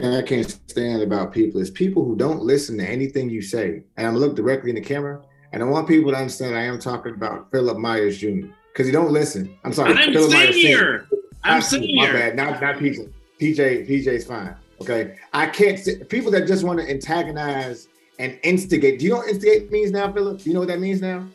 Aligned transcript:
thing 0.00 0.14
I 0.14 0.22
can't 0.22 0.48
stand 0.68 1.02
about 1.02 1.32
people 1.32 1.60
is 1.60 1.70
people 1.70 2.04
who 2.04 2.16
don't 2.16 2.42
listen 2.42 2.78
to 2.78 2.86
anything 2.86 3.30
you 3.30 3.42
say. 3.42 3.82
And 3.96 4.06
I'm 4.06 4.14
gonna 4.14 4.26
look 4.26 4.36
directly 4.36 4.70
in 4.70 4.76
the 4.76 4.82
camera, 4.82 5.22
and 5.52 5.62
I 5.62 5.66
want 5.66 5.88
people 5.88 6.10
to 6.10 6.16
understand 6.16 6.56
I 6.56 6.62
am 6.62 6.78
talking 6.78 7.14
about 7.14 7.50
Philip 7.50 7.78
Myers 7.78 8.18
Jr. 8.18 8.48
because 8.72 8.86
he 8.86 8.92
don't 8.92 9.12
listen. 9.12 9.56
I'm 9.64 9.72
sorry, 9.72 9.94
I'm 9.94 10.12
Philip 10.12 10.32
Myers 10.32 10.54
senior. 10.54 11.08
I'm 11.44 11.62
senior. 11.62 12.06
My 12.06 12.12
bad. 12.12 12.36
Not 12.36 12.60
not 12.60 12.76
PJ. 12.76 13.12
PJ 13.40 13.88
PJ's 13.88 14.24
fine. 14.24 14.54
Okay, 14.80 15.16
I 15.32 15.46
can't. 15.46 15.78
Sit, 15.78 16.08
people 16.08 16.30
that 16.32 16.46
just 16.46 16.64
want 16.64 16.80
to 16.80 16.90
antagonize 16.90 17.88
and 18.18 18.38
instigate. 18.42 18.98
Do 18.98 19.04
you 19.04 19.12
know 19.12 19.18
what 19.18 19.28
instigate 19.28 19.70
means 19.70 19.90
now, 19.90 20.12
Philip? 20.12 20.42
Do 20.42 20.50
you 20.50 20.54
know 20.54 20.60
what 20.60 20.68
that 20.68 20.80
means 20.80 21.00
now? 21.00 21.26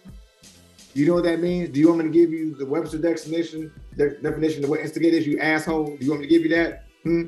You 0.93 1.07
know 1.07 1.13
what 1.13 1.23
that 1.23 1.39
means? 1.39 1.69
Do 1.69 1.79
you 1.79 1.87
want 1.87 1.99
me 1.99 2.05
to 2.05 2.11
give 2.11 2.31
you 2.31 2.53
the 2.55 2.65
Webster 2.65 2.97
definition 2.97 3.71
de- 3.95 4.17
definition 4.21 4.63
of 4.63 4.69
what 4.69 4.81
instigate 4.81 5.13
is? 5.13 5.25
You 5.25 5.39
asshole. 5.39 5.85
Do 5.97 6.05
you 6.05 6.11
want 6.11 6.21
me 6.21 6.27
to 6.27 6.33
give 6.33 6.43
you 6.43 6.49
that? 6.55 6.85
Hmm. 7.03 7.27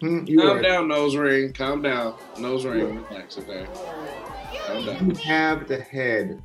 Hmm, 0.00 0.24
you 0.26 0.40
Calm 0.40 0.60
down, 0.62 0.88
nose 0.88 1.16
ring. 1.16 1.52
Calm 1.52 1.80
down, 1.82 2.14
nose 2.38 2.64
ring. 2.66 3.02
Relax, 3.10 3.38
okay. 3.38 3.66
Calm 4.66 4.84
down. 4.84 5.08
You 5.10 5.14
have 5.16 5.66
the 5.68 5.80
head 5.80 6.42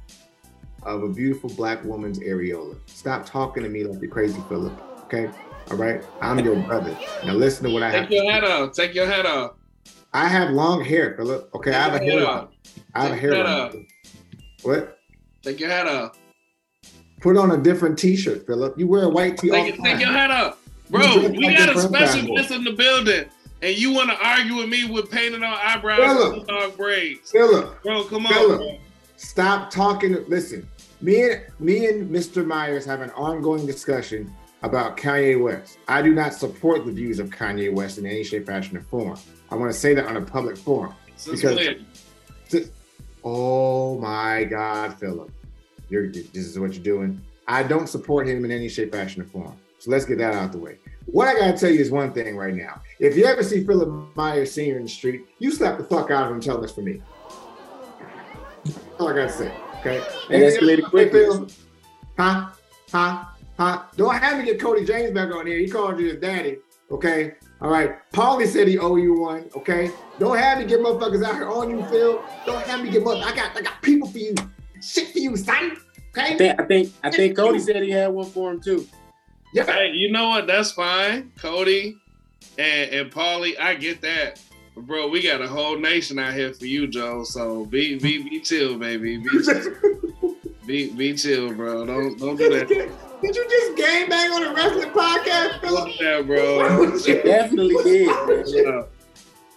of 0.84 1.04
a 1.04 1.10
beautiful 1.10 1.50
black 1.50 1.84
woman's 1.84 2.20
areola. 2.20 2.78
Stop 2.86 3.26
talking 3.26 3.64
to 3.64 3.70
me 3.70 3.84
like 3.84 4.02
you're 4.02 4.10
crazy, 4.10 4.42
Philip. 4.48 4.74
Okay. 5.06 5.30
All 5.70 5.78
right. 5.78 6.02
I'm 6.22 6.40
your 6.40 6.56
brother. 6.68 6.98
Now 7.26 7.34
listen 7.34 7.66
to 7.66 7.72
what 7.74 7.84
I 7.84 7.90
have. 7.92 8.08
Take 8.08 8.22
your 8.24 8.32
hat 8.32 8.44
off. 8.46 8.74
Take 8.74 8.96
your 8.96 9.06
head 9.06 9.26
off. 9.26 9.54
I 10.14 10.28
have 10.28 10.52
long 10.52 10.84
hair, 10.84 11.16
Philip. 11.18 11.50
Okay, 11.56 11.72
I 11.72 11.82
have 11.84 11.94
a 11.96 12.00
Take 12.00 12.12
hair. 12.12 12.28
off. 12.28 12.50
I 12.96 13.04
have 13.04 13.12
a 13.12 13.16
hair. 13.16 13.46
off. 13.46 13.76
What? 14.64 14.98
Take 15.42 15.60
your 15.60 15.70
head 15.70 15.88
off. 15.88 16.18
Put 17.22 17.38
on 17.38 17.52
a 17.52 17.58
different 17.58 17.98
T-shirt, 18.00 18.46
Philip. 18.48 18.78
You 18.80 18.88
wear 18.88 19.04
a 19.04 19.10
white 19.10 19.38
tee 19.38 19.52
all 19.52 19.64
Take, 19.64 19.82
take 19.82 20.00
your 20.00 20.10
head 20.10 20.32
off. 20.32 20.58
Bro, 20.90 21.30
we 21.30 21.46
like 21.46 21.58
got 21.58 21.76
a 21.76 21.80
special 21.82 22.36
guest 22.36 22.52
in 22.52 22.64
the 22.66 22.74
building, 22.74 23.26
and 23.62 23.78
you 23.78 23.94
want 23.94 24.10
to 24.10 24.18
argue 24.26 24.56
with 24.56 24.70
me 24.70 24.86
with 24.90 25.10
painted 25.12 25.44
on 25.44 25.54
eyebrows 25.64 26.00
Philip. 26.00 26.38
and 26.40 26.48
dog 26.48 26.78
braids. 26.78 27.32
Philip, 27.32 27.82
Bro, 27.84 28.06
come 28.06 28.26
on, 28.26 28.34
bro. 28.58 28.78
stop 29.18 29.70
talking. 29.70 30.18
Listen, 30.28 30.68
me 31.02 31.22
and 31.32 31.42
me 31.60 31.88
and 31.88 32.10
Mr. 32.10 32.46
Myers 32.46 32.86
have 32.86 33.02
an 33.02 33.12
ongoing 33.12 33.66
discussion 33.66 34.34
about 34.64 34.96
Kanye 34.98 35.42
West. 35.42 35.78
I 35.88 36.02
do 36.02 36.14
not 36.14 36.34
support 36.34 36.86
the 36.86 36.92
views 36.92 37.20
of 37.20 37.30
Kanye 37.30 37.74
West 37.74 37.98
in 37.98 38.06
any 38.06 38.24
shape, 38.24 38.46
fashion, 38.46 38.78
or 38.78 38.82
form. 38.82 39.18
I 39.50 39.56
want 39.56 39.72
to 39.72 39.78
say 39.78 39.94
that 39.96 40.06
on 40.06 40.18
a 40.18 40.22
public 40.22 40.58
forum. 40.58 40.94
Since 41.16 41.42
Because- 41.42 41.58
when? 41.58 41.86
Oh 43.24 44.00
my 44.00 44.44
God, 44.46 44.98
Philip. 45.00 45.32
You're, 45.90 46.08
this 46.12 46.34
is 46.48 46.58
what 46.58 46.74
you're 46.74 46.84
doing. 46.84 47.22
I 47.48 47.64
don't 47.64 47.88
support 47.88 48.28
him 48.28 48.44
in 48.46 48.52
any 48.52 48.70
shape, 48.70 48.92
fashion, 48.94 49.22
or 49.22 49.26
form. 49.26 49.56
So 49.80 49.92
let's 49.92 50.06
get 50.06 50.18
that 50.20 50.34
out 50.34 50.52
the 50.52 50.58
way. 50.58 50.78
What 51.06 51.28
I 51.28 51.40
gotta 51.40 51.58
tell 51.58 51.70
you 51.70 51.80
is 51.80 51.92
one 51.92 52.14
thing 52.14 52.38
right 52.38 52.54
now. 52.54 52.82
If 53.00 53.18
you 53.18 53.26
ever 53.26 53.44
see 53.44 53.66
Philip 53.66 54.16
Myers 54.16 54.54
Sr. 54.54 54.78
in 54.78 54.84
the 54.84 54.90
street, 54.90 55.26
you 55.40 55.52
slap 55.52 55.78
the 55.78 55.84
fuck 55.84 56.12
out 56.12 56.24
of 56.24 56.30
him 56.30 56.36
and 56.36 56.44
tell 56.44 56.62
him 56.62 56.70
for 56.70 56.82
me. 56.82 57.02
That's 58.64 58.80
all 59.00 59.10
I 59.10 59.16
gotta 59.16 59.32
say. 59.32 59.52
Okay. 59.80 59.98
It 60.30 60.62
escalated 60.62 60.90
quickly. 60.90 61.22
Phil? 61.22 61.48
Huh? 62.18 62.50
Huh? 62.92 63.26
Huh? 63.58 63.84
Don't 63.96 64.16
have 64.16 64.38
me 64.38 64.46
get 64.46 64.60
Cody 64.60 64.86
James 64.86 65.12
back 65.12 65.34
on 65.34 65.48
here. 65.48 65.58
He 65.58 65.68
called 65.68 66.00
you 66.00 66.08
his 66.08 66.18
daddy. 66.18 66.58
Okay. 66.92 67.34
All 67.62 67.70
right. 67.70 67.98
Paulie 68.12 68.48
said 68.48 68.68
he 68.68 68.78
owe 68.78 68.96
you 68.96 69.20
one. 69.20 69.50
Okay. 69.56 69.92
Don't 70.20 70.38
have 70.38 70.60
me 70.60 70.66
get 70.66 70.80
motherfuckers 70.82 71.24
out 71.24 71.36
here 71.36 71.50
on 71.50 71.70
you, 71.70 71.84
Phil. 71.86 72.24
Don't 72.46 72.64
have 72.68 72.84
me 72.84 72.92
get 72.92 73.04
mother. 73.04 73.22
I 73.24 73.36
got 73.36 73.58
I 73.58 73.62
got 73.62 73.82
people 73.82 74.08
for 74.08 74.18
you. 74.18 74.36
Shit 74.82 75.10
for 75.10 75.20
you, 75.20 75.36
son. 75.36 75.78
Okay. 76.10 76.34
I 76.34 76.38
think 76.38 76.60
I 76.60 76.66
think 76.66 76.94
I 77.04 77.10
think 77.12 77.36
Cody 77.36 77.60
said 77.60 77.82
he 77.82 77.90
had 77.92 78.08
one 78.12 78.30
for 78.30 78.52
him 78.52 78.62
too. 78.62 78.88
Yeah. 79.54 79.66
Hey, 79.66 79.92
you 79.94 80.12
know 80.12 80.30
what? 80.30 80.48
That's 80.48 80.72
fine. 80.72 81.32
Cody 81.38 81.98
and, 82.58 82.92
and 82.92 83.12
Paulie, 83.12 83.60
I 83.60 83.76
get 83.76 84.02
that. 84.02 84.40
But 84.76 84.88
bro, 84.88 85.08
we 85.10 85.22
got 85.22 85.42
a 85.42 85.48
whole 85.48 85.78
nation 85.78 86.18
out 86.20 86.34
here 86.34 86.54
for 86.54 86.66
you, 86.66 86.88
Joe. 86.88 87.24
So 87.24 87.66
be 87.66 87.98
be 88.00 88.24
be 88.24 88.40
chill, 88.40 88.78
baby. 88.78 89.18
Be 89.18 89.30
be, 90.66 90.90
be 90.92 91.14
chill, 91.16 91.54
bro. 91.54 91.86
Don't 91.86 92.18
don't 92.18 92.38
do 92.38 92.50
that. 92.50 92.68
Did 92.70 93.36
you 93.36 93.50
just 93.50 93.78
game 93.78 94.10
bang 94.10 94.32
on 94.32 94.44
a 94.44 94.54
wrestling 94.54 94.90
podcast, 94.90 95.60
Philip? 95.62 95.86
Don't 95.86 96.00
that, 96.00 96.26
bro. 96.26 96.96
It 97.08 97.24
definitely 97.26 97.76
did, 97.84 98.66
man. 98.66 98.86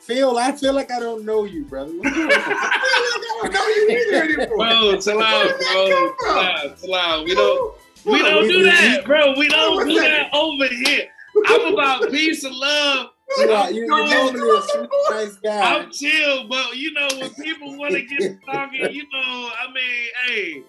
Phil, 0.00 0.36
I 0.36 0.52
feel 0.52 0.74
like 0.74 0.90
I 0.90 1.00
don't 1.00 1.24
know 1.24 1.44
you, 1.44 1.64
brother. 1.64 1.90
What's 1.96 2.14
going 2.14 2.30
on? 2.30 2.38
I 2.38 3.20
don't 3.42 3.52
know 3.54 3.66
you 3.68 3.88
either 3.90 4.22
anymore. 4.24 4.56
Bro, 4.58 5.00
chill 5.00 5.22
out, 5.22 5.46
Where 5.46 5.48
did 5.48 5.58
bro. 5.58 5.64
that 5.64 5.72
come 5.72 5.88
Chill 5.88 6.14
from? 6.18 6.38
out, 6.70 6.78
chill 6.82 6.94
out. 6.94 7.24
We 7.24 7.34
don't 7.34 7.74
we 8.04 8.22
don't 8.22 8.48
do 8.48 8.62
that, 8.64 9.04
bro. 9.04 9.34
We 9.36 9.48
don't 9.48 9.88
do 9.88 10.00
that 10.00 10.32
over 10.32 10.66
here. 10.66 11.08
I'm 11.46 11.72
about 11.72 12.10
peace 12.10 12.44
and 12.44 12.54
love. 12.54 13.08
You 13.38 13.50
are, 13.50 13.70
you, 13.70 13.86
you're 13.86 13.88
normally 13.88 14.58
a 14.58 14.62
sweet, 14.62 14.90
nice 15.10 15.36
guy. 15.36 15.74
I'm 15.74 15.90
chill, 15.90 16.46
but 16.46 16.76
you 16.76 16.92
know 16.92 17.08
when 17.18 17.34
people 17.34 17.76
want 17.78 17.94
to 17.94 18.02
get 18.02 18.38
talking, 18.46 18.92
you 18.92 19.02
know, 19.12 19.50
I 19.58 19.66
mean, 19.72 20.08
hey, 20.26 20.62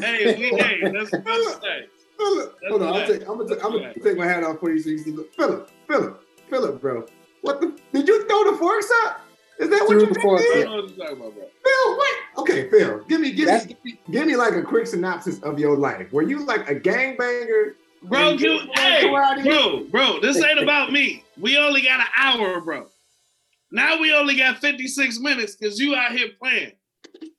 hey, 0.00 0.36
we, 0.36 0.58
hey, 0.58 0.80
that's 0.92 1.10
that's 1.10 1.64
hey. 1.64 1.86
Philip, 2.18 2.58
hold 2.68 2.82
on. 2.82 2.94
I'm, 2.94 3.06
take, 3.06 3.22
I'm, 3.22 3.38
gonna, 3.38 3.48
take- 3.48 3.64
I'm 3.64 3.72
gonna 3.72 3.94
take 3.94 4.16
my 4.16 4.26
hat 4.26 4.44
off 4.44 4.60
for 4.60 4.70
you 4.70 4.78
so 4.78 4.90
you 4.90 4.98
see. 4.98 5.16
Philip, 5.36 5.70
Philip, 5.88 6.22
Philip, 6.48 6.80
bro. 6.80 7.06
What 7.40 7.60
the? 7.60 7.76
Did 7.92 8.06
you 8.06 8.28
throw 8.28 8.52
the 8.52 8.58
forks 8.58 8.90
up? 9.04 9.22
Is 9.58 9.68
that 9.70 9.82
what 9.86 9.90
you 9.94 10.00
the 10.06 10.14
did? 10.14 10.22
forks 10.22 10.42
I 10.42 10.52
Phil? 10.54 10.62
don't 10.64 10.70
know 10.70 10.76
what 10.82 10.88
you're 10.96 11.06
talking 11.06 11.20
about, 11.20 11.34
bro. 11.34 11.94
what? 11.96 12.14
Okay, 12.38 12.68
Phil. 12.70 13.04
Give 13.08 13.20
me, 13.20 13.32
give 13.32 13.46
That's- 13.46 13.66
me, 13.68 13.74
give 13.74 13.84
me, 13.84 13.98
give 14.10 14.26
me 14.26 14.36
like 14.36 14.54
a 14.54 14.62
quick 14.62 14.86
synopsis 14.86 15.38
of 15.40 15.58
your 15.58 15.76
life. 15.76 16.12
Were 16.12 16.22
you 16.22 16.44
like 16.44 16.68
a 16.70 16.74
gangbanger? 16.74 17.74
Bro, 18.04 18.30
you, 18.30 18.52
you 18.54 18.60
hey, 18.74 19.04
karate? 19.04 19.44
bro, 19.44 19.84
bro, 19.90 20.20
this 20.20 20.42
ain't 20.42 20.58
about 20.62 20.90
me. 20.92 21.22
We 21.40 21.56
only 21.58 21.82
got 21.82 22.00
an 22.00 22.06
hour, 22.16 22.60
bro. 22.60 22.88
Now 23.70 23.98
we 24.00 24.12
only 24.12 24.36
got 24.36 24.58
56 24.58 25.20
minutes 25.20 25.54
because 25.56 25.78
you 25.78 25.94
out 25.94 26.12
here 26.12 26.28
playing. 26.42 26.72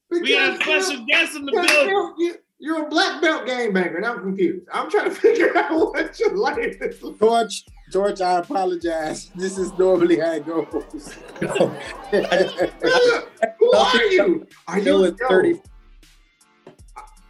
We 0.09 0.33
got 0.33 0.59
a 0.59 0.63
special 0.63 1.05
guest 1.05 1.35
in 1.35 1.45
the 1.45 1.51
building. 1.51 1.69
Phil, 1.69 2.13
you- 2.19 2.37
You're 2.59 2.85
a 2.85 2.89
black 2.89 3.21
belt 3.21 3.45
gangbanger, 3.45 3.97
and 3.97 4.05
I'm 4.05 4.21
confused. 4.21 4.67
I'm 4.71 4.89
trying 4.89 5.09
to 5.09 5.15
figure 5.15 5.55
out 5.57 5.71
what 5.93 6.17
your 6.19 6.37
life 6.37 6.57
is. 6.79 7.01
like. 7.03 7.51
George, 7.93 8.17
George, 8.17 8.21
I 8.21 8.39
apologize. 8.39 9.29
This 9.35 9.59
is 9.59 9.71
normally 9.77 10.19
how 10.19 10.31
it 10.31 10.47
goes. 10.47 11.13
Philip, 11.39 11.73
who 13.59 13.71
are 13.73 14.03
you? 14.05 14.47
Are 14.67 14.79
you 14.79 14.83
Phil 14.83 15.05
yo, 15.05 15.11
30. 15.29 15.61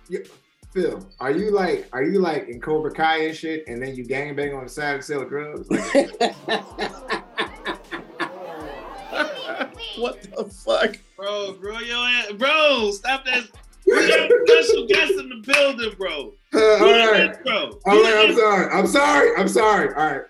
you- 0.07 0.23
Phil, 0.73 1.05
are 1.19 1.31
you 1.31 1.51
like 1.51 1.87
are 1.91 2.03
you 2.03 2.19
like 2.19 2.47
in 2.47 2.61
Cobra 2.61 2.91
Kai 2.91 3.25
and 3.25 3.35
shit, 3.35 3.65
and 3.67 3.83
then 3.83 3.93
you 3.93 4.05
gangbang 4.05 4.57
on 4.57 4.63
the 4.63 4.69
side 4.69 4.95
and 4.95 5.03
sell 5.03 5.25
drugs? 5.25 5.69
Like, 5.69 5.83
what 9.97 10.21
the 10.23 10.45
fuck? 10.65 10.95
Bro, 11.17 11.57
bro, 11.61 11.77
yo, 11.79 12.03
ass- 12.05 12.31
bro, 12.37 12.89
stop 12.91 13.25
that. 13.25 13.43
We 13.85 13.95
got 14.07 14.31
a 14.31 14.45
special 14.47 14.87
guest 14.87 15.11
in 15.19 15.27
the 15.29 15.43
building, 15.45 15.93
bro. 15.97 16.33
uh, 16.53 16.57
Who 16.77 16.85
all 16.85 16.89
is 16.89 17.11
right, 17.11 17.27
this, 17.33 17.37
bro? 17.43 17.79
all 17.85 17.95
Who 17.95 18.03
right. 18.03 18.29
is 18.29 18.37
I'm 18.37 18.37
sorry. 18.37 18.71
I'm 18.73 18.87
sorry. 18.87 19.35
I'm 19.35 19.47
sorry. 19.49 19.87
All 19.89 19.95
right. 20.11 20.21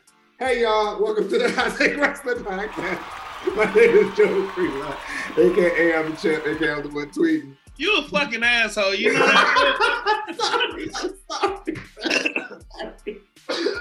Hey 0.44 0.64
y'all, 0.64 1.02
welcome 1.02 1.30
to 1.30 1.38
the 1.38 1.50
Hot 1.56 1.78
Take 1.78 1.96
Wrestling 1.96 2.44
Podcast. 2.44 3.56
My 3.56 3.64
name 3.74 3.96
is 3.96 4.18
Joe 4.18 4.46
Freeland, 4.48 4.96
aka 5.38 5.96
I'm 5.96 6.12
the 6.12 6.18
champ, 6.18 6.46
aka 6.46 6.74
I'm 6.74 6.84
the 6.84 6.90
one 6.90 7.10
tweeting. 7.12 7.56
You 7.78 8.00
a 8.00 8.04
fucking 8.04 8.44
asshole. 8.44 8.94
You 8.94 9.14
know 9.14 9.26
that? 9.26 10.26
I'm 10.28 10.36
sorry. 10.38 10.90
I'm 10.96 11.16
sorry. 11.30 11.78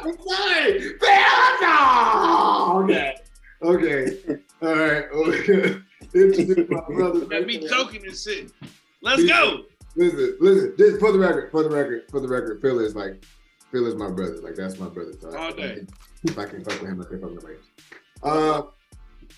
I'm 0.05 0.19
sorry. 0.29 0.79
Phil, 1.01 1.53
no. 1.63 2.85
Okay. 2.85 3.17
Okay. 3.63 4.39
All 4.63 4.77
right. 4.77 5.05
Okay. 5.13 5.83
Introduce 6.15 6.71
my 6.71 6.81
brother. 6.95 7.25
Got 7.25 7.45
me 7.45 7.67
choking 7.67 8.07
and 8.07 8.17
shit. 8.17 8.53
Let's 9.01 9.25
go. 9.25 9.65
Listen, 9.97 10.37
listen. 10.39 10.75
This 10.79 10.97
for 11.01 11.11
the 11.11 11.19
record. 11.19 11.51
For 11.51 11.65
the 11.65 11.71
record. 11.71 12.05
For 12.09 12.21
the 12.21 12.29
record. 12.29 12.63
Phil 12.63 12.79
is 12.79 12.95
like, 12.95 13.25
Phil 13.73 13.85
is 13.89 13.97
my 13.97 14.09
brother. 14.09 14.37
Like 14.37 14.55
that's 14.55 14.79
my 14.79 14.89
brother. 14.89 15.13
So 15.21 15.37
All 15.37 15.53
day. 15.53 15.85
If 16.25 16.39
I 16.39 16.45
can 16.45 16.65
fuck 16.65 16.81
with 16.81 16.91
him, 16.91 17.01
I 17.01 17.05
can 17.05 17.21
fuck 17.21 17.31
with 17.35 17.45
else. 17.45 17.67
Uh, 18.23 18.63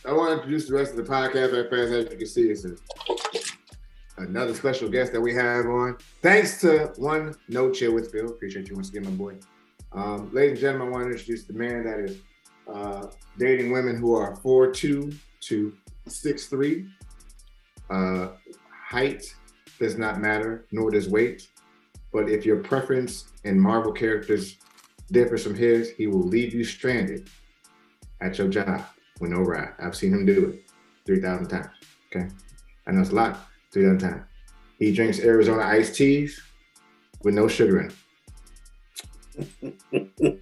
I 0.07 0.13
want 0.13 0.31
to 0.31 0.35
introduce 0.35 0.69
the 0.69 0.75
rest 0.75 0.91
of 0.91 0.99
the 0.99 1.03
podcast 1.03 1.53
right 1.53 1.71
fast. 1.71 1.93
As 1.93 2.11
you 2.13 2.19
can 2.19 2.27
see, 2.27 2.51
it's 2.51 2.65
a, 2.67 2.77
another 4.19 4.55
special 4.55 4.89
guest 4.89 5.13
that 5.13 5.21
we 5.21 5.33
have 5.35 5.67
on. 5.67 5.97
Thanks 6.21 6.61
to 6.61 6.93
one 6.97 7.35
No 7.49 7.71
Chill 7.71 7.95
with 7.95 8.13
Phil. 8.13 8.27
Appreciate 8.27 8.69
you 8.69 8.75
once 8.75 8.91
again, 8.91 9.05
my 9.05 9.11
boy. 9.11 9.37
Um, 9.93 10.31
ladies 10.35 10.53
and 10.53 10.61
gentlemen, 10.61 10.89
I 10.89 10.91
want 10.91 11.05
to 11.07 11.13
introduce 11.13 11.45
the 11.45 11.55
man 11.55 11.85
that 11.85 12.01
is 12.01 12.19
uh, 12.73 13.07
dating 13.39 13.73
women 13.73 13.97
who 13.97 14.15
are 14.15 14.37
4'2 14.37 15.17
to 15.41 15.77
6'3. 16.09 16.89
Uh, 17.89 18.29
height 18.87 19.35
does 19.79 19.97
not 19.97 20.21
matter, 20.21 20.67
nor 20.71 20.91
does 20.91 21.09
weight. 21.09 21.49
But 22.13 22.29
if 22.29 22.45
your 22.45 22.59
preference 22.59 23.33
in 23.45 23.59
Marvel 23.59 23.93
characters 23.93 24.59
differs 25.11 25.43
from 25.43 25.55
his, 25.55 25.91
he 25.91 26.07
will 26.07 26.23
leave 26.23 26.55
you 26.55 26.65
stranded 26.65 27.29
at 28.21 28.39
your 28.39 28.49
job 28.49 28.85
with 29.21 29.31
no 29.31 29.41
ride. 29.41 29.73
I've 29.79 29.97
seen 29.97 30.13
him 30.13 30.27
do 30.27 30.51
it 30.51 30.71
3,000 31.07 31.49
times. 31.49 31.67
Okay. 32.15 32.29
I 32.87 32.93
know 32.93 33.01
it's 33.01 33.11
a 33.11 33.15
lot, 33.15 33.49
3,000 33.73 33.99
times. 33.99 34.23
He 34.79 34.93
drinks 34.93 35.21
Arizona 35.21 35.63
iced 35.63 35.95
teas 35.95 36.41
with 37.23 37.35
no 37.35 37.49
sugar 37.49 37.81
in 37.81 37.89
them. 37.89 37.97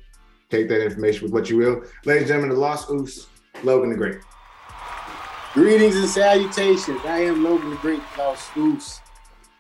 Take 0.51 0.69
that 0.69 0.85
information 0.85 1.25
with 1.25 1.33
what 1.33 1.49
you 1.49 1.57
will. 1.57 1.83
Ladies 2.05 2.23
and 2.23 2.29
gentlemen, 2.29 2.51
the 2.51 2.61
Lost 2.61 2.91
Oos, 2.91 3.29
Logan 3.63 3.91
the 3.91 3.97
Great. 3.97 4.19
Greetings 5.55 5.97
and 5.97 6.09
salutations. 6.09 7.01
I 7.05 7.21
am 7.21 7.45
Logan 7.45 7.71
the 7.71 7.77
Great 7.77 8.03
Klaus 8.15 8.51
Goose. 8.55 9.01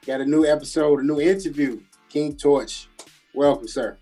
Got 0.06 0.20
a 0.20 0.26
new 0.26 0.44
episode, 0.44 1.00
a 1.00 1.02
new 1.02 1.20
interview. 1.20 1.80
King 2.08 2.36
Torch. 2.36 2.88
Welcome, 3.34 3.68
sir. 3.68 3.96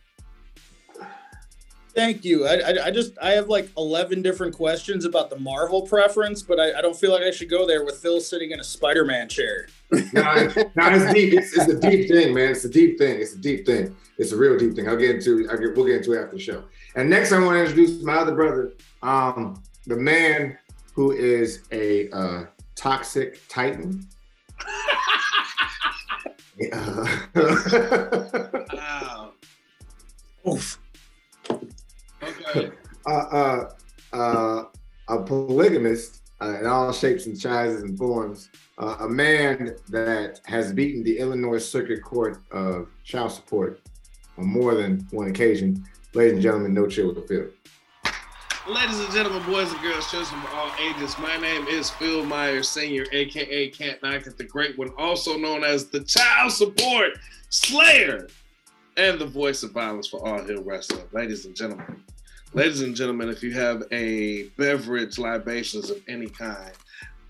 Thank 1.94 2.24
you. 2.24 2.46
I, 2.46 2.54
I, 2.54 2.86
I 2.86 2.90
just 2.90 3.18
I 3.20 3.30
have 3.32 3.48
like 3.48 3.68
eleven 3.76 4.22
different 4.22 4.54
questions 4.54 5.04
about 5.04 5.28
the 5.28 5.38
Marvel 5.38 5.82
preference, 5.82 6.42
but 6.42 6.60
I, 6.60 6.78
I 6.78 6.82
don't 6.82 6.96
feel 6.96 7.10
like 7.10 7.22
I 7.22 7.30
should 7.30 7.50
go 7.50 7.66
there 7.66 7.84
with 7.84 7.96
Phil 7.96 8.20
sitting 8.20 8.52
in 8.52 8.60
a 8.60 8.64
Spider-Man 8.64 9.28
chair. 9.28 9.66
no, 9.90 10.00
it's, 10.12 10.56
no, 10.56 10.64
it's 10.76 11.12
deep. 11.12 11.34
It's, 11.34 11.56
it's, 11.56 11.72
a 11.72 11.78
deep 11.78 12.08
thing, 12.08 12.32
man. 12.32 12.50
It's 12.50 12.64
a 12.64 12.68
deep 12.68 12.96
thing. 12.96 13.20
It's 13.20 13.34
a 13.34 13.38
deep 13.38 13.66
thing. 13.66 13.96
It's 14.18 14.30
a 14.32 14.36
real 14.36 14.56
deep 14.56 14.74
thing. 14.74 14.88
I'll 14.88 14.96
get 14.96 15.16
into. 15.16 15.48
I'll 15.50 15.58
get. 15.58 15.74
We'll 15.74 15.86
get 15.86 15.96
into 15.96 16.12
it 16.12 16.22
after 16.22 16.36
the 16.36 16.42
show. 16.42 16.64
And 16.94 17.10
next, 17.10 17.32
I 17.32 17.40
want 17.40 17.56
to 17.56 17.60
introduce 17.60 18.02
my 18.02 18.14
other 18.14 18.34
brother, 18.34 18.72
um, 19.02 19.60
the 19.86 19.96
man 19.96 20.56
who 20.94 21.12
is 21.12 21.64
a 21.72 22.08
uh, 22.10 22.44
toxic 22.76 23.40
titan. 23.48 24.06
Wow. 28.72 29.32
Oof. 30.48 30.78
Okay. 32.22 32.70
uh, 33.06 33.10
uh, 33.10 33.70
uh, 34.12 34.64
a 35.08 35.22
polygamist 35.22 36.22
uh, 36.40 36.58
in 36.58 36.66
all 36.66 36.92
shapes 36.92 37.26
and 37.26 37.38
sizes 37.38 37.82
and 37.82 37.98
forms, 37.98 38.48
uh, 38.78 38.96
a 39.00 39.08
man 39.08 39.76
that 39.88 40.40
has 40.44 40.72
beaten 40.72 41.02
the 41.02 41.18
Illinois 41.18 41.58
Circuit 41.58 42.02
Court 42.02 42.38
of 42.50 42.88
child 43.04 43.32
support 43.32 43.80
on 44.38 44.46
more 44.46 44.74
than 44.74 45.06
one 45.10 45.28
occasion. 45.28 45.84
Ladies 46.14 46.34
and 46.34 46.42
gentlemen, 46.42 46.74
no 46.74 46.86
chill 46.86 47.14
with 47.14 47.28
Phil. 47.28 47.48
Ladies 48.68 49.00
and 49.00 49.12
gentlemen, 49.12 49.42
boys 49.50 49.72
and 49.72 49.80
girls, 49.80 50.10
children 50.10 50.40
of 50.42 50.54
all 50.54 50.70
ages, 50.80 51.18
my 51.18 51.36
name 51.38 51.66
is 51.66 51.90
Phil 51.90 52.24
Myers 52.24 52.68
Sr., 52.68 53.04
aka 53.12 53.68
Can't 53.70 54.02
Knock 54.02 54.26
It 54.26 54.38
the 54.38 54.44
Great 54.44 54.78
One, 54.78 54.90
also 54.96 55.36
known 55.36 55.64
as 55.64 55.86
the 55.86 56.00
Child 56.04 56.52
Support 56.52 57.18
Slayer 57.48 58.28
and 59.00 59.18
the 59.18 59.26
voice 59.26 59.62
of 59.62 59.70
violence 59.70 60.06
for 60.08 60.26
all 60.26 60.44
heel 60.44 60.62
wrestling. 60.62 61.06
Ladies 61.12 61.46
and 61.46 61.56
gentlemen, 61.56 62.04
ladies 62.52 62.82
and 62.82 62.94
gentlemen, 62.94 63.30
if 63.30 63.42
you 63.42 63.50
have 63.54 63.82
a 63.92 64.44
beverage 64.58 65.18
libations 65.18 65.88
of 65.88 66.02
any 66.06 66.26
kind, 66.26 66.72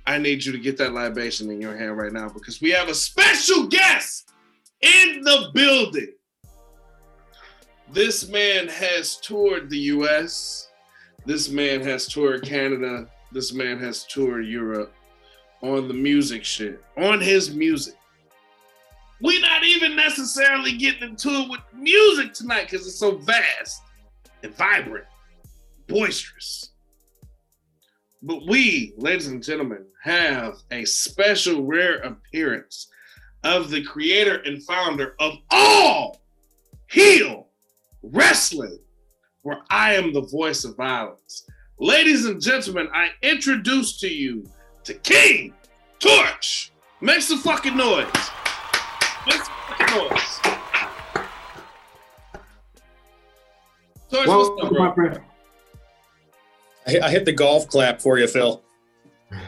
I 0.05 0.19
need 0.19 0.45
you 0.45 0.51
to 0.51 0.59
get 0.59 0.77
that 0.79 0.93
libation 0.93 1.49
in 1.49 1.61
your 1.61 1.77
hand 1.77 1.97
right 1.97 2.13
now 2.13 2.29
because 2.29 2.61
we 2.61 2.71
have 2.71 2.89
a 2.89 2.95
special 2.95 3.69
guest 3.69 4.33
in 4.81 5.23
the 5.23 5.51
building. 5.55 6.13
This 7.93 8.29
man 8.29 8.67
has 8.67 9.19
toured 9.19 9.71
the 9.71 9.79
US. 9.79 10.71
This 11.25 11.51
man 11.51 11.83
has 11.83 12.09
toured 12.09 12.43
Canada. 12.43 13.07
This 13.31 13.53
man 13.53 13.79
has 13.79 14.05
toured 14.07 14.45
Europe 14.45 14.93
on 15.63 15.87
the 15.87 15.95
music 15.95 16.45
shit, 16.45 16.83
on 16.97 17.21
his 17.21 17.55
music. 17.55 17.95
We're 19.21 19.41
not 19.41 19.65
even 19.65 19.97
necessarily 19.97 20.73
getting 20.73 21.11
into 21.11 21.29
it 21.29 21.51
with 21.51 21.61
music 21.75 22.33
tonight 22.33 22.69
because 22.71 22.87
it's 22.87 22.99
so 22.99 23.19
vast 23.19 23.83
and 24.43 24.55
vibrant, 24.55 25.05
boisterous. 25.87 26.71
But 28.23 28.47
we, 28.47 28.95
ladies 28.97 29.29
and 29.29 29.43
gentlemen, 29.43 29.87
have 30.03 30.55
a 30.71 30.85
special 30.85 31.65
rare 31.65 31.97
appearance 31.99 32.89
of 33.45 33.71
the 33.71 33.83
creator 33.83 34.37
and 34.45 34.63
founder 34.63 35.15
of 35.19 35.35
all 35.51 36.21
heel 36.91 37.49
wrestling 38.03 38.79
where 39.43 39.59
I 39.71 39.95
am 39.95 40.13
the 40.13 40.23
voice 40.23 40.65
of 40.65 40.77
violence. 40.77 41.47
Ladies 41.79 42.27
and 42.27 42.41
gentlemen, 42.41 42.89
I 42.93 43.09
introduce 43.23 43.99
to 44.01 44.09
you 44.09 44.47
to 44.85 44.95
King 44.95 45.55
Torch. 45.99 46.73
Make 47.01 47.23
some 47.23 47.39
fucking 47.39 47.77
noise. 47.77 48.07
Make 49.91 50.11
some 50.11 50.11
fucking 50.11 50.17
noise. 50.17 50.41
Torch, 54.11 54.27
Well, 54.27 54.39
what's 54.39 54.65
up, 54.67 54.73
my 54.73 54.79
bro? 54.79 54.95
friend. 54.95 55.21
I, 56.87 56.91
hit- 56.91 57.03
I 57.03 57.11
hit 57.11 57.25
the 57.25 57.33
golf 57.33 57.69
clap 57.69 58.01
for 58.01 58.19
you, 58.19 58.27
Phil. 58.27 58.63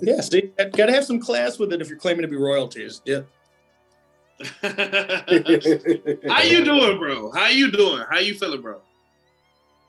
Yeah, 0.00 0.22
see, 0.22 0.50
got 0.56 0.86
to 0.86 0.92
have 0.92 1.04
some 1.04 1.20
class 1.20 1.58
with 1.58 1.70
it 1.70 1.82
if 1.82 1.90
you're 1.90 1.98
claiming 1.98 2.22
to 2.22 2.28
be 2.28 2.36
royalties. 2.36 3.02
Yeah. 3.04 3.20
How 4.62 6.42
you 6.42 6.64
doing, 6.64 6.98
bro? 6.98 7.30
How 7.32 7.48
you 7.48 7.70
doing? 7.70 8.02
How 8.08 8.18
you 8.18 8.32
feeling, 8.32 8.62
bro? 8.62 8.80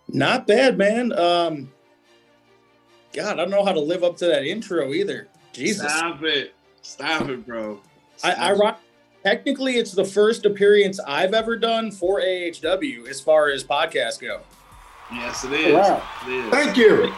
Not 0.10 0.48
bad, 0.48 0.78
man. 0.78 1.18
Um, 1.18 1.72
God, 3.14 3.36
I 3.40 3.44
don't 3.44 3.50
know 3.52 3.64
how 3.64 3.72
to 3.72 3.80
live 3.80 4.04
up 4.04 4.18
to 4.18 4.26
that 4.26 4.44
intro 4.44 4.92
either. 4.92 5.30
Jesus. 5.54 5.90
Stop 5.90 6.22
it. 6.24 6.54
Stop 6.82 7.30
it, 7.30 7.48
bro. 7.48 7.80
I, 8.22 8.34
I 8.34 8.52
rock. 8.52 8.82
Technically, 9.26 9.78
it's 9.78 9.92
the 9.92 10.06
first 10.06 10.46
appearance 10.46 11.00
I've 11.00 11.34
ever 11.34 11.58
done 11.58 11.90
for 11.90 12.22
AHW 12.22 13.08
as 13.08 13.20
far 13.20 13.50
as 13.50 13.64
podcasts 13.64 14.22
go. 14.22 14.42
Yes, 15.12 15.44
it 15.44 15.52
is. 15.52 15.74
Wow. 15.74 16.08
It 16.28 16.32
is. 16.32 16.52
Thank 16.52 16.78
you. 16.78 17.12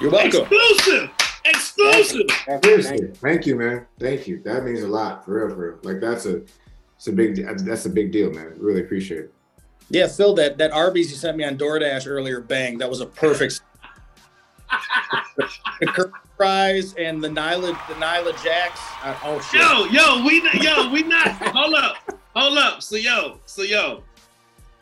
You're 0.00 0.10
welcome. 0.10 0.48
Exclusive. 0.50 1.10
Exclusive. 1.44 2.26
Seriously, 2.64 3.08
thank 3.16 3.44
you, 3.44 3.56
man. 3.56 3.86
Thank 3.98 4.26
you. 4.26 4.40
That 4.44 4.64
means 4.64 4.80
a 4.80 4.88
lot, 4.88 5.22
for 5.22 5.46
real, 5.46 5.54
for 5.54 5.72
real. 5.72 5.78
Like 5.82 6.00
that's 6.00 6.24
a, 6.24 6.40
it's 6.96 7.08
a 7.08 7.12
big, 7.12 7.36
that's 7.66 7.84
a 7.84 7.90
big 7.90 8.12
deal, 8.12 8.32
man. 8.32 8.54
Really 8.56 8.80
appreciate 8.80 9.24
it. 9.24 9.34
Yeah, 9.90 10.06
Phil, 10.06 10.32
that 10.36 10.56
that 10.56 10.72
Arby's 10.72 11.10
you 11.10 11.18
sent 11.18 11.36
me 11.36 11.44
on 11.44 11.58
DoorDash 11.58 12.06
earlier, 12.06 12.40
bang, 12.40 12.78
that 12.78 12.88
was 12.88 13.00
a 13.00 13.06
perfect. 13.06 13.60
the 16.40 16.44
curly 16.44 16.80
fries 16.80 16.94
and 16.94 17.22
the 17.22 17.28
Nyla 17.28 17.72
the 17.88 17.94
Nyla 17.94 18.42
Jax. 18.42 18.80
Uh, 19.02 19.16
oh 19.24 19.40
shit! 19.40 19.60
Yo, 19.60 19.84
yo, 19.86 20.24
we 20.24 20.42
not, 20.42 20.62
yo, 20.62 20.90
we 20.90 21.02
not. 21.02 21.28
hold 21.28 21.74
up, 21.74 21.96
hold 22.34 22.58
up. 22.58 22.82
So 22.82 22.96
yo, 22.96 23.38
so 23.46 23.62
yo, 23.62 24.02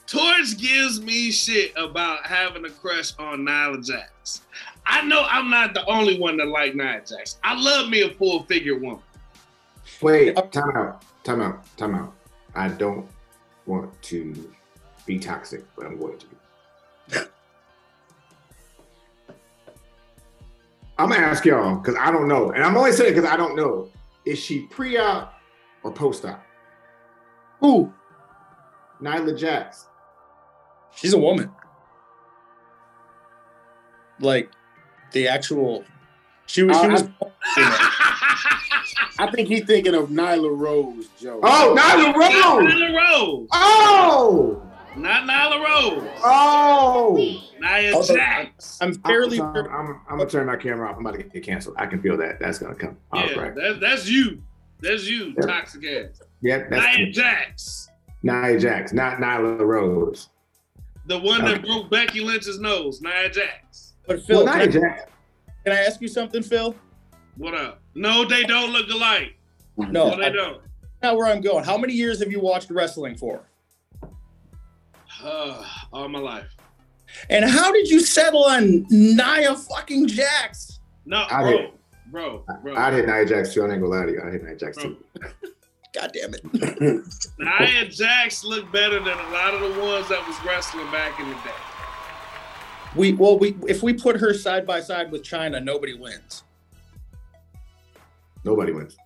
Torch 0.07 0.57
gives 0.59 1.01
me 1.01 1.31
shit 1.31 1.73
about 1.77 2.27
having 2.27 2.65
a 2.65 2.71
crush 2.71 3.13
on 3.19 3.41
Nyla 3.41 3.85
Jax. 3.85 4.43
I 4.87 5.05
know 5.05 5.27
I'm 5.29 5.51
not 5.51 5.75
the 5.75 5.85
only 5.87 6.19
one 6.19 6.39
that 6.39 6.49
like 6.49 6.75
Nia 6.75 7.03
Jax. 7.07 7.39
I 7.45 7.61
love 7.61 7.91
me 7.91 8.03
a 8.03 8.15
full 8.15 8.45
figure 8.45 8.79
woman. 8.79 9.03
Wait, 10.01 10.35
time 10.53 10.77
out, 10.77 11.05
time 11.25 11.43
out, 11.43 11.77
time 11.77 11.95
out. 11.95 12.15
I 12.55 12.69
don't 12.69 13.07
want 13.67 14.01
to 14.03 14.53
be 15.05 15.19
toxic, 15.19 15.65
but 15.77 15.87
I'm 15.87 15.99
going 15.99 16.19
to 16.19 16.27
be. 16.27 16.38
I'm 20.99 21.09
gonna 21.11 21.25
ask 21.25 21.45
y'all 21.45 21.77
because 21.77 21.95
I 21.99 22.11
don't 22.11 22.27
know, 22.29 22.51
and 22.51 22.63
I'm 22.65 22.77
only 22.77 22.93
saying 22.93 23.15
because 23.15 23.29
I 23.31 23.37
don't 23.37 23.55
know. 23.57 23.89
Is 24.25 24.39
she 24.39 24.63
pre-op 24.63 25.33
or 25.85 25.93
post-op? 25.93 26.43
Who? 27.61 27.93
Nyla 29.01 29.39
Jax. 29.39 29.87
She's 30.95 31.13
a 31.13 31.19
woman. 31.19 31.51
Like 34.21 34.51
the 35.13 35.29
actual. 35.29 35.85
She 36.47 36.63
was. 36.65 36.77
She 36.79 36.87
Uh, 36.87 36.91
was. 36.91 37.09
I 39.21 39.31
think 39.33 39.49
he's 39.49 39.65
thinking 39.65 39.95
of 39.95 40.09
Nyla 40.09 40.57
Rose, 40.57 41.09
Joe. 41.21 41.41
Oh, 41.43 41.75
Nyla 41.79 42.13
Not 42.13 42.17
Rose. 42.17 42.73
Nyla 42.73 42.97
Rose. 42.97 43.49
Oh, 43.53 44.63
Not 44.99 45.29
Nyla 45.29 45.65
Rose. 45.65 46.09
oh. 46.25 47.17
Nia 47.61 47.93
Although- 47.95 48.15
Jax. 48.15 48.79
I'm 48.81 48.95
fairly. 48.95 49.41
I'm, 49.41 49.55
sorry, 49.55 49.69
I'm, 49.71 50.01
I'm 50.09 50.19
gonna 50.19 50.29
turn 50.29 50.47
my 50.47 50.57
camera 50.57 50.89
off. 50.89 50.97
I'm 50.97 51.07
about 51.07 51.19
to 51.19 51.23
get 51.25 51.43
canceled. 51.45 51.77
I 51.79 51.87
can 51.87 52.01
feel 52.03 52.17
that. 52.19 52.39
That's 52.41 52.59
gonna 52.59 52.75
come. 52.75 52.97
All 53.13 53.25
Yeah, 53.27 53.39
right. 53.39 53.55
that, 53.55 53.79
that's 53.81 54.09
you. 54.09 54.43
That's 54.81 55.07
you, 55.09 55.35
Yeah. 55.37 55.47
toxic 55.47 55.85
ass. 55.87 56.23
Yeah, 56.41 56.65
that's 56.71 56.97
Nia 56.99 57.11
Jax. 57.13 57.89
Nia 58.23 58.59
Jax, 58.59 58.93
not 58.93 59.19
Nyla 59.19 59.61
Rose. 59.61 60.29
The 61.07 61.19
one 61.19 61.45
that 61.45 61.63
broke 61.63 61.91
Becky 61.91 62.21
Lynch's 62.21 62.59
nose, 62.61 63.01
Nia 63.01 63.31
Jax. 63.31 63.95
But 64.07 64.23
Phil, 64.23 64.45
well, 64.45 64.55
can, 64.55 64.69
Nia 64.71 64.79
I, 64.81 64.89
Jax. 64.89 65.03
can 65.65 65.73
I 65.73 65.81
ask 65.81 66.01
you 66.01 66.09
something, 66.09 66.43
Phil? 66.43 66.75
What 67.37 67.55
up? 67.55 67.81
No, 67.95 68.25
they 68.25 68.45
don't 68.45 68.73
look 68.73 68.89
alike. 68.91 69.37
No, 69.77 69.87
No, 70.11 70.17
they 70.17 70.27
I, 70.27 70.31
don't. 70.31 70.61
Now 71.03 71.17
where 71.17 71.27
I'm 71.27 71.41
going. 71.41 71.65
How 71.65 71.79
many 71.79 71.93
years 71.93 72.19
have 72.21 72.31
you 72.33 72.41
watched 72.41 72.71
wrestling 72.71 73.17
for? 73.17 73.41
Uh, 75.23 75.65
all 75.93 76.09
my 76.09 76.19
life. 76.19 76.55
And 77.31 77.45
how 77.45 77.73
did 77.73 77.89
you 77.89 78.01
settle 78.01 78.45
on 78.45 78.87
Nia 78.91 79.57
fucking 79.57 80.09
Jax? 80.09 80.81
No, 81.07 81.25
I 81.31 81.43
bro, 81.43 81.51
did. 81.53 81.71
bro, 82.11 82.45
bro. 82.63 82.77
I 82.77 82.93
hit 82.93 83.07
Nia 83.07 83.25
Jax 83.25 83.55
too. 83.55 83.63
I 83.63 83.71
ain't 83.73 83.81
gonna 83.81 83.87
lie 83.87 84.07
to 84.07 84.13
you. 84.13 84.23
I 84.23 84.31
hit 84.31 84.45
Nia 84.45 84.57
Jax 84.57 84.77
bro. 84.77 84.91
too. 84.91 85.05
God 85.95 86.11
damn 86.13 86.35
it. 86.35 86.45
Nia 87.39 87.89
Jax 87.89 88.45
looked 88.45 88.71
better 88.73 88.99
than 88.99 89.19
a 89.19 89.31
lot 89.31 89.55
of 89.55 89.61
the 89.61 89.81
ones 89.81 90.09
that 90.09 90.27
was 90.27 90.37
wrestling 90.45 90.91
back 90.91 91.19
in 91.19 91.29
the 91.29 91.35
day. 91.35 91.51
We 92.95 93.15
well, 93.15 93.39
we 93.39 93.57
if 93.67 93.83
we 93.83 93.95
put 93.95 94.21
her 94.21 94.35
side 94.35 94.67
by 94.67 94.81
side 94.81 95.11
with 95.11 95.23
Chyna, 95.23 95.63
nobody 95.63 95.95
wins. 95.95 96.43
Nobody 98.45 98.73
wins. 98.73 98.97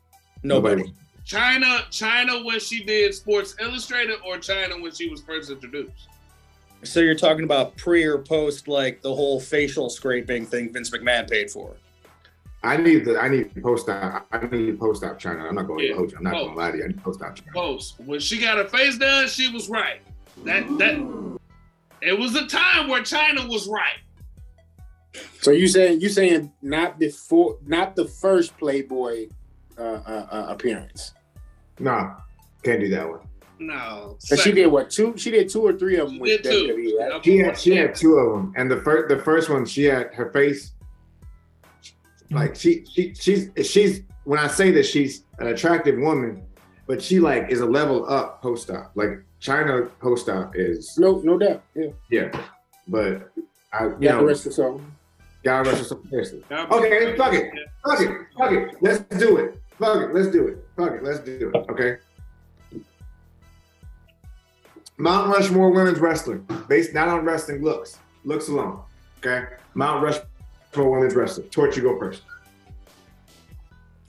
Nobody. 0.42 0.83
wins. 0.83 0.97
Chyna, 1.26 1.85
Chyna 1.91 2.45
when 2.45 2.59
she 2.61 2.83
did 2.85 3.14
Sports 3.14 3.55
Illustrated, 3.61 4.19
or 4.26 4.37
Chyna 4.37 4.81
when 4.83 4.93
she 4.93 5.09
was 5.09 5.21
first 5.23 5.50
introduced. 5.50 6.09
So 6.85 7.00
you're 7.00 7.14
talking 7.14 7.45
about 7.45 7.76
pre 7.76 8.05
or 8.05 8.19
post, 8.19 8.67
like 8.67 9.02
the 9.02 9.14
whole 9.14 9.38
facial 9.41 9.88
scraping 9.88 10.47
thing 10.47 10.73
Vince 10.73 10.91
McMahon 10.91 11.31
paid 11.31 11.50
for. 11.50 11.76
I 12.64 12.76
need 12.76 13.05
the 13.05 13.19
I 13.19 13.29
need 13.29 13.61
post 13.62 13.88
op. 13.88 14.26
I 14.33 14.41
need 14.47 14.67
to 14.67 14.76
post 14.76 15.05
op 15.05 15.21
Chyna. 15.21 15.49
I'm 15.49 15.55
not 15.55 15.67
going 15.69 15.81
Yeah. 15.85 15.91
to 15.93 15.97
hold 15.99 16.11
you. 16.12 16.17
I'm 16.19 16.25
not 16.25 16.35
Oh. 16.35 16.45
going 16.47 16.50
to 16.52 16.59
lie 16.59 16.71
to 16.73 16.76
you. 16.79 16.85
I 16.85 16.87
need 16.88 17.02
post 17.02 17.23
op 17.23 17.37
Chyna. 17.37 17.52
Post 17.52 17.95
when 18.00 18.21
she 18.21 18.38
got 18.41 18.57
her 18.59 18.64
face 18.64 18.99
done, 18.99 19.29
she 19.29 19.49
was 19.52 19.69
right. 19.69 20.00
That 20.45 20.67
that 20.79 21.38
it 22.00 22.19
was 22.19 22.35
a 22.35 22.47
time 22.47 22.88
where 22.88 23.02
Chyna 23.02 23.49
was 23.49 23.69
right. 23.69 23.99
So 25.41 25.50
you 25.50 25.69
saying 25.69 26.00
you 26.00 26.09
saying 26.09 26.52
not 26.62 26.99
before, 26.99 27.59
not 27.67 27.95
the 27.97 28.07
first 28.07 28.57
Playboy 28.59 29.29
uh, 29.83 30.03
uh, 30.07 30.27
uh, 30.31 30.47
appearance? 30.49 31.12
No, 31.79 32.15
can't 32.62 32.81
do 32.81 32.89
that 32.91 33.09
one. 33.09 33.21
No, 33.59 34.17
So 34.19 34.35
she 34.37 34.51
did 34.53 34.67
what? 34.67 34.91
Two? 34.91 35.17
She 35.17 35.31
did 35.31 35.49
two 35.49 35.62
or 35.62 35.73
three 35.73 35.97
of 35.97 36.09
them 36.09 36.17
She 36.17 36.21
with 36.21 36.43
did 36.43 36.51
two. 36.51 36.75
WWE, 36.75 37.11
right? 37.12 37.25
She 37.25 37.39
had 37.39 37.59
she 37.59 37.77
had 37.77 37.95
two 37.95 38.15
of 38.17 38.33
them, 38.37 38.53
and 38.57 38.69
the 38.71 38.81
first 38.81 39.09
the 39.09 39.23
first 39.23 39.51
one 39.51 39.65
she 39.67 39.85
had 39.85 40.12
her 40.15 40.31
face 40.33 40.73
like 42.31 42.57
she 42.57 42.85
she 42.87 43.15
she's 43.15 43.51
she's 43.65 44.03
when 44.25 44.39
I 44.39 44.49
say 44.49 44.71
that 44.73 44.85
she's 44.85 45.25
an 45.39 45.49
attractive 45.49 45.99
woman, 45.99 46.43
but 46.87 47.01
she 47.03 47.21
like 47.21 47.51
is 47.51 47.61
a 47.61 47.67
level 47.67 48.09
up 48.11 48.43
post 48.43 48.71
op. 48.71 48.91
Like 48.95 49.23
Chyna 49.41 49.91
post 50.01 50.29
op 50.29 50.57
is 50.57 50.97
No, 50.99 51.21
no 51.21 51.39
doubt. 51.39 51.62
Yeah. 51.75 51.89
yeah, 52.11 52.43
but 52.89 53.31
I 53.73 53.85
you 53.87 53.97
Yeah. 54.01 54.12
The 54.17 54.21
know 54.23 54.27
rest 54.27 54.41
of 54.47 54.53
the 54.53 54.57
song. 54.57 54.93
God 55.45 55.67
rest 55.67 55.79
her 55.79 55.85
soul. 55.85 56.01
seriously. 56.11 56.43
God 56.49 56.71
Okay, 56.73 57.15
bless 57.15 57.19
fuck 57.19 57.33
her. 57.35 57.41
it. 57.45 57.69
Fuck 57.85 58.01
it, 58.01 58.27
fuck 58.39 58.53
it. 58.53 58.77
Let's 58.81 59.01
do 59.21 59.37
it. 59.39 59.62
Fuck 59.79 60.02
it. 60.11 60.14
Let's 60.14 60.29
do 60.29 60.47
it. 60.49 60.59
Fuck 60.76 60.93
it. 60.93 61.02
Let's 61.02 61.21
do 61.21 61.50
it. 61.55 61.71
Okay. 61.71 61.97
Mount 64.99 65.29
Rushmore 65.35 65.71
women's 65.71 65.99
wrestling, 65.99 66.47
based 66.69 66.95
not 66.95 67.09
on 67.09 67.25
wrestling 67.25 67.62
looks, 67.62 67.99
looks 68.25 68.49
alone. 68.49 68.83
Okay. 69.19 69.47
Mount 69.75 70.02
Rushmore 70.02 70.91
women's 70.91 71.14
wrestling. 71.14 71.49
Torch, 71.49 71.76
you 71.76 71.83
go 71.83 71.99
first. 71.99 72.23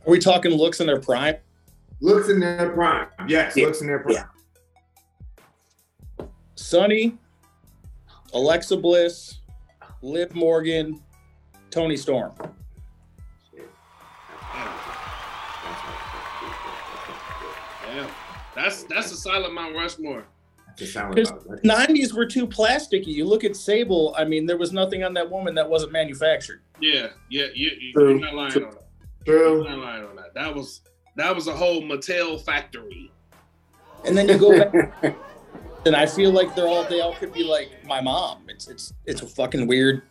Are 0.06 0.12
we 0.12 0.20
talking 0.20 0.52
looks 0.52 0.82
in 0.82 0.88
their 0.88 1.00
prime? 1.00 1.36
Looks 2.02 2.30
in 2.30 2.40
their 2.40 2.70
prime. 2.74 3.08
Yes, 3.28 3.56
Yeah. 3.56 3.66
looks 3.66 3.82
in 3.82 3.88
their 3.88 4.00
prime. 4.00 4.16
Yeah. 6.20 6.26
Sunny, 6.56 7.18
Alexa 8.34 8.78
Bliss, 8.78 9.40
Liv 10.02 10.36
Morgan, 10.36 11.02
Toni 11.72 11.96
Storm. 11.98 12.34
Yeah, 17.94 18.10
that's 18.56 18.84
that's 18.84 19.12
a 19.12 19.16
solid 19.18 19.52
Mount 19.52 19.76
Rushmore. 19.76 20.26
Just 20.76 20.94
sound 20.94 21.14
Because 21.14 21.30
about 21.30 21.60
it. 21.60 21.64
90s 21.64 22.14
were 22.14 22.26
too 22.26 22.48
plasticky. 22.48 23.08
You 23.08 23.26
look 23.26 23.44
at 23.44 23.56
Sable, 23.56 24.16
I 24.18 24.26
mean, 24.26 24.48
there 24.48 24.58
was 24.58 24.74
nothing 24.74 25.04
on 25.04 25.14
that 25.14 25.30
woman 25.30 25.54
that 25.54 25.70
wasn't 25.70 25.92
manufactured. 25.92 26.62
Yeah, 26.82 27.10
yeah, 27.30 27.46
you, 27.54 27.70
you, 27.80 27.94
True. 27.94 28.10
you're 28.14 28.20
not 28.20 28.34
lying 28.34 28.52
True. 28.52 28.66
on 28.66 28.72
that. 28.72 28.84
You're 29.28 29.38
True. 29.40 29.64
not 29.66 29.78
lying 29.78 30.04
on 30.06 30.16
that. 30.16 30.34
That 30.34 30.54
was 30.56 30.82
that 31.16 31.36
was 31.36 31.48
a 31.48 31.54
whole 31.56 31.82
Mattel 31.84 32.42
factory. 32.44 33.12
And 34.06 34.18
then 34.18 34.28
you 34.28 34.38
go 34.38 34.58
back, 34.58 35.16
and 35.86 35.96
I 35.96 36.06
feel 36.08 36.32
like 36.32 36.56
they're 36.56 36.68
all 36.68 36.84
they 36.86 37.02
all 37.02 37.14
could 37.14 37.32
be 37.34 37.44
like 37.44 37.70
my 37.86 38.02
mom. 38.02 38.44
It's 38.50 38.68
it's 38.68 38.94
it's 39.06 39.22
a 39.22 39.28
fucking 39.28 39.68
weird, 39.68 40.02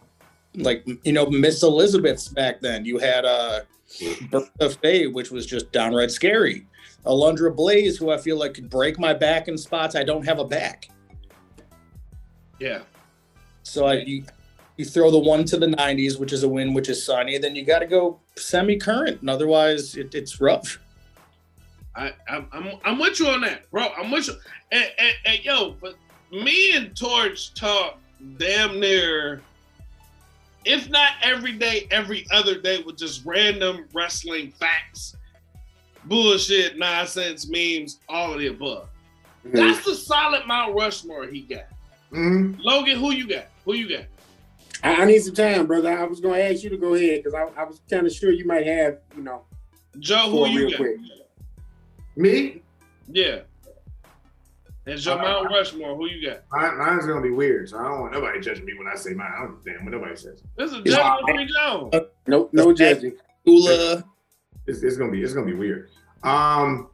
like 0.55 0.87
you 1.03 1.13
know 1.13 1.27
Miss 1.27 1.63
Elizabeth's 1.65 2.29
back 2.29 2.61
then. 2.61 2.85
You 2.85 2.99
had 2.99 3.25
a 3.25 3.29
uh 3.29 3.61
Bertha 4.31 4.71
Faye, 4.81 5.09
which 5.09 5.31
was 5.31 5.45
just 5.45 5.73
downright 5.73 6.11
scary. 6.13 6.67
Alundra 7.05 7.55
Blaze, 7.55 7.99
who 7.99 8.11
I 8.11 8.19
feel 8.19 8.39
like 8.39 8.55
could 8.55 8.71
break 8.71 8.99
my 8.99 9.13
back 9.13 9.49
in 9.49 9.59
spots 9.59 9.97
I 9.97 10.05
don't 10.05 10.25
have 10.25 10.39
a 10.39 10.45
back. 10.45 10.89
Yeah, 12.61 12.83
So 13.65 13.87
I 13.87 13.95
you, 13.95 14.25
you 14.77 14.85
throw 14.85 15.11
the 15.11 15.19
one 15.19 15.45
to 15.47 15.57
the 15.57 15.67
90s, 15.67 16.19
which 16.21 16.33
is 16.33 16.45
a 16.45 16.49
win, 16.49 16.75
which 16.75 16.89
is 16.89 17.05
sunny. 17.05 17.37
Then 17.39 17.57
you 17.57 17.65
got 17.65 17.81
to 17.81 17.87
go 17.87 18.21
semi-current, 18.37 19.21
and 19.21 19.29
otherwise 19.29 19.97
it, 19.97 20.15
it's 20.15 20.41
rough. 20.41 20.79
I 21.95 22.13
I'm, 22.29 22.47
I'm 22.53 22.71
I'm 22.85 22.99
with 22.99 23.19
you 23.19 23.27
on 23.27 23.41
that, 23.43 23.71
bro. 23.71 23.89
I'm 23.99 24.11
with 24.11 24.29
you. 24.29 24.35
And, 24.71 24.91
and, 24.99 25.15
and 25.27 25.45
yo, 25.45 25.73
but 25.81 25.97
me 26.31 26.77
and 26.77 26.97
Torch 26.97 27.53
talk 27.55 27.99
damn 28.39 28.79
near, 28.81 29.43
if 30.65 30.89
not 30.89 31.13
every 31.23 31.53
day, 31.53 31.89
every 31.91 32.27
other 32.31 32.61
day 32.61 32.83
with 32.83 32.97
just 32.97 33.25
random 33.27 33.87
wrestling 33.93 34.53
facts, 34.53 35.17
bullshit, 36.05 36.79
nonsense, 36.79 37.49
memes, 37.49 38.01
all 38.09 38.33
of 38.33 38.39
the 38.41 38.49
above. 38.49 38.89
Mhm. 39.47 39.53
That's 39.55 39.85
the 39.85 39.95
solid 39.95 40.47
Mount 40.47 40.75
Rushmore 40.75 41.27
he 41.27 41.41
got. 41.43 41.67
Mhm. 42.13 42.57
Logan, 42.63 42.99
who 42.99 43.13
you 43.13 43.27
got? 43.27 43.47
Who 43.65 43.75
you 43.75 43.89
got? 43.89 44.05
I, 44.85 45.03
I 45.03 45.05
need 45.05 45.21
some 45.21 45.35
time, 45.35 45.67
brother. 45.67 45.91
I 45.97 46.05
was 46.05 46.21
gonna 46.21 46.39
ask 46.39 46.63
you 46.63 46.71
to 46.71 46.77
go 46.77 46.95
ahead 46.95 47.23
because 47.23 47.35
I, 47.35 47.61
I 47.61 47.65
was 47.65 47.81
kind 47.91 48.07
of 48.07 48.13
sure 48.13 48.31
you 48.33 48.45
might 48.45 48.67
have, 48.67 48.99
you 49.17 49.23
know, 49.23 49.43
Joe, 49.99 50.31
four 50.31 50.47
who 50.49 50.53
you 50.53 50.59
real 50.61 50.71
got? 50.71 50.77
quick. 50.79 50.97
Me? 52.17 52.63
Yeah. 53.09 53.41
And 54.85 54.99
Joe 54.99 55.13
Uh, 55.15 55.23
Mount 55.23 55.51
Rushmore, 55.51 55.95
who 55.97 56.07
you 56.09 56.29
got? 56.29 56.43
Mine, 56.51 56.77
mine's 56.79 57.07
gonna 57.07 57.21
be 57.21 57.31
weird, 57.31 57.69
so 57.69 57.79
I 57.79 57.85
don't 57.85 58.01
want 58.01 58.13
nobody 58.13 58.41
judging 58.41 58.65
me 58.65 58.75
when 58.77 58.89
I 58.89 58.97
say 58.97 59.13
mine. 59.15 59.31
I 59.33 59.39
don't 59.43 59.51
understand 59.51 59.85
what 59.85 59.93
nobody 59.93 60.17
says. 60.17 60.43
This 60.57 60.73
is 60.73 60.81
Yeah. 60.85 60.97
Joe 60.97 61.27
Free 61.33 61.47
Jones. 61.47 61.95
No, 62.27 62.49
no 62.53 62.73
judging. 62.73 63.13
Ula, 63.45 64.05
It's, 64.67 64.83
it's 64.83 64.97
gonna 64.97 65.11
be 65.11 65.23
it's 65.23 65.33
gonna 65.33 65.47
be 65.47 65.55
weird. 65.55 65.91
Um, 66.23 66.89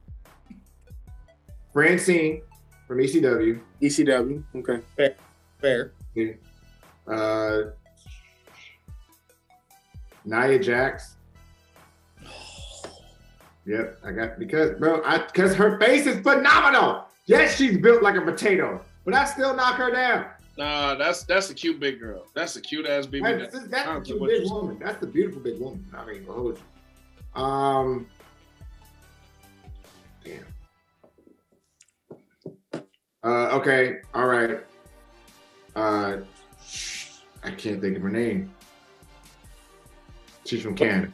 Francine 1.73 2.43
from 2.87 2.99
ECW. 2.99 3.61
ECW. 3.83 4.43
Okay. 4.57 4.81
fair. 5.61 5.93
Uh, 7.07 7.71
Nia 10.25 10.59
Jax. 10.59 11.17
Yep, 13.67 13.99
I 14.03 14.13
got 14.13 14.39
because 14.39 14.79
bro, 14.79 15.03
I 15.05 15.19
because 15.19 15.55
her 15.55 15.79
face 15.79 16.07
is 16.07 16.23
phenomenal. 16.23 17.05
Yes, 17.27 17.55
she's 17.55 17.77
built 17.77 18.03
like 18.03 18.15
a 18.17 18.23
potato, 18.23 18.83
but 19.05 19.13
I 19.13 19.27
still 19.27 19.55
knock 19.55 19.75
her 19.75 19.91
down. 19.91 20.25
Nah, 20.57 20.95
that's 20.95 21.25
that's 21.25 21.51
a 21.51 21.55
cute 21.55 21.79
big 21.79 22.01
girl. 22.01 22.25
That's 22.35 22.57
a 22.57 22.63
cute 22.63 22.87
ass 22.87 23.05
baby. 23.05 23.25
That's, 23.25 23.55
girl. 23.55 23.69
that's 23.69 23.87
I 23.87 23.93
the 23.93 23.93
don't 23.93 24.07
care 24.07 24.17
cute 24.17 24.43
big 24.43 24.51
woman. 24.51 24.79
That's 24.83 25.01
the 25.01 25.07
beautiful 25.07 25.43
big 25.43 25.61
woman. 25.61 25.85
I 25.95 26.07
mean, 26.07 26.25
hold 26.25 26.57
you. 26.57 26.63
Um, 27.35 28.07
damn. 30.25 30.45
Uh, 33.25 33.49
okay, 33.59 33.99
all 34.15 34.27
right. 34.27 34.61
Uh, 35.77 36.19
I 37.45 37.51
can't 37.53 37.81
think 37.81 37.97
of 37.97 38.03
her 38.03 38.11
name. 38.11 38.53
She's 40.45 40.63
from 40.63 40.75
Canada. 40.75 41.13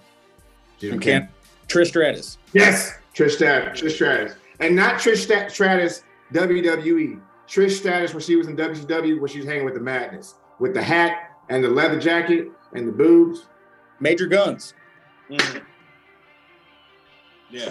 She's 0.80 0.90
From 0.90 1.00
Can- 1.00 1.28
Trish 1.68 1.88
Stratus. 1.88 2.38
Yes, 2.52 2.98
Trish 3.14 3.32
Stratus. 3.32 3.80
Trish 3.80 3.92
Stratus, 3.94 4.34
and 4.60 4.76
not 4.76 4.94
Trish 4.94 5.18
Stat- 5.24 5.50
Stratus 5.50 6.02
WWE. 6.32 7.20
Trish 7.48 7.72
Stratus 7.72 8.14
when 8.14 8.22
she 8.22 8.36
was 8.36 8.46
in 8.48 8.56
WCW, 8.56 9.20
when 9.20 9.28
she 9.30 9.38
was 9.38 9.46
hanging 9.46 9.64
with 9.64 9.74
the 9.74 9.80
Madness, 9.80 10.34
with 10.60 10.72
the 10.72 10.82
hat 10.82 11.30
and 11.50 11.62
the 11.62 11.68
leather 11.68 11.98
jacket 12.00 12.48
and 12.74 12.88
the 12.88 12.92
boobs. 12.92 13.46
Major 14.00 14.26
Gunns. 14.26 14.74
Mhm. 15.30 15.62
Yeah. 17.50 17.70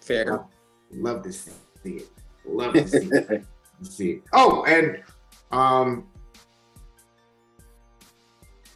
Fair. 0.00 0.44
Love 0.90 1.22
to 1.24 1.32
see 1.32 1.52
it. 1.84 2.08
Love 2.46 2.72
to 2.74 2.88
see 2.88 2.98
it. 2.98 3.44
see 3.82 4.10
it. 4.12 4.22
Oh, 4.32 4.64
and 4.64 5.02
um, 5.50 6.06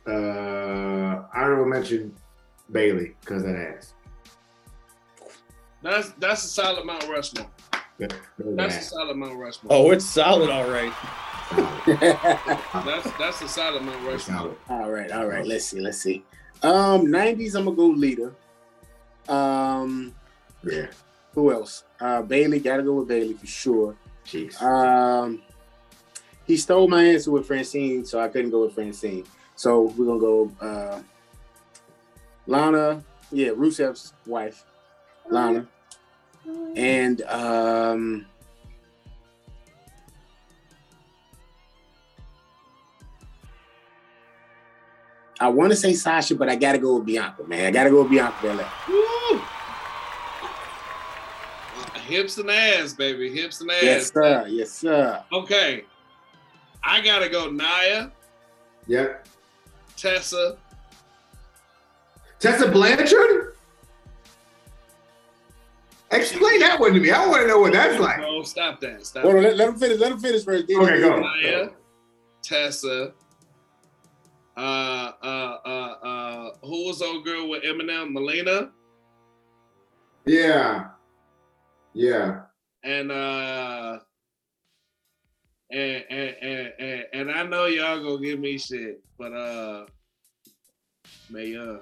uh, 0.06 1.22
I 1.34 1.48
will 1.48 1.66
mention 1.66 2.14
Bayley 2.70 3.14
because 3.20 3.42
that 3.44 3.56
ass. 3.56 3.94
That's 5.82 6.10
that's 6.12 6.44
a 6.44 6.48
solid 6.48 6.84
Mount 6.84 7.08
Rushmore. 7.08 7.46
That, 7.98 8.14
that 8.38 8.56
That's 8.56 8.76
a 8.76 8.82
solid 8.82 9.16
Mount 9.16 9.38
Rushmore. 9.38 9.72
Oh, 9.72 9.90
it's 9.90 10.04
solid, 10.04 10.50
all 10.50 10.68
right. 10.70 10.92
That's 12.84 13.10
that's 13.18 13.42
a 13.42 13.48
solid 13.48 13.82
Mount 13.82 14.04
That's 14.04 14.28
Rushmore. 14.28 14.56
solid. 14.68 14.84
all 14.84 14.90
right, 14.90 15.10
all 15.10 15.26
right. 15.26 15.44
Let's 15.46 15.66
see, 15.66 15.80
let's 15.80 15.98
see. 15.98 16.24
Um, 16.62 17.06
'90s. 17.06 17.54
I'm 17.56 17.64
gonna 17.64 17.76
go 17.76 17.86
Lita. 17.86 18.32
Um, 19.28 20.14
Yeah, 20.64 20.86
who 21.34 21.52
else? 21.52 21.84
Uh, 22.00 22.22
Bayley. 22.22 22.60
Gotta 22.60 22.82
go 22.82 22.94
with 22.94 23.08
Bayley 23.08 23.34
for 23.34 23.46
sure. 23.46 23.96
cheeks. 24.24 24.60
Um, 24.62 25.42
he 26.46 26.56
stole 26.56 26.88
my 26.88 27.04
answer 27.04 27.30
with 27.30 27.46
Francine, 27.46 28.04
so 28.04 28.20
I 28.20 28.28
couldn't 28.28 28.50
go 28.50 28.62
with 28.62 28.74
Francine. 28.74 29.24
So 29.56 29.92
we're 29.96 30.06
gonna 30.06 30.20
go 30.20 30.52
uh, 30.60 31.00
Lana. 32.46 33.02
Yeah, 33.30 33.48
Rusev's 33.50 34.12
wife, 34.26 34.64
Lana, 35.30 35.66
and 36.76 37.22
um, 37.22 38.26
I 45.42 45.48
want 45.48 45.72
to 45.72 45.76
say 45.76 45.92
Sasha, 45.92 46.36
but 46.36 46.48
I 46.48 46.54
gotta 46.54 46.78
go 46.78 46.94
with 46.96 47.06
Bianca, 47.06 47.42
man. 47.42 47.66
I 47.66 47.70
gotta 47.72 47.90
go 47.90 48.02
with 48.02 48.12
Bianca 48.12 48.36
Belair. 48.40 48.68
Woo! 48.88 49.40
Hips 52.06 52.38
and 52.38 52.48
ass, 52.48 52.92
baby. 52.92 53.28
Hips 53.28 53.60
and 53.60 53.70
ass. 53.72 53.82
Yes, 53.82 54.12
sir. 54.12 54.46
Yes, 54.48 54.70
sir. 54.70 55.24
Okay. 55.32 55.84
I 56.84 57.00
gotta 57.00 57.28
go 57.28 57.50
Naya, 57.50 58.08
Yep. 58.86 59.26
Tessa, 59.96 60.58
Tessa 62.38 62.68
Blanchard? 62.70 63.54
Explain 66.12 66.60
that 66.60 66.78
one 66.78 66.92
to 66.94 67.00
me. 67.00 67.10
I 67.10 67.26
want 67.26 67.42
to 67.42 67.48
know 67.48 67.58
what 67.60 67.72
that's 67.72 67.98
like. 68.00 68.18
Bro, 68.18 68.42
stop 68.42 68.80
that. 68.80 69.04
Stop 69.06 69.22
Hold 69.24 69.36
on, 69.36 69.42
that. 69.42 69.56
let, 69.56 69.58
let 69.58 69.68
him 69.70 69.76
finish. 69.76 69.98
Let 69.98 70.12
him 70.12 70.18
finish 70.18 70.44
first. 70.44 70.66
Then 70.68 70.78
Okay, 70.80 71.00
go. 71.00 71.20
Maya, 71.20 71.68
Tessa. 72.42 73.12
Uh, 74.56 75.12
uh, 75.22 75.58
uh, 75.64 75.94
uh, 76.02 76.50
who 76.62 76.86
was 76.86 77.00
old 77.00 77.24
girl 77.24 77.48
with 77.48 77.62
Eminem? 77.62 78.12
Melina. 78.12 78.70
Yeah. 80.26 80.88
Yeah. 81.94 82.42
and 82.84 83.12
uh 83.12 83.98
and 85.70 86.04
and, 86.10 86.36
and 86.42 86.72
and 86.78 87.04
and 87.12 87.30
I 87.30 87.42
know 87.44 87.66
y'all 87.66 88.02
gonna 88.02 88.20
give 88.20 88.38
me 88.38 88.58
shit, 88.58 89.02
but 89.18 89.32
uh 89.32 89.86
Mae 91.30 91.46
Young, 91.48 91.80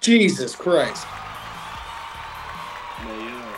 Jesus 0.00 0.54
Christ. 0.56 1.06
Mae 3.04 3.18
Young. 3.18 3.54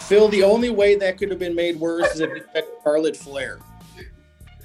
Phil, 0.00 0.28
the 0.28 0.42
only 0.42 0.70
way 0.70 0.94
that 0.96 1.18
could 1.18 1.30
have 1.30 1.38
been 1.38 1.54
made 1.54 1.76
worse 1.78 2.14
is 2.14 2.20
if 2.20 2.30
it 2.30 2.46
had 2.54 2.64
Charlotte 2.82 3.16
Flair. 3.16 3.58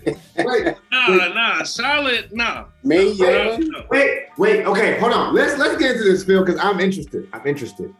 Wait, 0.05 0.75
Nah, 0.91 1.27
nah, 1.33 1.63
Charlotte, 1.63 2.33
nah. 2.33 2.65
May 2.83 3.13
Nah, 3.17 3.25
Young. 3.25 3.69
no. 3.69 3.86
wait, 3.89 4.25
wait. 4.38 4.65
Okay, 4.65 5.00
hold 5.00 5.13
on. 5.13 5.33
Let's 5.33 5.57
let's 5.57 5.77
get 5.77 5.91
into 5.91 6.03
this, 6.03 6.24
Phil, 6.24 6.43
because 6.43 6.60
I'm 6.60 6.79
interested. 6.79 7.27
I'm 7.33 7.45
interested. 7.45 7.93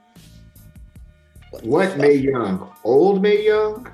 What 1.62 1.98
Mae 1.98 2.16
Young? 2.16 2.72
Old 2.84 3.22
Mae 3.22 3.46
Young? 3.46 3.88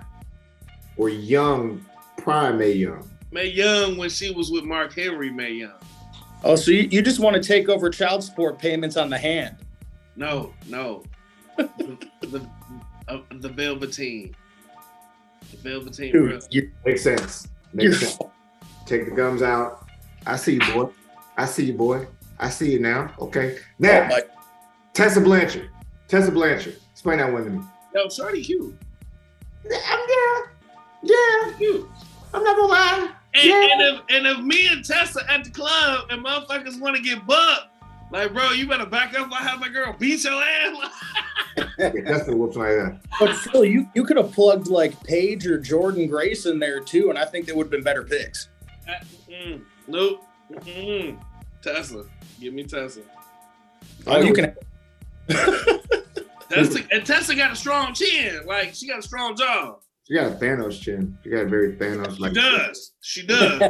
Or 0.97 1.09
young 1.09 1.85
prime 2.17 2.57
Mae 2.57 2.71
Young? 2.73 3.07
Mae 3.31 3.47
Young 3.47 3.97
when 3.97 4.09
she 4.09 4.31
was 4.31 4.49
with 4.51 4.63
Mark 4.63 4.93
Henry, 4.93 5.29
Mae 5.31 5.51
Young. 5.53 5.73
Oh, 6.43 6.55
so 6.55 6.71
you, 6.71 6.87
you 6.91 7.01
just 7.01 7.19
want 7.19 7.35
to 7.35 7.41
take 7.45 7.67
over 7.69 7.89
child 7.89 8.23
support 8.23 8.57
payments 8.59 8.95
on 8.97 9.09
the 9.09 9.17
hand? 9.17 9.57
No, 10.15 10.53
no. 10.67 11.03
the 11.57 11.97
the, 12.21 12.49
uh, 13.09 13.19
the 13.31 13.49
Velveteen. 13.49 14.33
The 15.51 15.57
Velveteen 15.69 16.11
Dude, 16.13 16.29
Brother. 16.29 16.71
Makes 16.85 17.03
sense. 17.03 17.47
You're 17.73 17.93
Take 18.85 19.05
the 19.05 19.11
gums 19.11 19.41
out. 19.41 19.87
I 20.25 20.35
see 20.35 20.53
you, 20.53 20.73
boy. 20.73 20.89
I 21.37 21.45
see 21.45 21.65
you, 21.65 21.73
boy. 21.73 22.07
I 22.39 22.49
see 22.49 22.71
you 22.73 22.79
now. 22.79 23.13
Okay. 23.19 23.57
oh 23.57 23.63
Now, 23.79 24.07
my, 24.09 24.23
Tessa 24.93 25.21
Blanchard. 25.21 25.69
Tessa 26.07 26.31
Blanchard. 26.31 26.77
Explain 26.91 27.19
that 27.19 27.31
one 27.31 27.43
to 27.45 27.49
me. 27.51 27.63
No, 27.93 28.09
Shorty 28.09 28.43
cute. 28.43 28.75
I'm 29.65 29.99
yeah. 30.09 30.41
Yeah. 31.03 31.53
Cute. 31.57 31.89
I'm 32.33 32.43
not 32.43 32.57
gonna 32.57 32.67
lie. 32.67 33.11
And, 33.33 33.43
Yeah. 33.43 33.67
and 33.71 33.81
if 33.81 34.01
and 34.09 34.27
if 34.27 34.39
me 34.39 34.67
and 34.67 34.83
Tessa 34.83 35.21
at 35.31 35.43
the 35.43 35.51
club 35.51 36.07
and 36.09 36.25
motherfuckers 36.25 36.79
want 36.79 36.95
to 36.95 37.01
get 37.01 37.25
bucked, 37.25 37.68
like 38.11 38.33
bro, 38.33 38.51
you 38.51 38.67
better 38.67 38.85
back 38.85 39.17
up. 39.17 39.31
I 39.31 39.43
have 39.43 39.59
my 39.59 39.69
girl 39.69 39.95
beat 39.97 40.23
your 40.23 40.33
ass. 40.41 40.91
Yeah, 41.77 41.91
Tessa 41.91 42.35
whoops 42.35 42.55
like 42.55 42.69
that. 42.69 42.99
but 43.19 43.35
Phil, 43.35 43.65
you, 43.65 43.89
you 43.95 44.03
could 44.03 44.17
have 44.17 44.31
plugged 44.31 44.67
like 44.67 45.01
Paige 45.03 45.45
or 45.47 45.59
Jordynne 45.59 46.09
Grace 46.09 46.45
in 46.45 46.59
there 46.59 46.79
too, 46.79 47.09
and 47.09 47.17
I 47.17 47.25
think 47.25 47.45
they 47.45 47.53
would 47.53 47.65
have 47.65 47.71
been 47.71 47.83
better 47.83 48.03
picks. 48.03 48.49
mm, 49.29 49.61
nope. 49.87 50.23
Mm-mm. 50.51 51.17
Tessa, 51.61 52.05
give 52.39 52.53
me 52.53 52.63
Tessa. 52.63 53.01
Oh, 54.07 54.21
you 54.21 54.33
can. 54.33 54.55
Tessa 56.49 56.79
and 56.91 57.05
Tessa 57.05 57.35
got 57.35 57.51
a 57.51 57.55
strong 57.55 57.93
chin. 57.93 58.45
Like 58.45 58.73
she 58.73 58.87
got 58.87 58.99
a 58.99 59.03
strong 59.03 59.35
jaw. 59.35 59.75
She 60.07 60.15
got 60.15 60.31
a 60.31 60.35
Thanos 60.35 60.81
chin. 60.81 61.17
She 61.23 61.29
got 61.29 61.41
a 61.41 61.45
very 61.47 61.73
Thanos 61.75 62.19
like. 62.19 62.33
She 62.33 62.41
does. 62.41 62.91
She 63.01 63.25
does. 63.25 63.61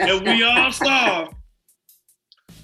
and 0.00 0.24
we 0.24 0.42
all 0.42 0.70
saw. 0.70 1.28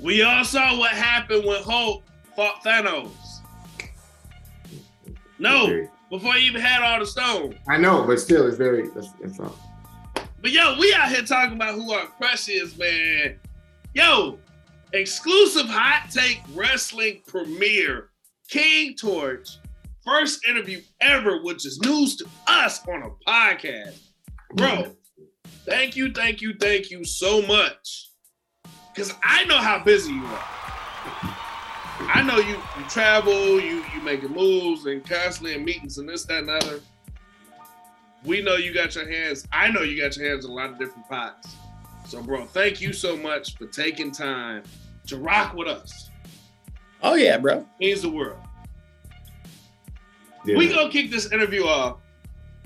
We 0.03 0.23
all 0.23 0.45
saw 0.45 0.77
what 0.77 0.91
happened 0.91 1.45
when 1.45 1.63
Hulk 1.63 2.03
fought 2.35 2.65
Thanos. 2.65 3.11
No, 5.39 5.87
before 6.11 6.35
he 6.35 6.47
even 6.47 6.61
had 6.61 6.83
all 6.83 6.99
the 6.99 7.07
stones. 7.07 7.55
I 7.69 7.77
know, 7.79 8.05
but 8.05 8.19
still, 8.19 8.47
it's 8.49 8.57
very. 8.57 8.89
That's, 8.89 9.13
that's 9.21 9.39
all. 9.39 9.57
Uh, 10.17 10.23
but 10.41 10.51
yo, 10.51 10.77
we 10.79 10.93
out 10.93 11.09
here 11.09 11.23
talking 11.23 11.55
about 11.55 11.75
who 11.75 11.93
our 11.93 12.07
crush 12.07 12.49
is, 12.49 12.77
man. 12.77 13.39
Yo, 13.95 14.39
exclusive 14.93 15.67
hot 15.67 16.11
take 16.11 16.41
wrestling 16.53 17.23
premiere, 17.27 18.09
King 18.51 18.97
Torch, 18.97 19.59
first 20.05 20.45
interview 20.49 20.81
ever, 21.01 21.43
which 21.43 21.65
is 21.65 21.79
news 21.81 22.17
to 22.17 22.27
us 22.49 22.87
on 22.89 23.05
a 23.05 23.31
podcast. 23.31 24.01
Bro, 24.55 24.67
mm. 24.67 24.97
thank 25.65 25.95
you, 25.95 26.13
thank 26.13 26.41
you, 26.41 26.55
thank 26.61 26.91
you 26.91 27.05
so 27.05 27.43
much. 27.43 28.12
Cause 28.95 29.15
I 29.23 29.45
know 29.45 29.57
how 29.57 29.83
busy 29.83 30.13
you 30.13 30.25
are. 30.25 30.45
I 32.15 32.23
know 32.27 32.39
you 32.39 32.57
you 32.79 32.89
travel, 32.89 33.61
you 33.61 33.85
you 33.95 34.03
making 34.03 34.33
moves 34.33 34.87
and 34.87 35.05
constantly 35.05 35.55
in 35.55 35.65
meetings 35.65 35.99
and 35.99 36.09
this, 36.09 36.25
that, 36.25 36.41
and 36.41 36.49
the 36.49 36.53
other 36.55 36.81
we 38.25 38.41
know 38.41 38.57
you 38.57 38.73
got 38.73 38.95
your 38.95 39.11
hands. 39.11 39.47
I 39.53 39.71
know 39.71 39.83
you 39.83 40.01
got 40.01 40.17
your 40.17 40.29
hands 40.29 40.45
in 40.45 40.51
a 40.51 40.55
lot 40.55 40.71
of 40.71 40.79
different 40.79 41.09
pots. 41.09 41.57
So, 42.07 42.23
bro, 42.23 42.45
thank 42.45 42.81
you 42.81 42.93
so 42.93 43.17
much 43.17 43.57
for 43.57 43.67
taking 43.67 44.13
time 44.13 44.63
to 45.07 45.17
rock 45.17 45.55
with 45.55 45.69
us. 45.69 46.11
Oh 47.03 47.15
yeah, 47.15 47.39
bro. 47.39 47.67
Means 47.81 48.03
the 48.03 48.11
world. 48.11 48.39
Yeah. 50.45 50.57
We 50.57 50.69
gonna 50.69 50.91
kick 50.91 51.11
this 51.11 51.33
interview 51.33 51.65
off. 51.65 51.99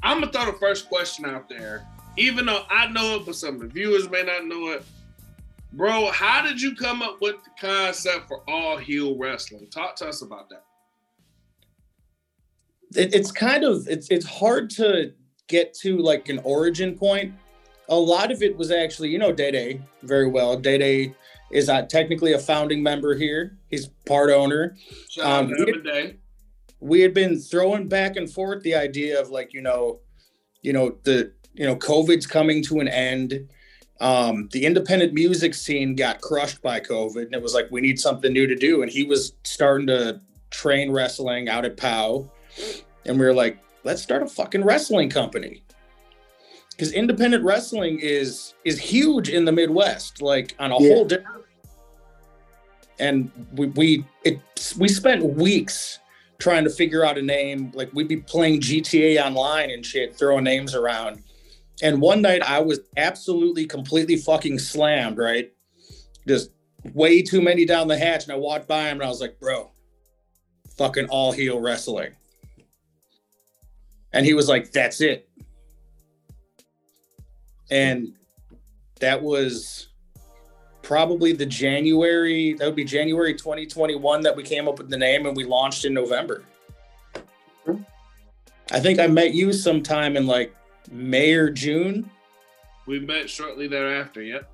I'm 0.02 0.20
gonna 0.20 0.32
throw 0.32 0.46
the 0.46 0.58
first 0.58 0.88
question 0.88 1.24
out 1.24 1.48
there, 1.48 1.86
even 2.16 2.46
though 2.46 2.64
I 2.70 2.88
know 2.88 3.16
it, 3.16 3.26
but 3.26 3.34
some 3.34 3.54
of 3.54 3.60
the 3.60 3.66
viewers 3.66 4.10
may 4.10 4.22
not 4.22 4.46
know 4.46 4.68
it. 4.68 4.84
Bro, 5.76 6.10
how 6.12 6.42
did 6.42 6.60
you 6.60 6.74
come 6.74 7.02
up 7.02 7.20
with 7.20 7.36
the 7.44 7.50
concept 7.60 8.28
for 8.28 8.42
all 8.48 8.78
heel 8.78 9.16
wrestling? 9.18 9.68
Talk 9.70 9.94
to 9.96 10.08
us 10.08 10.22
about 10.22 10.48
that. 10.48 10.64
it, 12.94 13.14
it's 13.14 13.30
kind 13.30 13.64
of 13.64 13.86
it's 13.88 14.08
it's 14.10 14.26
hard 14.26 14.70
to 14.70 15.12
get 15.48 15.74
to 15.74 15.98
like 15.98 16.28
an 16.28 16.40
origin 16.44 16.96
point. 16.96 17.34
A 17.88 17.96
lot 17.96 18.32
of 18.32 18.42
it 18.42 18.56
was 18.56 18.70
actually, 18.70 19.10
you 19.10 19.18
know, 19.18 19.32
Day 19.32 19.50
Day 19.50 19.80
very 20.02 20.28
well. 20.28 20.56
Day 20.56 20.78
Day 20.78 21.14
is 21.50 21.68
uh, 21.68 21.82
technically 21.82 22.32
a 22.32 22.38
founding 22.38 22.82
member 22.82 23.14
here. 23.14 23.58
He's 23.70 23.88
part 24.06 24.30
owner. 24.30 24.76
Um, 25.22 25.52
Evan 25.60 25.82
Day. 25.82 26.16
We 26.80 27.00
had 27.00 27.14
been 27.14 27.38
throwing 27.38 27.88
back 27.88 28.16
and 28.16 28.30
forth 28.30 28.62
the 28.62 28.74
idea 28.74 29.20
of 29.20 29.30
like, 29.30 29.52
you 29.52 29.62
know, 29.62 30.00
you 30.62 30.72
know 30.72 30.96
the 31.04 31.32
you 31.54 31.66
know 31.66 31.76
COVID's 31.76 32.26
coming 32.26 32.62
to 32.64 32.80
an 32.80 32.88
end. 32.88 33.48
Um, 34.00 34.48
the 34.52 34.66
independent 34.66 35.14
music 35.14 35.54
scene 35.54 35.94
got 35.94 36.20
crushed 36.20 36.60
by 36.60 36.80
COVID, 36.80 37.26
and 37.26 37.34
it 37.34 37.42
was 37.42 37.54
like 37.54 37.70
we 37.70 37.80
need 37.80 37.98
something 37.98 38.32
new 38.32 38.46
to 38.46 38.54
do. 38.54 38.82
And 38.82 38.90
he 38.90 39.04
was 39.04 39.32
starting 39.44 39.86
to 39.86 40.20
train 40.50 40.90
wrestling 40.92 41.48
out 41.48 41.64
at 41.64 41.76
POW, 41.76 42.30
and 43.06 43.18
we 43.18 43.24
were 43.24 43.34
like, 43.34 43.58
let's 43.84 44.02
start 44.02 44.22
a 44.22 44.26
fucking 44.26 44.64
wrestling 44.64 45.08
company 45.08 45.62
because 46.70 46.92
independent 46.92 47.42
wrestling 47.42 47.98
is 48.00 48.52
is 48.64 48.78
huge 48.78 49.30
in 49.30 49.44
the 49.46 49.52
Midwest, 49.52 50.20
like 50.20 50.54
on 50.58 50.72
a 50.72 50.82
Yeah. 50.82 50.94
whole 50.94 51.04
different. 51.06 51.44
And 52.98 53.30
we 53.54 53.66
we 53.68 54.04
it 54.24 54.38
we 54.78 54.88
spent 54.88 55.24
weeks 55.24 55.98
trying 56.38 56.64
to 56.64 56.70
figure 56.70 57.04
out 57.04 57.16
a 57.16 57.22
name. 57.22 57.70
Like 57.74 57.90
we'd 57.94 58.08
be 58.08 58.18
playing 58.18 58.60
GTA 58.60 59.24
online 59.24 59.70
and 59.70 59.84
shit, 59.84 60.16
throwing 60.16 60.44
names 60.44 60.74
around. 60.74 61.22
And 61.82 62.00
one 62.00 62.22
night 62.22 62.42
I 62.42 62.60
was 62.60 62.80
absolutely 62.96 63.66
completely 63.66 64.16
fucking 64.16 64.58
slammed, 64.58 65.18
right? 65.18 65.52
Just 66.26 66.50
way 66.94 67.22
too 67.22 67.40
many 67.40 67.64
down 67.64 67.88
the 67.88 67.98
hatch. 67.98 68.24
And 68.24 68.32
I 68.32 68.36
walked 68.36 68.66
by 68.66 68.88
him 68.88 68.98
and 68.98 69.04
I 69.04 69.08
was 69.08 69.20
like, 69.20 69.38
bro, 69.38 69.70
fucking 70.76 71.06
all 71.08 71.32
heel 71.32 71.60
wrestling. 71.60 72.12
And 74.12 74.24
he 74.24 74.34
was 74.34 74.48
like, 74.48 74.72
that's 74.72 75.00
it. 75.00 75.28
And 77.70 78.14
that 79.00 79.22
was 79.22 79.88
probably 80.82 81.32
the 81.32 81.44
January, 81.44 82.54
that 82.54 82.64
would 82.64 82.76
be 82.76 82.84
January 82.84 83.34
2021 83.34 84.22
that 84.22 84.34
we 84.34 84.42
came 84.42 84.68
up 84.68 84.78
with 84.78 84.88
the 84.88 84.96
name 84.96 85.26
and 85.26 85.36
we 85.36 85.44
launched 85.44 85.84
in 85.84 85.92
November. 85.92 86.44
Mm-hmm. 87.66 87.82
I 88.70 88.80
think 88.80 89.00
I 89.00 89.06
met 89.06 89.34
you 89.34 89.52
sometime 89.52 90.16
in 90.16 90.26
like 90.26 90.54
May 90.90 91.32
or 91.34 91.50
June, 91.50 92.10
We 92.86 93.00
met 93.00 93.28
shortly 93.28 93.66
thereafter. 93.68 94.22
Yep. 94.22 94.48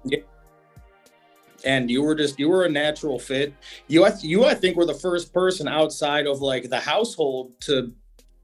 and 1.64 1.90
you 1.90 2.02
were 2.02 2.14
just 2.14 2.38
you 2.38 2.48
were 2.48 2.64
a 2.64 2.68
natural 2.70 3.18
fit. 3.18 3.52
You, 3.86 4.04
I- 4.04 4.16
you, 4.20 4.44
I 4.44 4.54
think, 4.54 4.76
were 4.76 4.86
the 4.86 4.94
first 4.94 5.32
person 5.32 5.68
outside 5.68 6.26
of 6.26 6.40
like 6.40 6.68
the 6.70 6.80
household 6.80 7.52
to 7.62 7.92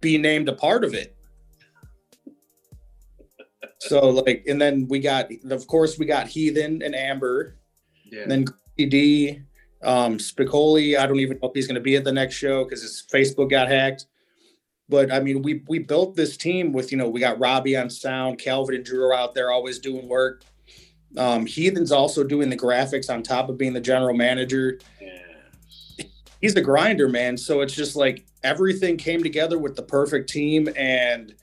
be 0.00 0.18
named 0.18 0.48
a 0.48 0.52
part 0.52 0.84
of 0.84 0.94
it. 0.94 1.16
So 3.80 4.08
like, 4.10 4.44
and 4.48 4.60
then 4.60 4.86
we 4.88 4.98
got, 4.98 5.30
of 5.50 5.66
course, 5.66 5.98
we 5.98 6.06
got 6.06 6.26
Heathen 6.28 6.82
and 6.82 6.94
Amber, 6.94 7.56
Yeah. 8.04 8.22
and 8.22 8.30
then 8.30 8.44
D, 8.76 9.40
um, 9.82 10.18
Spicoli. 10.18 10.98
I 10.98 11.06
don't 11.06 11.20
even 11.20 11.38
know 11.40 11.48
if 11.48 11.54
he's 11.54 11.66
going 11.66 11.76
to 11.76 11.80
be 11.80 11.96
at 11.96 12.04
the 12.04 12.12
next 12.12 12.34
show 12.34 12.64
because 12.64 12.82
his 12.82 13.04
Facebook 13.12 13.50
got 13.50 13.68
hacked. 13.68 14.06
But 14.88 15.12
I 15.12 15.20
mean, 15.20 15.42
we 15.42 15.62
we 15.68 15.78
built 15.78 16.16
this 16.16 16.36
team 16.36 16.72
with 16.72 16.90
you 16.90 16.98
know 16.98 17.08
we 17.08 17.20
got 17.20 17.38
Robbie 17.38 17.76
on 17.76 17.90
sound, 17.90 18.38
Calvin 18.38 18.74
and 18.74 18.84
Drew 18.84 19.04
are 19.04 19.14
out 19.14 19.34
there 19.34 19.50
always 19.50 19.78
doing 19.78 20.08
work. 20.08 20.44
Um, 21.16 21.46
Heathen's 21.46 21.92
also 21.92 22.24
doing 22.24 22.50
the 22.50 22.56
graphics 22.56 23.12
on 23.12 23.22
top 23.22 23.48
of 23.48 23.58
being 23.58 23.72
the 23.72 23.80
general 23.80 24.14
manager. 24.14 24.78
yeah. 25.00 26.04
he's 26.40 26.54
a 26.54 26.60
grinder, 26.60 27.08
man. 27.08 27.36
So 27.36 27.60
it's 27.60 27.74
just 27.74 27.96
like 27.96 28.26
everything 28.44 28.96
came 28.96 29.22
together 29.22 29.58
with 29.58 29.76
the 29.76 29.82
perfect 29.82 30.30
team, 30.30 30.68
and 30.76 31.34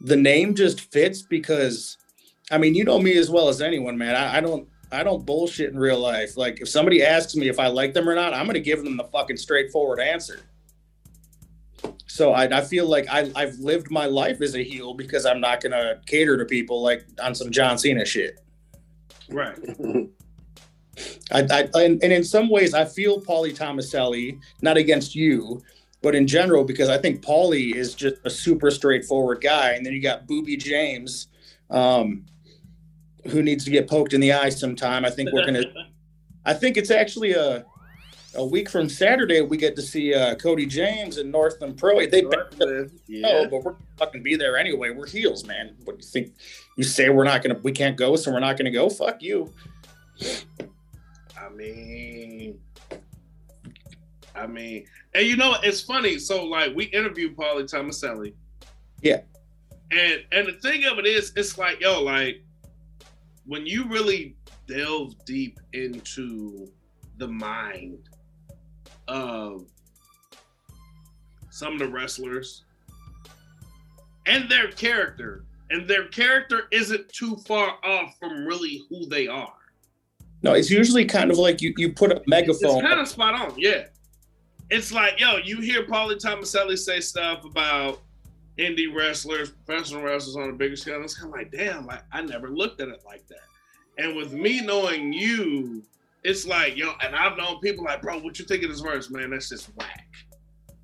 the 0.00 0.16
name 0.16 0.54
just 0.54 0.92
fits 0.92 1.22
because, 1.22 1.96
I 2.50 2.58
mean, 2.58 2.74
you 2.74 2.84
know 2.84 2.98
me 2.98 3.16
as 3.16 3.30
well 3.30 3.48
as 3.48 3.62
anyone, 3.62 3.96
man. 3.96 4.14
I, 4.14 4.38
I 4.38 4.40
don't. 4.40 4.68
I 4.92 5.02
don't 5.02 5.26
bullshit 5.26 5.72
in 5.72 5.78
real 5.78 5.98
life. 5.98 6.36
Like 6.36 6.60
if 6.60 6.68
somebody 6.68 7.02
asks 7.02 7.34
me 7.34 7.48
if 7.48 7.58
I 7.58 7.66
like 7.66 7.94
them 7.94 8.08
or 8.08 8.14
not, 8.14 8.32
I'm 8.32 8.46
gonna 8.46 8.60
give 8.60 8.84
them 8.84 8.96
the 8.96 9.04
fucking 9.04 9.38
straightforward 9.38 9.98
answer. 9.98 10.40
So 12.14 12.32
I, 12.32 12.44
I 12.44 12.60
feel 12.60 12.86
like 12.86 13.08
I, 13.10 13.28
I've 13.34 13.58
lived 13.58 13.90
my 13.90 14.06
life 14.06 14.40
as 14.40 14.54
a 14.54 14.62
heel 14.62 14.94
because 14.94 15.26
I'm 15.26 15.40
not 15.40 15.60
gonna 15.60 16.00
cater 16.06 16.38
to 16.38 16.44
people 16.44 16.80
like 16.80 17.04
on 17.20 17.34
some 17.34 17.50
John 17.50 17.76
Cena 17.76 18.04
shit. 18.04 18.38
Right. 19.28 19.58
I, 21.32 21.40
I 21.40 21.68
and, 21.74 22.00
and 22.04 22.12
in 22.12 22.22
some 22.22 22.50
ways 22.50 22.72
I 22.72 22.84
feel 22.84 23.20
Paulie 23.20 23.52
Tomaselli, 23.52 24.38
not 24.62 24.76
against 24.76 25.16
you, 25.16 25.60
but 26.02 26.14
in 26.14 26.28
general 26.28 26.62
because 26.62 26.88
I 26.88 26.98
think 26.98 27.20
Paulie 27.20 27.74
is 27.74 27.96
just 27.96 28.14
a 28.24 28.30
super 28.30 28.70
straightforward 28.70 29.40
guy, 29.40 29.72
and 29.72 29.84
then 29.84 29.92
you 29.92 30.00
got 30.00 30.28
Booby 30.28 30.56
James, 30.56 31.26
um, 31.70 32.26
who 33.26 33.42
needs 33.42 33.64
to 33.64 33.72
get 33.72 33.90
poked 33.90 34.12
in 34.12 34.20
the 34.20 34.32
eye 34.32 34.50
sometime. 34.50 35.04
I 35.04 35.10
think 35.10 35.32
we're 35.32 35.46
gonna. 35.46 35.64
I 36.46 36.54
think 36.54 36.76
it's 36.76 36.92
actually 36.92 37.32
a 37.32 37.64
a 38.36 38.44
week 38.44 38.68
from 38.68 38.88
Saturday 38.88 39.40
we 39.40 39.56
get 39.56 39.76
to 39.76 39.82
see 39.82 40.14
uh, 40.14 40.34
Cody 40.36 40.66
James 40.66 41.18
and 41.18 41.30
Northland 41.30 41.76
Pro. 41.76 42.06
They 42.06 42.22
Northland, 42.22 42.90
no, 43.08 43.40
yeah. 43.42 43.46
but 43.50 43.62
we're 43.64 43.76
fucking 43.96 44.22
be 44.22 44.36
there 44.36 44.56
anyway. 44.56 44.90
We're 44.90 45.06
heels, 45.06 45.44
man. 45.44 45.76
What 45.84 45.98
do 45.98 46.04
you 46.04 46.10
think? 46.10 46.34
You 46.76 46.84
say 46.84 47.08
we're 47.08 47.24
not 47.24 47.42
gonna, 47.42 47.58
we 47.62 47.72
can't 47.72 47.96
go, 47.96 48.16
so 48.16 48.32
we're 48.32 48.40
not 48.40 48.56
gonna 48.56 48.70
go. 48.70 48.88
Fuck 48.90 49.22
you. 49.22 49.52
I 51.38 51.48
mean, 51.50 52.58
I 54.34 54.46
mean, 54.46 54.86
and 55.14 55.26
you 55.26 55.36
know, 55.36 55.56
it's 55.62 55.80
funny. 55.80 56.18
So, 56.18 56.44
like, 56.44 56.74
we 56.74 56.84
interviewed 56.86 57.36
Paulie 57.36 57.70
Tomaselli. 57.70 58.34
Yeah. 59.00 59.20
And 59.90 60.24
and 60.32 60.48
the 60.48 60.54
thing 60.54 60.84
of 60.84 60.98
it 60.98 61.06
is, 61.06 61.32
it's 61.36 61.56
like, 61.58 61.80
yo, 61.80 62.02
like, 62.02 62.42
when 63.46 63.66
you 63.66 63.86
really 63.86 64.36
delve 64.66 65.14
deep 65.24 65.60
into 65.72 66.68
the 67.18 67.28
mind 67.28 68.08
of 69.08 69.66
some 71.50 71.74
of 71.74 71.78
the 71.78 71.88
wrestlers 71.88 72.64
and 74.26 74.50
their 74.50 74.70
character, 74.70 75.44
and 75.70 75.88
their 75.88 76.08
character 76.08 76.62
isn't 76.72 77.08
too 77.10 77.36
far 77.46 77.76
off 77.84 78.16
from 78.18 78.44
really 78.44 78.82
who 78.88 79.06
they 79.06 79.26
are. 79.26 79.54
No, 80.42 80.52
it's 80.52 80.70
usually 80.70 81.04
kind 81.04 81.30
of 81.30 81.38
like 81.38 81.62
you 81.62 81.72
you 81.76 81.92
put 81.92 82.12
a 82.12 82.22
megaphone. 82.26 82.78
It's 82.78 82.86
kind 82.86 83.00
of 83.00 83.08
spot 83.08 83.34
on, 83.34 83.54
yeah. 83.56 83.86
It's 84.70 84.92
like, 84.92 85.20
yo, 85.20 85.36
you 85.36 85.60
hear 85.60 85.84
Paulie 85.84 86.20
Tomaselli 86.20 86.78
say 86.78 87.00
stuff 87.00 87.44
about 87.44 88.00
indie 88.58 88.94
wrestlers, 88.94 89.50
professional 89.50 90.02
wrestlers 90.02 90.36
on 90.36 90.50
a 90.50 90.52
bigger 90.52 90.76
scale. 90.76 90.96
And 90.96 91.04
it's 91.04 91.18
kind 91.18 91.32
of 91.32 91.38
like, 91.38 91.50
damn, 91.50 91.86
like 91.86 92.02
I 92.12 92.22
never 92.22 92.48
looked 92.48 92.80
at 92.80 92.88
it 92.88 93.02
like 93.04 93.26
that. 93.28 93.40
And 93.98 94.16
with 94.16 94.32
me 94.32 94.60
knowing 94.60 95.12
you, 95.12 95.82
it's 96.24 96.46
like, 96.46 96.76
yo, 96.76 96.92
and 97.02 97.14
I've 97.14 97.36
known 97.36 97.60
people 97.60 97.84
like, 97.84 98.00
bro, 98.00 98.18
what 98.18 98.38
you 98.38 98.46
think 98.46 98.62
of 98.64 98.70
this 98.70 98.80
verse, 98.80 99.10
man? 99.10 99.30
That's 99.30 99.50
just 99.50 99.70
whack. 99.76 100.08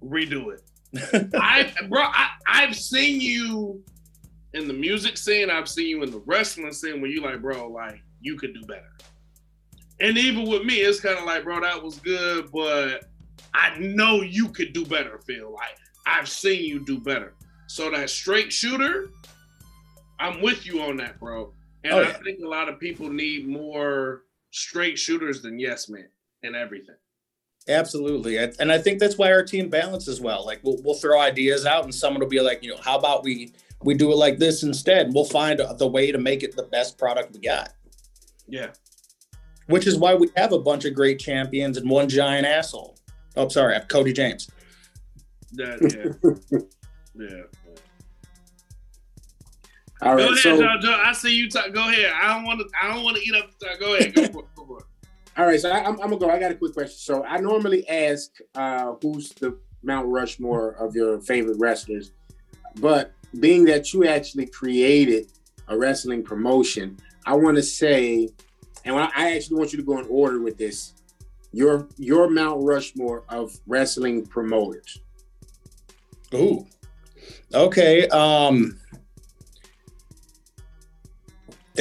Redo 0.05 0.53
it. 0.53 1.31
I, 1.35 1.73
bro, 1.89 2.03
I, 2.03 2.29
I've 2.47 2.77
seen 2.77 3.21
you 3.21 3.83
in 4.53 4.69
the 4.69 4.75
music 4.75 5.17
scene. 5.17 5.51
I've 5.51 5.69
seen 5.69 5.89
you 5.89 6.03
in 6.03 6.11
the 6.11 6.23
wrestling 6.27 6.73
scene 6.73 7.01
where 7.01 7.11
you 7.11 7.23
like, 7.23 7.41
bro, 7.41 7.69
like 7.69 8.03
you 8.21 8.37
could 8.37 8.53
do 8.53 8.61
better. 8.67 8.93
And 10.01 10.19
even 10.19 10.49
with 10.49 10.65
me, 10.65 10.77
it's 10.77 11.01
kind 11.01 11.19
of 11.19 11.25
like, 11.25 11.45
bro, 11.45 11.61
that 11.61 11.83
was 11.83 11.99
good, 11.99 12.51
but 12.53 13.05
I 13.55 13.79
know 13.79 14.23
you 14.23 14.49
could 14.49 14.73
do 14.73 14.85
better, 14.85 15.21
Phil. 15.27 15.53
Like 15.53 15.77
I've 16.07 16.29
seen 16.29 16.65
you 16.65 16.85
do 16.85 17.01
better. 17.01 17.35
So 17.67 17.91
that 17.91 18.11
straight 18.11 18.53
shooter, 18.53 19.11
I'm 20.19 20.43
with 20.43 20.67
you 20.67 20.83
on 20.83 20.97
that, 20.99 21.19
bro. 21.19 21.53
And 21.85 21.95
Oh, 21.95 22.03
I 22.03 22.13
think 22.13 22.41
a 22.45 22.49
lot 22.49 22.69
of 22.69 22.79
people 22.79 23.09
need 23.09 23.49
more 23.49 24.23
straight 24.51 24.99
shooters 24.99 25.43
than 25.43 25.59
yes 25.59 25.89
men 25.89 26.09
and 26.43 26.57
everything. 26.57 26.97
Absolutely, 27.69 28.39
and 28.39 28.73
I 28.73 28.79
think 28.79 28.99
that's 28.99 29.19
why 29.19 29.31
our 29.31 29.45
team 29.45 29.69
balances 29.69 30.21
well. 30.21 30.45
Like 30.47 30.61
we'll 30.63 30.81
we'll 30.83 30.95
throw 30.95 31.21
ideas 31.21 31.67
out, 31.67 31.85
and 31.85 31.95
someone 31.95 32.21
will 32.21 32.29
be 32.29 32.41
like, 32.41 32.63
you 32.63 32.71
know, 32.71 32.81
how 32.83 32.99
about 32.99 33.23
we 33.23 33.53
we 33.83 33.95
do 33.95 34.11
it 34.13 34.17
like 34.17 34.39
this 34.39 34.63
instead? 34.63 35.13
We'll 35.15 35.25
find 35.25 35.61
the 35.79 35.87
way 35.87 36.11
to 36.11 36.19
make 36.19 36.43
it 36.43 36.57
the 36.57 36.65
best 36.65 36.99
product 36.99 37.33
we 37.33 37.41
got. 37.41 37.73
Yeah. 38.49 38.71
Which 39.67 39.87
is 39.87 39.97
why 39.97 40.15
we 40.15 40.31
have 40.37 40.53
a 40.53 40.59
bunch 40.59 40.85
of 40.85 40.95
great 40.95 41.19
champions 41.21 41.77
and 41.77 41.89
one 41.89 42.09
giant 42.09 42.47
asshole. 42.47 42.99
Oh, 43.37 43.49
sorry, 43.49 43.79
Cody 43.89 44.13
James. 44.13 44.51
That 45.53 46.19
yeah. 46.53 46.59
yeah. 47.29 47.43
All 50.03 50.17
Go 50.17 50.29
ahead, 50.29 50.39
so 50.39 50.57
Joe, 50.57 50.77
Joe. 50.81 51.03
I 51.05 51.13
see 51.13 51.37
you 51.37 51.51
talk. 51.51 51.73
Go 51.73 51.89
ahead. 51.89 52.13
I 52.15 52.35
don't 52.35 52.45
want 52.45 52.61
to. 52.61 52.67
I 52.81 52.93
don't 52.93 53.05
want 53.05 53.17
to 53.19 53.23
eat 53.23 53.35
up. 53.35 53.51
the 53.59 53.67
time. 53.67 53.77
Go 53.79 53.95
ahead. 53.97 54.15
Go 54.15 54.23
for 54.29 54.41
it. 54.41 54.47
Go 54.57 54.65
for 54.65 54.79
it. 54.79 54.85
all 55.37 55.47
right, 55.47 55.61
so 55.61 55.71
I, 55.71 55.81
I'm, 55.81 55.93
I'm 56.01 56.09
gonna 56.09 56.19
go. 56.19 56.31
I 56.31 56.39
got 56.39 56.53
a 56.53 56.55
quick 56.55 56.73
question. 56.73 56.97
So 56.97 57.25
I 57.25 57.39
normally 57.39 57.87
ask 57.87 58.31
uh, 58.55 58.95
who's 59.03 59.31
the 59.31 59.59
Mount 59.83 60.09
Rushmore 60.09 60.73
of 60.73 60.95
your 60.95 61.21
favorite 61.21 61.59
wrestlers, 61.59 62.13
but 62.77 63.13
being 63.41 63.65
that 63.67 63.93
you 63.93 64.07
actually 64.07 64.47
created 64.47 65.31
a 65.69 65.77
wrestling 65.77 66.23
promotion, 66.23 66.99
I 67.27 67.35
want 67.35 67.57
to 67.57 67.63
say, 67.63 68.31
and 68.87 68.97
I 68.97 69.11
I 69.15 69.37
actually 69.37 69.59
want 69.59 69.73
you 69.73 69.79
to 69.79 69.85
go 69.85 69.99
in 69.99 70.07
order 70.09 70.41
with 70.41 70.57
this. 70.57 70.95
Your 71.53 71.89
your 71.99 72.31
Mount 72.31 72.63
Rushmore 72.63 73.25
of 73.29 73.55
wrestling 73.67 74.25
promoters. 74.25 74.99
Ooh. 76.33 76.67
Okay. 77.53 78.09
Um 78.09 78.79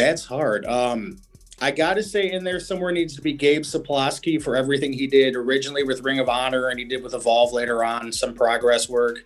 that's 0.04 0.26
hard. 0.26 0.66
Um 0.66 1.18
I 1.62 1.72
gotta 1.72 2.02
say 2.04 2.32
in 2.32 2.44
there 2.44 2.60
somewhere 2.60 2.92
needs 2.92 3.16
to 3.16 3.22
be 3.22 3.34
Gabe 3.34 3.64
Sapolsky 3.64 4.42
for 4.42 4.56
everything 4.56 4.94
he 4.94 5.08
did 5.08 5.36
originally 5.36 5.84
with 5.84 6.02
Ring 6.02 6.20
of 6.20 6.30
Honor 6.30 6.70
and 6.70 6.80
he 6.80 6.86
did 6.86 7.04
with 7.04 7.14
Evolve 7.14 7.52
later 7.54 7.84
on, 7.84 8.12
some 8.12 8.34
progress 8.34 8.88
work. 8.90 9.20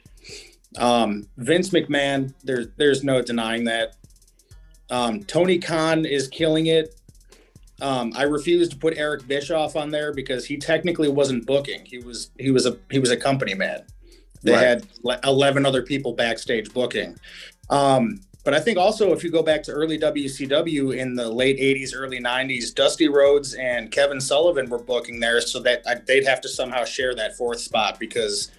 Um 0.78 1.28
Vince 1.38 1.70
McMahon, 1.70 2.34
there's 2.44 2.68
there's 2.78 3.04
no 3.04 3.22
denying 3.22 3.66
that. 3.66 3.96
Um 4.90 5.24
Tony 5.24 5.60
Khan 5.60 6.06
is 6.06 6.28
killing 6.28 6.68
it. 6.68 6.96
Um, 7.82 8.14
I 8.16 8.24
refuse 8.24 8.70
to 8.70 8.78
put 8.78 8.98
Eric 8.98 9.28
Bischoff 9.28 9.76
on 9.76 9.90
there 9.92 10.14
because 10.14 10.46
he 10.46 10.56
technically 10.58 11.10
wasn't 11.10 11.46
booking. 11.46 11.84
He 11.86 11.98
was 11.98 12.30
he 12.40 12.50
was 12.52 12.66
a 12.66 12.78
he 12.90 13.00
was 13.00 13.12
a 13.12 13.18
company 13.18 13.56
man. 13.56 13.84
They 14.42 14.52
Right. 14.54 14.62
had 14.62 14.88
11 15.26 15.66
other 15.66 15.82
people 15.82 16.14
backstage 16.14 16.74
booking. 16.74 17.18
Um, 17.70 18.22
but 18.44 18.54
I 18.54 18.60
think 18.60 18.78
also 18.78 19.14
if 19.14 19.24
you 19.24 19.32
go 19.32 19.44
back 19.44 19.64
to 19.64 19.72
early 19.72 19.98
WCW 19.98 20.98
in 20.98 21.16
the 21.16 21.30
late 21.30 21.58
80s, 21.58 21.92
early 21.96 22.20
90s, 22.20 22.74
Dusty 22.74 23.08
Rhodes 23.08 23.54
and 23.54 23.92
Kevin 23.92 24.20
Sullivan 24.20 24.70
were 24.70 24.80
booking 24.80 25.20
there, 25.20 25.42
so 25.42 25.60
that 25.62 26.06
they'd 26.06 26.28
have 26.28 26.42
to 26.42 26.50
somehow 26.50 26.84
share 26.84 27.16
that 27.16 27.38
fourth 27.38 27.60
spot 27.60 28.00
because 28.00 28.52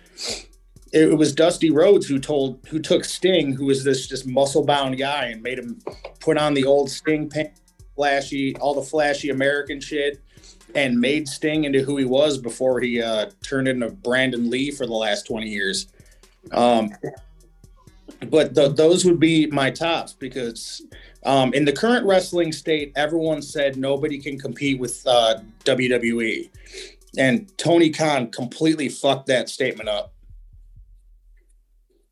it, 0.93 1.17
was 1.17 1.35
Dusty 1.35 1.71
Rhodes 1.71 2.07
who 2.07 2.19
told 2.19 2.67
who 2.69 2.79
took 2.79 3.05
Sting, 3.05 3.53
who 3.53 3.67
was 3.67 3.85
this 3.85 4.07
just 4.07 4.27
muscle 4.27 4.65
bound 4.65 4.97
guy, 4.97 5.27
and 5.27 5.43
made 5.43 5.59
him 5.59 5.79
put 6.21 6.39
on 6.39 6.55
the 6.55 6.65
old 6.65 6.91
Sting 6.91 7.29
pants, 7.29 7.61
flashy, 7.95 8.57
all 8.57 8.75
the 8.75 8.83
flashy 8.83 9.31
American 9.31 9.81
shit 9.81 10.21
and 10.75 10.99
made 10.99 11.29
Sting 11.29 11.65
into 11.65 11.83
who 11.83 11.97
he 11.97 12.05
was 12.05 12.39
before 12.39 12.81
he 12.81 13.01
uh, 13.01 13.31
turned 13.43 13.69
into 13.69 13.91
Brandon 13.91 14.51
Lee 14.51 14.71
for 14.71 14.87
the 14.87 14.93
last 14.93 15.27
20 15.27 15.49
years. 15.49 15.89
Um, 16.53 16.91
but 18.29 18.55
th- 18.55 18.77
those 18.77 19.05
would 19.05 19.21
be 19.21 19.47
my 19.47 19.71
tops 19.71 20.13
because 20.13 20.83
um, 21.25 21.55
in 21.55 21.65
the 21.65 21.73
current 21.73 22.07
wrestling 22.07 22.53
state, 22.53 22.93
everyone 22.97 23.43
said 23.43 23.77
nobody 23.77 24.19
can 24.19 24.39
compete 24.39 24.79
with 24.79 25.03
uh, 25.07 25.37
WWE. 25.65 26.51
And 27.17 27.57
Tony 27.59 27.91
Khan 27.91 28.31
completely 28.31 28.89
fucked 28.89 29.27
that 29.27 29.49
statement 29.49 29.89
up. 29.89 30.13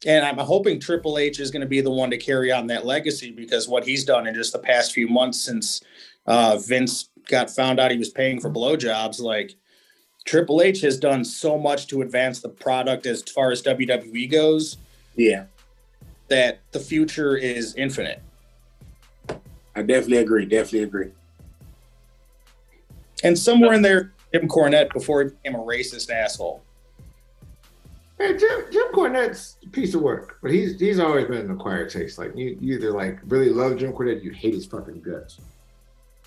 And 0.05 0.25
I'm 0.25 0.39
hoping 0.39 0.81
Triple 0.81 1.19
H 1.19 1.39
is 1.39 1.51
going 1.51 1.61
to 1.61 1.69
be 1.69 1.81
the 1.81 1.91
one 1.91 2.11
to 2.11 2.17
carry 2.17 2.51
on 2.51 2.67
that 2.69 2.85
legacy 2.85 3.31
because 3.31 3.69
what 3.69 3.85
he's 3.85 4.05
done 4.05 4.27
in 4.27 4.35
just 4.35 4.53
the 4.53 4.59
past 4.59 4.93
few 4.93 5.07
months 5.07 5.41
since 5.41 5.81
uh, 6.27 6.59
Vince 6.67 7.11
got 7.29 7.51
found 7.51 7.79
out 7.79 7.91
he 7.91 7.99
was 7.99 8.09
paying 8.09 8.41
for 8.41 8.51
blowjobs, 8.51 9.21
like 9.21 9.55
Triple 10.25 10.63
H 10.63 10.81
has 10.81 10.99
done 10.99 11.25
so 11.25 11.59
much 11.59 11.87
to 11.89 12.03
advance 12.03 12.41
the 12.41 12.49
product 12.49 13.07
as 13.07 13.23
far 13.23 13.51
as 13.51 13.63
WWE 13.63 14.31
goes 14.31 14.77
Yeah, 15.17 15.45
that 16.33 16.61
the 16.73 16.81
future 16.81 17.37
is 17.37 17.75
infinite. 17.75 18.23
I 19.77 19.83
definitely 19.83 20.19
agree. 20.19 20.47
Definitely 20.47 20.85
agree. 20.85 21.11
And 23.23 23.39
somewhere 23.39 23.75
in 23.75 23.83
there, 23.83 24.13
Jim 24.33 24.49
Cornette 24.49 24.93
before 24.93 25.23
he 25.23 25.29
became 25.31 25.55
a 25.55 25.63
racist 25.63 26.11
asshole. 26.11 26.63
Hey, 28.19 28.37
Jim, 28.37 28.65
Jim 28.71 28.87
Cornette's 28.93 29.59
a 29.63 29.69
piece 29.69 29.95
of 29.95 30.01
work, 30.01 30.39
but 30.43 30.51
he's 30.51 30.81
he's 30.81 30.99
always 30.99 31.27
been 31.27 31.39
an 31.39 31.51
acquired 31.51 31.91
taste. 31.91 32.19
Like 32.19 32.35
you, 32.35 32.57
you 32.61 32.77
either 32.77 32.93
like 32.93 33.19
really 33.27 33.51
love 33.51 33.77
Jim 33.77 33.93
Cornette, 33.93 34.23
you 34.23 34.31
hate 34.31 34.55
his 34.55 34.65
fucking 34.65 35.03
guts. 35.03 35.39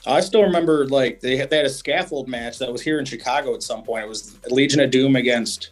I 0.06 0.20
still 0.20 0.44
remember 0.44 0.88
like 0.88 1.20
they 1.20 1.36
had, 1.36 1.50
they 1.50 1.58
had 1.58 1.66
a 1.66 1.70
scaffold 1.70 2.28
match 2.28 2.60
that 2.60 2.72
was 2.72 2.82
here 2.82 3.00
in 3.00 3.06
Chicago 3.06 3.56
at 3.56 3.64
some 3.64 3.84
point. 3.84 4.04
It 4.04 4.10
was 4.10 4.38
Legion 4.52 4.82
of 4.82 4.92
Doom 4.92 5.16
against 5.16 5.72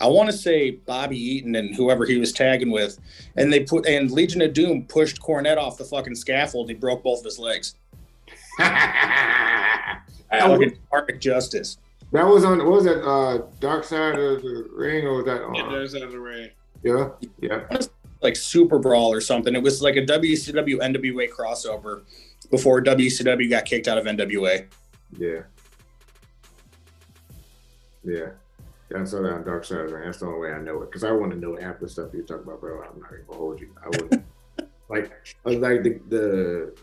I 0.00 0.06
want 0.06 0.30
to 0.30 0.36
say 0.36 0.70
Bobby 0.70 1.18
Eaton 1.18 1.56
and 1.56 1.74
whoever 1.74 2.06
he 2.06 2.18
was 2.18 2.32
tagging 2.32 2.70
with, 2.70 2.98
and 3.36 3.52
they 3.52 3.60
put 3.60 3.86
and 3.86 4.10
Legion 4.10 4.40
of 4.42 4.52
Doom 4.52 4.86
pushed 4.86 5.20
Cornette 5.20 5.58
off 5.58 5.76
the 5.76 5.84
fucking 5.84 6.14
scaffold. 6.14 6.68
He 6.68 6.74
broke 6.74 7.02
both 7.02 7.18
of 7.20 7.24
his 7.26 7.38
legs. 7.38 7.74
fucking 10.30 10.78
Dark 10.90 11.20
Justice. 11.20 11.78
That 12.12 12.26
was 12.26 12.44
on. 12.44 12.58
What 12.58 12.70
was 12.70 12.84
that? 12.84 13.04
Uh, 13.04 13.42
Dark 13.60 13.84
Side 13.84 14.18
of 14.18 14.42
the 14.42 14.68
Ring, 14.72 15.06
or 15.06 15.16
was 15.16 15.26
that? 15.26 15.42
On, 15.42 15.54
Yeah, 15.54 15.68
there's 15.70 15.94
out 15.94 16.02
of 16.02 16.12
the 16.12 16.18
ring. 16.18 16.50
yeah, 16.82 17.10
yeah. 17.40 17.60
like 18.22 18.36
Super 18.36 18.78
Brawl 18.78 19.12
or 19.12 19.20
something. 19.20 19.54
It 19.54 19.62
was 19.62 19.80
like 19.80 19.96
a 19.96 20.02
WCW 20.02 20.78
NWA 20.78 21.30
crossover 21.30 22.02
before 22.50 22.82
WCW 22.82 23.48
got 23.48 23.64
kicked 23.64 23.86
out 23.86 23.98
of 23.98 24.06
NWA. 24.06 24.66
Yeah. 25.16 25.42
Yeah. 28.02 28.30
I 28.96 29.04
saw 29.04 29.22
that 29.22 29.32
on 29.32 29.44
Dark 29.44 29.64
Side 29.64 29.80
of 29.80 29.92
Ring. 29.92 30.04
That's 30.04 30.18
the 30.18 30.26
only 30.26 30.40
way 30.40 30.52
I 30.52 30.60
know 30.60 30.82
it. 30.82 30.86
Because 30.86 31.04
I 31.04 31.12
want 31.12 31.32
to 31.32 31.38
know 31.38 31.56
half 31.56 31.78
the 31.78 31.88
stuff 31.88 32.10
you 32.12 32.22
talk 32.22 32.42
about, 32.42 32.60
bro. 32.60 32.82
I'm 32.82 33.00
not 33.00 33.12
even 33.12 33.24
gonna 33.26 33.38
hold 33.38 33.60
you. 33.60 33.74
I 33.82 33.88
wouldn't 33.88 34.24
like 34.88 35.12
like 35.44 35.82
the 35.82 36.00
the 36.08 36.74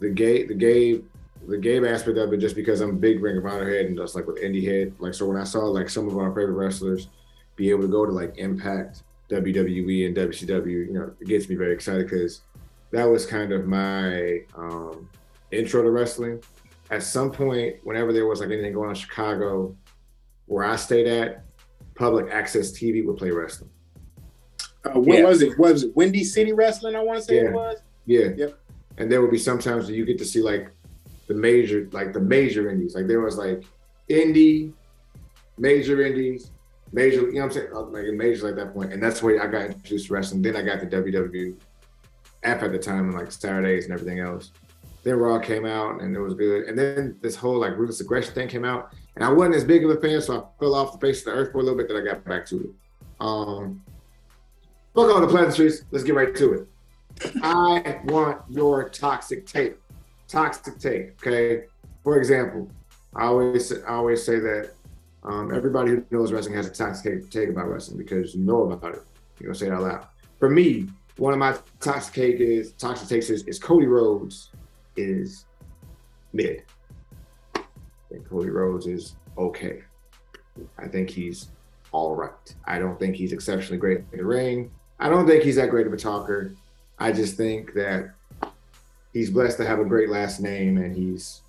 the 0.00 0.10
gay 0.10 0.44
the 0.44 0.54
gay 0.54 1.02
the 1.46 1.58
game 1.58 1.84
aspect 1.84 2.18
of 2.18 2.32
it 2.32 2.38
just 2.38 2.56
because 2.56 2.80
I'm 2.80 2.90
a 2.90 2.94
big 2.94 3.22
Ring 3.22 3.36
of 3.36 3.46
Honor 3.46 3.68
head 3.68 3.86
and 3.86 3.96
just 3.96 4.14
like 4.14 4.26
with 4.26 4.42
indie 4.42 4.64
head. 4.64 4.94
Like 4.98 5.14
so 5.14 5.26
when 5.26 5.36
I 5.36 5.44
saw 5.44 5.60
like 5.60 5.90
some 5.90 6.08
of 6.08 6.16
our 6.16 6.30
favorite 6.30 6.52
wrestlers 6.52 7.08
be 7.56 7.70
able 7.70 7.82
to 7.82 7.88
go 7.88 8.06
to 8.06 8.12
like 8.12 8.36
Impact, 8.38 9.02
WWE, 9.28 10.06
and 10.06 10.16
WCW, 10.16 10.66
you 10.66 10.92
know, 10.92 11.12
it 11.20 11.28
gets 11.28 11.48
me 11.48 11.54
very 11.54 11.72
excited 11.72 12.08
because 12.08 12.42
that 12.90 13.04
was 13.04 13.26
kind 13.26 13.52
of 13.52 13.66
my 13.66 14.40
um, 14.56 15.08
intro 15.50 15.82
to 15.82 15.90
wrestling. 15.90 16.42
At 16.90 17.02
some 17.02 17.30
point, 17.30 17.76
whenever 17.82 18.12
there 18.12 18.26
was 18.26 18.40
like 18.40 18.50
anything 18.50 18.72
going 18.72 18.88
on 18.88 18.94
in 18.94 19.00
Chicago, 19.00 19.76
where 20.46 20.64
I 20.64 20.76
stayed 20.76 21.06
at, 21.06 21.44
public 21.94 22.30
access 22.32 22.72
TV 22.72 23.04
would 23.04 23.16
play 23.16 23.30
wrestling. 23.30 23.70
Uh, 24.84 25.00
what 25.00 25.18
Yeah. 25.18 25.24
was 25.24 25.42
it? 25.42 25.58
What 25.58 25.72
was 25.72 25.84
it? 25.84 25.96
Windy 25.96 26.24
City 26.24 26.52
Wrestling, 26.52 26.94
I 26.94 27.00
want 27.02 27.18
to 27.20 27.24
say 27.24 27.36
Yeah. 27.36 27.48
it 27.48 27.52
was. 27.52 27.78
Yeah. 28.06 28.28
Yep. 28.36 28.58
And 28.98 29.10
there 29.10 29.22
would 29.22 29.30
be 29.30 29.38
sometimes 29.38 29.86
that 29.86 29.94
you 29.94 30.04
get 30.04 30.18
to 30.18 30.24
see 30.24 30.42
like 30.42 30.68
the 31.26 31.34
major, 31.34 31.88
like 31.92 32.12
the 32.12 32.20
major 32.20 32.70
indies. 32.70 32.94
Like 32.94 33.06
there 33.06 33.20
was 33.20 33.38
like 33.38 33.64
indie, 34.10 34.72
major 35.56 36.02
indies, 36.02 36.50
major, 36.92 37.22
you 37.22 37.32
know 37.34 37.40
what 37.40 37.44
I'm 37.46 37.50
saying? 37.52 37.68
Uh, 37.74 37.82
Like 37.82 38.04
in 38.04 38.16
majors 38.16 38.42
like 38.42 38.56
that 38.56 38.74
point. 38.74 38.92
And 38.92 39.02
that's 39.02 39.22
where 39.22 39.42
I 39.42 39.46
got 39.46 39.66
introduced 39.66 40.08
to 40.08 40.12
wrestling. 40.14 40.42
Then 40.42 40.56
I 40.56 40.62
got 40.62 40.80
the 40.80 40.86
WWE 40.86 41.54
app 42.42 42.62
at 42.62 42.72
the 42.72 42.78
time 42.78 43.08
and 43.08 43.14
like 43.14 43.32
Saturdays 43.32 43.84
and 43.84 43.94
everything 43.94 44.18
else. 44.20 44.52
Then 45.02 45.16
Raw 45.16 45.38
came 45.38 45.64
out 45.64 46.02
and 46.02 46.14
it 46.14 46.20
was 46.20 46.34
good. 46.34 46.64
And 46.64 46.78
then 46.78 47.16
this 47.22 47.36
whole 47.36 47.58
like 47.58 47.76
ruthless 47.76 48.00
aggression 48.00 48.34
thing 48.34 48.48
came 48.48 48.64
out. 48.64 48.92
And 49.16 49.24
I 49.24 49.30
wasn't 49.30 49.56
as 49.56 49.64
big 49.64 49.84
of 49.84 49.90
a 49.90 50.00
fan, 50.00 50.20
so 50.20 50.40
I 50.40 50.58
fell 50.58 50.74
off 50.74 50.92
the 50.92 51.06
face 51.06 51.20
of 51.20 51.26
the 51.26 51.30
earth 51.32 51.52
for 51.52 51.58
a 51.58 51.62
little 51.62 51.78
bit 51.78 51.88
that 51.88 51.96
I 51.96 52.04
got 52.04 52.24
back 52.24 52.46
to 52.46 52.60
it. 52.60 52.70
Um 53.20 53.82
Fuck 54.94 55.10
all 55.10 55.20
the 55.20 55.26
pleasantries. 55.26 55.84
Let's 55.90 56.04
get 56.04 56.14
right 56.14 56.34
to 56.36 56.52
it. 56.52 56.68
I 57.42 58.00
want 58.04 58.42
your 58.48 58.88
toxic 58.88 59.44
tape. 59.44 59.76
Toxic 60.28 60.78
tape. 60.78 61.14
Okay. 61.20 61.64
For 62.04 62.16
example, 62.16 62.70
I 63.16 63.24
always 63.24 63.72
I 63.72 63.94
always 63.94 64.24
say 64.24 64.38
that 64.38 64.70
um, 65.24 65.54
everybody 65.54 65.90
who 65.90 66.04
knows 66.10 66.32
wrestling 66.32 66.54
has 66.54 66.66
a 66.66 66.70
toxic 66.70 67.30
take 67.30 67.48
about 67.48 67.68
wrestling 67.68 67.98
because 67.98 68.34
you 68.34 68.42
know 68.42 68.70
about 68.70 68.94
it. 68.94 69.02
You 69.40 69.48
know, 69.48 69.52
say 69.52 69.66
it 69.66 69.72
out 69.72 69.82
loud. 69.82 70.06
For 70.38 70.48
me, 70.48 70.88
one 71.16 71.32
of 71.32 71.38
my 71.38 71.56
toxic 71.80 72.14
take 72.14 72.40
is 72.40 72.72
toxic 72.72 73.08
takes 73.08 73.30
is, 73.30 73.42
is 73.44 73.58
Cody 73.58 73.86
Rhodes 73.86 74.50
is 74.96 75.46
mid. 76.32 76.62
Think 78.14 78.28
Cody 78.28 78.50
Rhodes 78.50 78.86
is 78.86 79.16
okay. 79.36 79.82
I 80.78 80.86
think 80.86 81.10
he's 81.10 81.48
all 81.90 82.14
right. 82.14 82.54
I 82.64 82.78
don't 82.78 82.96
think 82.96 83.16
he's 83.16 83.32
exceptionally 83.32 83.76
great 83.76 84.04
in 84.12 84.18
the 84.18 84.24
ring. 84.24 84.70
I 85.00 85.08
don't 85.08 85.26
think 85.26 85.42
he's 85.42 85.56
that 85.56 85.70
great 85.70 85.88
of 85.88 85.92
a 85.92 85.96
talker. 85.96 86.54
I 86.96 87.10
just 87.10 87.36
think 87.36 87.74
that 87.74 88.14
he's 89.12 89.30
blessed 89.30 89.56
to 89.58 89.66
have 89.66 89.80
a 89.80 89.84
great 89.84 90.10
last 90.10 90.40
name 90.40 90.78
and 90.78 90.94
he's 90.94 91.42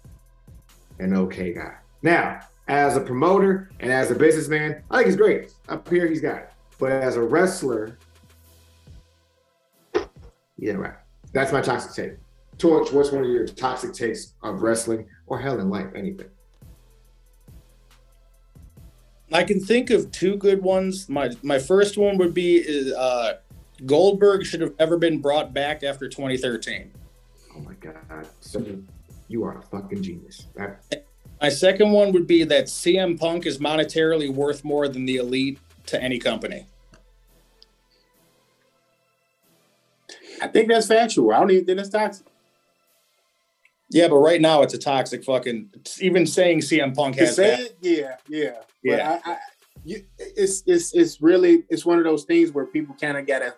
an 0.97 1.15
okay 1.15 1.53
guy. 1.53 1.75
Now, 2.01 2.39
as 2.67 2.97
a 2.97 3.01
promoter 3.01 3.69
and 3.79 3.91
as 3.91 4.09
a 4.09 4.15
businessman, 4.15 4.81
I 4.89 4.97
think 4.97 5.07
he's 5.07 5.15
great. 5.15 5.53
Up 5.69 5.87
here, 5.87 6.07
he's 6.07 6.21
got 6.21 6.37
it. 6.37 6.49
But 6.79 6.93
as 6.93 7.15
a 7.15 7.21
wrestler, 7.21 7.99
yeah, 10.57 10.73
right. 10.73 10.95
That's 11.31 11.51
my 11.51 11.61
toxic 11.61 11.91
take. 11.91 12.17
Torch, 12.57 12.91
what's 12.91 13.11
one 13.11 13.23
of 13.23 13.29
your 13.29 13.45
toxic 13.45 13.93
takes 13.93 14.33
of 14.41 14.63
wrestling 14.63 15.07
or 15.27 15.39
hell 15.39 15.59
in 15.59 15.69
life, 15.69 15.91
anything? 15.95 16.29
I 19.31 19.43
can 19.43 19.59
think 19.59 19.89
of 19.89 20.11
two 20.11 20.37
good 20.37 20.61
ones. 20.61 21.09
My 21.09 21.31
my 21.41 21.59
first 21.59 21.97
one 21.97 22.17
would 22.17 22.33
be 22.33 22.93
uh, 22.95 23.33
Goldberg 23.85 24.45
should 24.45 24.61
have 24.61 24.77
never 24.79 24.97
been 24.97 25.19
brought 25.19 25.53
back 25.53 25.83
after 25.83 26.07
2013. 26.07 26.91
Oh 27.55 27.59
my 27.61 27.73
God. 27.75 28.27
So 28.39 28.63
you 29.27 29.43
are 29.43 29.57
a 29.57 29.61
fucking 29.61 30.03
genius. 30.03 30.47
That, 30.55 31.05
My 31.41 31.49
second 31.49 31.91
one 31.91 32.11
would 32.13 32.27
be 32.27 32.43
that 32.43 32.65
CM 32.65 33.19
Punk 33.19 33.45
is 33.45 33.57
monetarily 33.57 34.29
worth 34.29 34.63
more 34.63 34.87
than 34.87 35.05
the 35.05 35.17
elite 35.17 35.59
to 35.87 36.01
any 36.01 36.19
company. 36.19 36.67
I 40.41 40.47
think 40.47 40.67
that's 40.67 40.87
factual. 40.87 41.31
I 41.31 41.39
don't 41.39 41.51
even 41.51 41.65
think 41.65 41.77
that's 41.77 41.89
toxic. 41.89 42.27
Yeah, 43.89 44.07
but 44.07 44.17
right 44.17 44.41
now 44.41 44.61
it's 44.61 44.73
a 44.73 44.77
toxic 44.77 45.23
fucking. 45.23 45.69
Even 46.01 46.25
saying 46.25 46.59
CM 46.59 46.95
Punk 46.95 47.15
has 47.15 47.35
say 47.35 47.51
that. 47.51 47.59
it, 47.59 47.77
yeah, 47.81 48.17
yeah, 48.27 48.61
Yeah. 48.85 49.19
I, 49.25 49.31
I, 49.31 49.37
you, 49.83 50.03
it's 50.17 50.63
it's 50.65 50.93
it's 50.93 51.21
really 51.21 51.63
it's 51.69 51.85
one 51.85 51.97
of 51.97 52.03
those 52.03 52.23
things 52.23 52.51
where 52.51 52.65
people 52.65 52.95
kind 52.99 53.17
of 53.17 53.27
gotta 53.27 53.55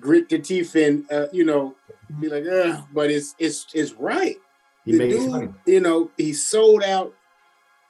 grit 0.00 0.28
their 0.28 0.38
teeth 0.38 0.74
and 0.74 1.10
uh, 1.10 1.26
you 1.32 1.44
know 1.44 1.74
be 2.20 2.28
like, 2.28 2.44
Ugh, 2.46 2.84
but 2.92 3.10
it's 3.10 3.34
it's 3.38 3.66
it's 3.74 3.92
right. 3.92 4.36
he 4.84 4.92
the 4.92 5.08
dude, 5.08 5.54
you 5.66 5.80
know, 5.80 6.10
he 6.16 6.32
sold 6.32 6.82
out 6.82 7.14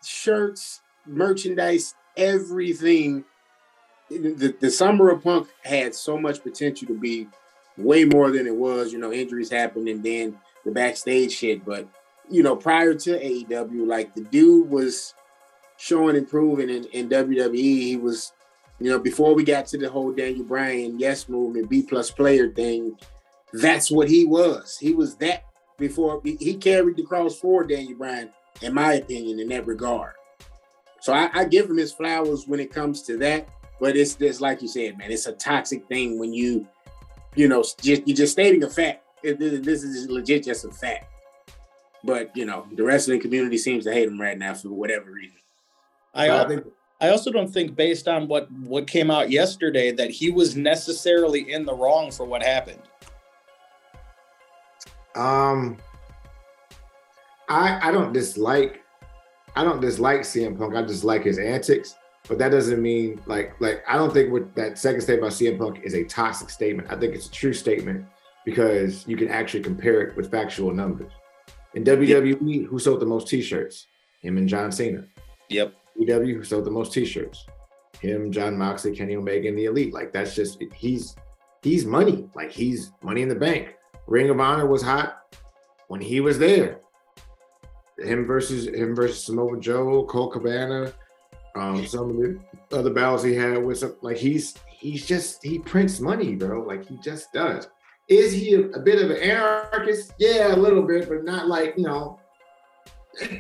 shirts, 0.05 0.81
merchandise, 1.07 1.95
everything. 2.17 3.25
The, 4.11 4.55
the 4.61 4.71
summer 4.71 5.11
of 5.11 5.25
punk 5.25 5.49
had 5.65 5.95
so 5.95 6.19
much 6.19 6.43
potential 6.43 6.87
to 6.89 6.99
be 6.99 7.27
way 7.79 8.05
more 8.05 8.31
than 8.31 8.47
it 8.47 8.55
was. 8.55 8.93
You 8.93 8.99
know, 8.99 9.13
injuries 9.13 9.51
happened 9.51 9.89
and 9.89 10.03
then 10.03 10.39
the 10.65 10.71
backstage 10.71 11.33
shit. 11.33 11.65
But 11.65 11.89
you 12.31 12.43
know, 12.43 12.55
prior 12.55 12.95
to 12.95 13.19
AEW, 13.19 13.87
like 13.87 14.15
the 14.15 14.23
dude 14.23 14.71
was 14.71 15.15
showing 15.85 16.17
improving 16.17 16.71
in, 16.71 16.85
in 16.87 17.11
WWE. 17.11 17.55
He 17.55 17.99
was, 17.99 18.33
you 18.81 18.91
know, 18.91 18.99
before 18.99 19.35
we 19.35 19.45
got 19.45 19.67
to 19.67 19.79
the 19.79 19.91
whole 19.91 20.13
Daniel 20.13 20.45
Bryan 20.45 20.99
yes 20.99 21.29
movement, 21.29 21.69
B 21.69 21.83
plus 21.83 22.11
player 22.11 22.49
thing, 22.49 22.97
that's 23.53 23.91
what 23.91 24.09
he 24.09 24.25
was. 24.25 24.79
He 24.79 24.95
was 24.95 25.15
that 25.17 25.45
before 25.79 26.23
he 26.25 26.55
carried 26.55 26.97
the 26.97 27.03
cross 27.03 27.39
for 27.39 27.65
Daniel 27.65 27.99
Bryan, 27.99 28.31
in 28.63 28.73
my 28.73 28.95
opinion, 28.95 29.41
in 29.41 29.49
that 29.49 29.67
regard. 29.67 30.15
So 31.03 31.13
I, 31.13 31.29
I 31.35 31.45
give 31.45 31.69
him 31.69 31.77
his 31.77 31.93
flowers 31.93 32.47
when 32.47 32.61
it 32.61 32.73
comes 32.73 33.03
to 33.03 33.19
that. 33.19 33.47
But 33.79 33.95
it's 33.95 34.15
just 34.15 34.41
like 34.41 34.63
you 34.63 34.69
said, 34.69 34.97
man, 34.97 35.11
it's 35.11 35.27
a 35.27 35.33
toxic 35.33 35.87
thing 35.87 36.19
when 36.19 36.33
you, 36.33 36.67
you 37.35 37.47
know, 37.47 37.63
just 37.83 38.07
you're 38.07 38.17
just 38.17 38.33
stating 38.33 38.63
a 38.63 38.71
fact. 38.71 39.05
This 39.23 39.83
is 39.83 40.09
legit 40.09 40.45
just 40.45 40.65
a 40.65 40.71
fact. 40.71 41.11
But 42.05 42.35
you 42.35 42.47
know, 42.47 42.67
the 42.73 42.85
wrestling 42.85 43.21
community 43.21 43.59
seems 43.59 43.85
to 43.85 43.93
hate 43.93 44.09
him 44.09 44.19
right 44.19 44.39
now 44.39 44.55
for 44.55 44.71
whatever 44.71 45.11
reason. 45.11 45.37
I, 46.15 46.31
I 46.31 46.59
I 47.01 47.09
also 47.11 47.31
don't 47.31 47.53
think, 47.53 47.77
based 47.77 48.09
on 48.09 48.29
what 48.29 48.51
what 48.53 48.87
came 48.87 49.11
out 49.11 49.31
yesterday, 49.31 49.91
that 49.93 50.11
he 50.11 50.31
was 50.31 50.57
necessarily 50.57 51.53
in 51.53 51.65
the 51.65 51.75
wrong 51.75 52.11
for 52.11 52.25
what 52.25 52.43
happened. 52.43 52.81
Um, 55.15 55.77
I 57.49 57.89
I 57.89 57.93
don't 57.93 58.13
dislike 58.13 58.83
I 59.57 59.65
don't 59.65 59.81
dislike 59.81 60.21
CM 60.21 60.59
Punk. 60.59 60.75
I 60.75 60.83
just 60.83 61.05
like 61.05 61.25
his 61.25 61.39
antics, 61.39 61.95
but 62.29 62.39
that 62.39 62.51
doesn't 62.51 62.81
mean 62.81 63.21
like 63.27 63.55
like 63.61 63.85
I 63.89 63.97
don't 63.97 64.13
think 64.13 64.33
what 64.33 64.55
that 64.55 64.79
second 64.79 65.03
statement 65.03 65.33
about 65.33 65.39
CM 65.39 65.59
Punk 65.59 65.81
is 65.85 65.95
a 65.95 66.05
toxic 66.05 66.51
statement. 66.51 66.91
I 66.91 66.97
think 66.97 67.15
it's 67.15 67.27
a 67.27 67.31
true 67.31 67.53
statement 67.53 68.07
because 68.45 69.07
you 69.07 69.17
can 69.17 69.29
actually 69.29 69.63
compare 69.63 70.01
it 70.03 70.17
with 70.17 70.31
factual 70.31 70.73
numbers. 70.73 71.13
In 71.75 71.83
WWE, 71.85 72.67
who 72.67 72.79
sold 72.79 73.01
the 73.01 73.07
most 73.07 73.27
T-shirts? 73.27 73.89
Him 74.21 74.37
and 74.37 74.49
John 74.49 74.71
Cena. 74.71 75.05
Yep. 75.49 75.75
EW, 75.97 76.37
who 76.37 76.45
sold 76.45 76.65
the 76.65 76.71
most 76.71 76.93
T-shirts? 76.93 77.47
Him, 78.01 78.31
Jon 78.33 78.57
Moxley, 78.57 78.95
Kenny 78.95 79.17
Omega, 79.17 79.49
and 79.49 79.59
the 79.59 79.67
Elite. 79.67 79.95
Like 79.95 80.13
that's 80.13 80.35
just 80.35 80.63
he's 80.75 81.17
he's 81.63 81.85
money. 81.85 82.29
Like 82.35 82.53
he's 82.53 82.93
money 83.03 83.23
in 83.23 83.29
the 83.29 83.35
bank. 83.35 83.75
Ring 84.07 84.29
of 84.31 84.41
Honor 84.41 84.67
was 84.67 84.83
hot 84.83 85.37
when 85.89 86.01
he 86.01 86.21
was 86.21 86.39
there. 86.39 86.81
Him 87.99 88.27
versus 88.27 88.67
him 88.67 88.95
versus 88.95 89.25
Samoa 89.25 89.59
Joe, 89.61 90.05
Colt 90.05 90.33
Cabana, 90.33 90.93
um, 91.55 91.87
some 91.87 92.11
of 92.11 92.17
the 92.17 92.39
other 92.73 92.91
battles 92.91 93.23
he 93.23 93.35
had 93.35 93.63
with 93.63 93.79
some 93.79 93.97
like 94.03 94.17
he's 94.17 94.55
he's 94.69 95.07
just 95.07 95.43
he 95.43 95.59
prints 95.59 96.01
money, 96.01 96.35
bro. 96.35 96.63
Like 96.63 96.87
he 96.87 96.97
just 96.99 97.33
does. 97.33 97.69
Is 98.09 98.33
he 98.33 98.55
a, 98.55 98.69
a 98.71 98.81
bit 98.81 99.03
of 99.03 99.11
an 99.11 99.19
anarchist? 99.19 100.13
Yeah, 100.19 100.55
a 100.55 100.57
little 100.57 100.83
bit, 100.83 101.09
but 101.09 101.25
not 101.25 101.47
like 101.47 101.75
you 101.77 101.85
know, 101.85 102.19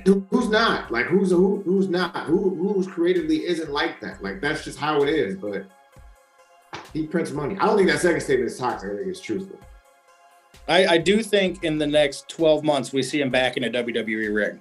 Who's 0.04 0.48
not? 0.48 0.90
Like 0.90 1.06
who's 1.06 1.30
who? 1.30 1.62
Who's 1.62 1.88
not? 1.88 2.26
Who 2.26 2.54
who's 2.54 2.86
creatively 2.86 3.46
isn't 3.46 3.70
like 3.70 4.00
that? 4.00 4.22
Like 4.22 4.40
that's 4.40 4.64
just 4.64 4.78
how 4.78 5.02
it 5.02 5.08
is. 5.08 5.36
But 5.36 5.66
he 6.92 7.06
prints 7.06 7.30
money. 7.32 7.56
I 7.58 7.66
don't 7.66 7.76
think 7.76 7.90
that 7.90 8.00
second 8.00 8.20
statement 8.20 8.50
is 8.50 8.58
toxic. 8.58 8.90
I 8.90 8.96
think 8.96 9.08
it's 9.08 9.20
truthful. 9.20 9.58
I, 10.68 10.86
I 10.86 10.98
do 10.98 11.22
think 11.22 11.62
in 11.64 11.78
the 11.78 11.86
next 11.86 12.28
12 12.28 12.64
months 12.64 12.92
we 12.92 13.02
see 13.02 13.20
him 13.20 13.30
back 13.30 13.56
in 13.56 13.64
a 13.64 13.70
WWE 13.70 14.34
ring. 14.34 14.60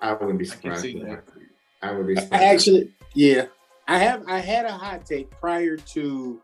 I 0.00 0.12
wouldn't 0.12 0.38
be 0.38 0.44
surprised. 0.44 0.82
see 0.82 0.94
with 0.96 1.08
that. 1.08 1.26
that. 1.26 1.34
I 1.82 1.92
would 1.92 2.06
be 2.06 2.16
surprised. 2.16 2.42
I 2.42 2.46
actually, 2.46 2.92
yeah, 3.14 3.46
I 3.86 3.98
have. 3.98 4.24
I 4.28 4.38
had 4.38 4.66
a 4.66 4.72
hot 4.72 5.06
take 5.06 5.30
prior 5.30 5.76
to 5.76 6.40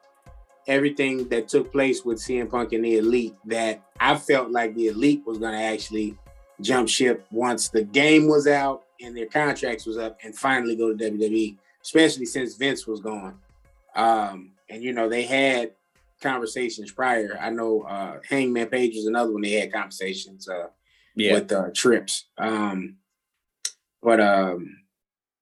everything 0.66 1.28
that 1.28 1.48
took 1.48 1.70
place 1.70 2.04
with 2.04 2.18
CM 2.18 2.50
Punk 2.50 2.72
and 2.72 2.84
the 2.84 2.96
Elite 2.96 3.34
that 3.44 3.82
I 4.00 4.16
felt 4.16 4.50
like 4.50 4.74
the 4.74 4.88
Elite 4.88 5.22
was 5.26 5.38
going 5.38 5.52
to 5.52 5.62
actually 5.62 6.16
jump 6.60 6.88
ship 6.88 7.26
once 7.30 7.68
the 7.68 7.82
game 7.82 8.28
was 8.28 8.46
out 8.46 8.84
and 9.00 9.16
their 9.16 9.26
contracts 9.26 9.86
was 9.86 9.98
up 9.98 10.18
and 10.22 10.36
finally 10.36 10.76
go 10.76 10.94
to 10.94 11.10
WWE, 11.10 11.56
especially 11.82 12.26
since 12.26 12.56
Vince 12.56 12.86
was 12.86 13.00
gone. 13.00 13.38
Um, 13.96 14.52
and 14.68 14.82
you 14.82 14.92
know 14.92 15.08
they 15.08 15.22
had 15.22 15.72
conversations 16.20 16.90
prior. 16.90 17.38
I 17.40 17.50
know 17.50 17.82
uh, 17.82 18.18
Hangman 18.28 18.68
Page 18.68 18.94
was 18.96 19.06
another 19.06 19.32
one. 19.32 19.42
They 19.42 19.52
had 19.52 19.72
conversations. 19.72 20.48
Uh, 20.48 20.68
with 21.16 21.52
uh, 21.52 21.70
trips. 21.74 22.26
Um, 22.38 22.96
but 24.02 24.20
um, 24.20 24.76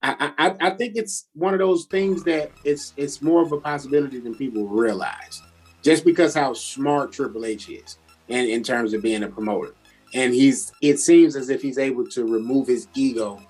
I, 0.02 0.32
I 0.38 0.56
I 0.60 0.70
think 0.70 0.96
it's 0.96 1.28
one 1.34 1.54
of 1.54 1.60
those 1.60 1.86
things 1.86 2.22
that 2.24 2.52
it's 2.64 2.92
it's 2.96 3.22
more 3.22 3.42
of 3.42 3.52
a 3.52 3.60
possibility 3.60 4.20
than 4.20 4.34
people 4.34 4.66
realize, 4.66 5.42
just 5.82 6.04
because 6.04 6.34
how 6.34 6.52
smart 6.54 7.12
Triple 7.12 7.44
H 7.44 7.68
is 7.68 7.98
in, 8.28 8.46
in 8.46 8.62
terms 8.62 8.94
of 8.94 9.02
being 9.02 9.22
a 9.24 9.28
promoter, 9.28 9.74
and 10.14 10.34
he's 10.34 10.72
it 10.80 10.98
seems 10.98 11.36
as 11.36 11.48
if 11.48 11.62
he's 11.62 11.78
able 11.78 12.06
to 12.08 12.24
remove 12.24 12.66
his 12.66 12.88
ego, 12.94 13.40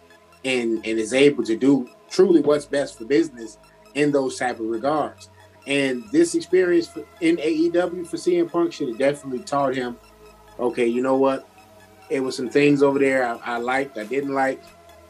and 0.45 0.75
and 0.87 0.99
is 0.99 1.13
able 1.13 1.45
to 1.45 1.57
do 1.57 1.89
truly 2.11 2.41
what's 2.41 2.67
best 2.67 2.99
for 2.99 3.05
business 3.05 3.59
in 3.95 4.13
those 4.13 4.39
type 4.39 4.61
of 4.61 4.67
regards. 4.67 5.31
And 5.67 6.05
this 6.11 6.35
experience 6.35 6.89
for, 6.89 7.05
in 7.21 7.37
AEW 7.37 8.07
for 8.07 8.17
CM 8.17 8.51
Punk 8.51 8.73
should 8.73 8.89
have 8.89 8.99
definitely 8.99 9.45
taught 9.45 9.75
him, 9.75 9.97
okay, 10.59 10.87
you 10.87 11.03
know 11.03 11.17
what? 11.17 11.49
It 12.11 12.21
was 12.21 12.37
some 12.37 12.51
things 12.51 12.83
over 12.83 12.99
there 12.99 13.27
I, 13.27 13.37
I 13.45 13.57
liked, 13.59 13.97
I 13.97 14.05
didn't 14.05 14.35
like, 14.35 14.63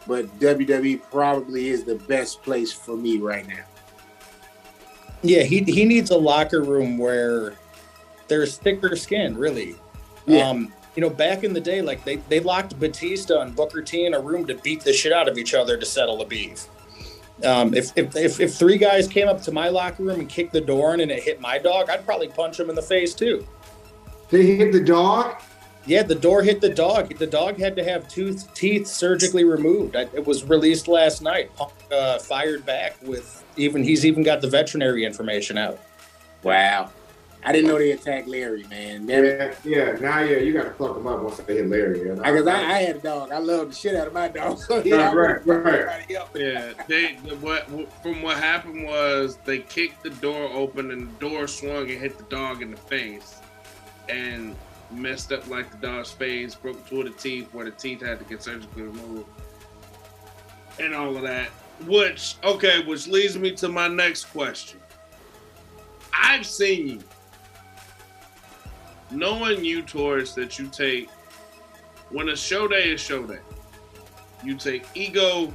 but 0.06 0.26
WWE 0.38 1.02
probably 1.10 1.68
is 1.68 1.84
the 1.84 1.94
best 1.94 2.42
place 2.42 2.72
for 2.72 2.96
me 2.96 3.18
right 3.18 3.46
now. 3.46 3.64
Yeah, 5.22 5.42
he 5.44 5.62
he 5.62 5.84
needs 5.84 6.10
a 6.10 6.16
locker 6.16 6.62
room 6.62 6.98
where 6.98 7.54
there's 8.26 8.56
thicker 8.56 8.96
skin, 8.96 9.36
really. 9.36 9.76
Yeah. 10.26 10.48
Um, 10.48 10.72
you 10.94 11.00
know, 11.00 11.10
back 11.10 11.42
in 11.44 11.52
the 11.52 11.60
day, 11.60 11.80
like 11.82 12.04
they, 12.04 12.16
they 12.16 12.40
locked 12.40 12.78
Batista 12.78 13.40
and 13.40 13.54
Booker 13.56 13.82
T 13.82 14.04
in 14.06 14.14
a 14.14 14.20
room 14.20 14.46
to 14.46 14.54
beat 14.56 14.82
the 14.82 14.92
shit 14.92 15.12
out 15.12 15.28
of 15.28 15.38
each 15.38 15.54
other 15.54 15.76
to 15.76 15.86
settle 15.86 16.20
a 16.22 16.26
beef. 16.26 16.66
Um, 17.44 17.74
if, 17.74 17.96
if, 17.96 18.14
if, 18.14 18.40
if 18.40 18.54
three 18.54 18.76
guys 18.78 19.08
came 19.08 19.26
up 19.26 19.42
to 19.42 19.52
my 19.52 19.68
locker 19.68 20.02
room 20.04 20.20
and 20.20 20.28
kicked 20.28 20.52
the 20.52 20.60
door 20.60 20.94
in 20.94 21.00
and 21.00 21.10
it 21.10 21.22
hit 21.22 21.40
my 21.40 21.58
dog, 21.58 21.90
I'd 21.90 22.04
probably 22.04 22.28
punch 22.28 22.60
him 22.60 22.68
in 22.68 22.76
the 22.76 22.82
face 22.82 23.14
too. 23.14 23.46
They 24.28 24.56
hit 24.56 24.72
the 24.72 24.80
dog? 24.84 25.40
Yeah, 25.84 26.04
the 26.04 26.14
door 26.14 26.42
hit 26.42 26.60
the 26.60 26.68
dog. 26.68 27.18
The 27.18 27.26
dog 27.26 27.58
had 27.58 27.74
to 27.76 27.82
have 27.82 28.06
tooth 28.08 28.52
teeth 28.54 28.86
surgically 28.86 29.42
removed. 29.44 29.96
I- 29.96 30.08
It 30.12 30.24
was 30.26 30.44
released 30.44 30.86
last 30.86 31.22
night. 31.22 31.54
Punk 31.56 31.72
uh, 31.90 32.18
fired 32.20 32.64
back 32.64 32.96
with 33.02 33.42
even 33.56 33.82
he's 33.82 34.06
even 34.06 34.22
got 34.22 34.40
the 34.40 34.48
veterinary 34.48 35.04
information 35.04 35.58
out. 35.58 35.80
Wow. 36.44 36.90
I 37.44 37.50
didn't 37.52 37.68
know 37.68 37.78
they 37.78 37.90
attacked 37.90 38.28
Larry, 38.28 38.64
man. 38.70 39.06
Never, 39.06 39.26
Yeah, 39.26 39.54
yeah. 39.64 39.92
Now, 40.00 40.20
yeah, 40.20 40.36
you 40.38 40.52
got 40.52 40.64
to 40.64 40.70
fuck 40.70 40.94
them 40.94 41.06
up 41.08 41.22
once 41.22 41.38
they 41.38 41.56
hit 41.56 41.68
Larry. 41.68 41.98
You 41.98 42.14
know? 42.14 42.22
Because 42.22 42.46
I, 42.46 42.54
I 42.56 42.78
had 42.78 42.96
a 42.96 43.00
dog. 43.00 43.32
I 43.32 43.38
love 43.38 43.70
the 43.70 43.74
shit 43.74 43.96
out 43.96 44.06
of 44.06 44.12
my 44.12 44.28
dog. 44.28 44.58
So 44.58 44.80
yeah, 44.84 45.10
I 45.10 45.14
Right, 45.14 45.28
right, 45.28 45.36
fucked 45.38 45.48
right. 45.48 45.74
everybody 45.74 46.16
up. 46.16 46.36
Yeah, 46.36 46.72
they 46.86 47.14
what 47.40 47.68
from 48.02 48.22
what 48.22 48.36
happened 48.36 48.84
was 48.84 49.38
they 49.44 49.58
kicked 49.58 50.04
the 50.04 50.10
door 50.10 50.50
open 50.52 50.92
and 50.92 51.08
the 51.08 51.18
door 51.18 51.48
swung 51.48 51.90
and 51.90 52.00
hit 52.00 52.16
the 52.16 52.24
dog 52.24 52.62
in 52.62 52.70
the 52.70 52.76
face, 52.76 53.40
and 54.08 54.54
messed 54.92 55.32
up 55.32 55.48
like 55.48 55.70
the 55.70 55.78
dog's 55.78 56.12
face, 56.12 56.54
broke 56.54 56.86
two 56.88 57.00
of 57.00 57.06
the 57.06 57.12
teeth 57.12 57.48
where 57.52 57.64
the 57.64 57.70
teeth 57.72 58.02
had 58.02 58.18
to 58.20 58.24
get 58.26 58.42
surgically 58.42 58.82
removed, 58.82 59.26
and 60.78 60.94
all 60.94 61.16
of 61.16 61.22
that. 61.22 61.48
Which 61.86 62.36
okay, 62.44 62.84
which 62.84 63.08
leads 63.08 63.36
me 63.36 63.50
to 63.56 63.68
my 63.68 63.88
next 63.88 64.26
question. 64.26 64.78
I've 66.14 66.46
seen 66.46 66.86
you, 66.86 67.00
knowing 69.12 69.64
you, 69.64 69.82
Torch, 69.82 70.34
that 70.34 70.58
you 70.58 70.68
take 70.68 71.08
when 72.10 72.28
a 72.28 72.36
show 72.36 72.68
day 72.68 72.92
is 72.92 73.00
show 73.00 73.24
day. 73.24 73.38
You 74.44 74.56
take 74.56 74.84
ego 74.94 75.52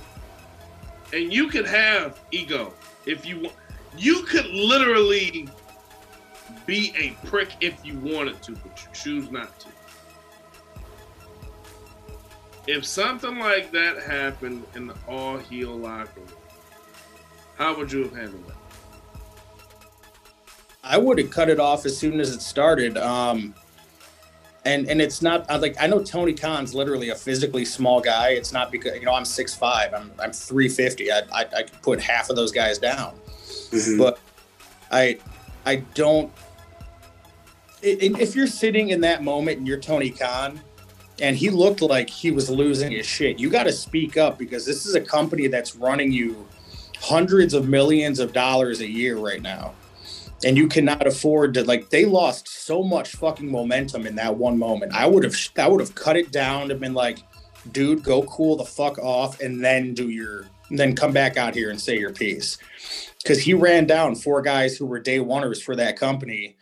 and 1.14 1.32
you 1.32 1.48
could 1.48 1.68
have 1.68 2.20
ego 2.32 2.74
if 3.06 3.26
you 3.26 3.40
want. 3.40 3.56
You 3.98 4.24
could 4.24 4.46
literally 4.48 5.48
be 6.66 6.94
a 6.98 7.28
prick 7.28 7.50
if 7.62 7.84
you 7.86 7.98
wanted 8.00 8.42
to, 8.44 8.52
but 8.54 8.84
you 8.84 8.90
choose 8.94 9.32
not 9.32 9.60
to. 9.62 9.68
If 12.68 12.86
something 12.86 13.40
like 13.40 13.72
that 13.72 14.04
happened 14.04 14.66
in 14.76 14.88
the 14.88 14.96
all 15.08 15.38
heel 15.38 15.76
locker 15.76 16.20
room, 16.20 16.28
how 17.58 17.78
would 17.78 17.92
you 17.92 18.04
have 18.04 18.16
handled 18.16 18.46
it? 18.50 18.67
I 20.90 20.98
would 20.98 21.18
have 21.20 21.30
cut 21.30 21.50
it 21.50 21.60
off 21.60 21.86
as 21.86 21.98
soon 21.98 22.20
as 22.20 22.34
it 22.34 22.42
started. 22.42 22.98
Um, 22.98 23.54
and 24.66 24.90
and 24.90 25.02
it's 25.02 25.22
not 25.22 25.50
I 25.50 25.58
like 25.58 25.76
I 25.80 25.88
know 25.88 26.04
Tony 26.04 26.34
Khan's 26.34 26.74
literally 26.74 27.10
a 27.10 27.16
physically 27.16 27.64
small 27.66 28.02
guy. 28.02 28.30
It's 28.32 28.52
not 28.52 28.72
because 28.72 28.96
you 29.00 29.06
know 29.06 29.14
I'm 29.14 29.24
6'5", 29.24 29.94
I'm 29.94 30.12
I'm 30.20 30.32
three 30.34 30.68
fifty. 30.70 31.12
I, 31.12 31.20
I 31.32 31.46
I 31.56 31.64
could 31.64 31.82
put 31.82 32.02
half 32.02 32.30
of 32.30 32.36
those 32.36 32.52
guys 32.52 32.78
down, 32.78 33.14
Mhm. 33.72 33.98
but 33.98 34.20
I 34.92 35.20
I 35.66 35.78
don't. 35.94 36.32
If 37.82 38.36
you're 38.36 38.48
sitting 38.48 38.90
in 38.90 39.02
that 39.02 39.24
moment 39.24 39.60
and 39.60 39.68
you're 39.68 39.80
Tony 39.80 40.10
Khan, 40.10 40.60
and 41.22 41.38
he 41.38 41.50
looked 41.50 41.82
like 41.82 42.10
he 42.10 42.32
was 42.32 42.50
losing 42.50 42.92
his 42.92 43.06
shit, 43.06 43.40
you 43.40 43.50
got 43.50 43.64
to 43.64 43.72
speak 43.72 44.18
up 44.18 44.38
because 44.38 44.66
this 44.66 44.86
is 44.86 44.96
a 44.96 45.02
company 45.02 45.48
that's 45.48 45.76
running 45.76 46.12
you 46.12 46.46
hundreds 47.00 47.54
of 47.54 47.70
millions 47.70 48.20
of 48.20 48.34
dollars 48.34 48.82
a 48.82 48.90
year 48.90 49.18
right 49.18 49.42
now 49.44 49.74
and 50.44 50.58
you 50.58 50.68
cannot 50.68 51.08
afford 51.08 51.54
to 51.56 51.64
like 51.64 51.90
they 51.90 52.06
lost 52.06 52.48
so 52.48 52.84
much 52.84 53.16
fucking 53.16 53.52
momentum 53.52 54.06
in 54.06 54.16
that 54.16 54.36
one 54.36 54.58
moment. 54.58 54.94
I 54.94 55.08
would 55.08 55.24
have 55.24 55.36
i 55.58 55.68
would 55.68 55.80
have 55.80 55.96
cut 55.96 56.18
it 56.18 56.32
down 56.32 56.72
and 56.72 56.80
been 56.80 56.94
like 56.94 57.20
dude 57.72 58.04
go 58.04 58.24
cool 58.24 58.56
the 58.56 58.66
fuck 58.66 58.98
off 59.00 59.42
and 59.42 59.64
then 59.64 59.94
do 59.94 60.10
your 60.10 60.46
then 60.70 60.96
come 60.96 61.12
back 61.12 61.38
out 61.38 61.56
here 61.56 61.70
and 61.70 61.80
say 61.80 61.98
your 61.98 62.12
piece. 62.12 62.58
Because 63.24 63.40
he 63.40 63.54
ran 63.54 63.86
down 63.86 64.16
four 64.16 64.42
guys 64.42 64.78
who 64.78 64.86
were 64.86 65.00
day 65.00 65.20
oneers 65.20 65.62
for 65.62 65.76
that 65.76 65.98
company. 65.98 66.56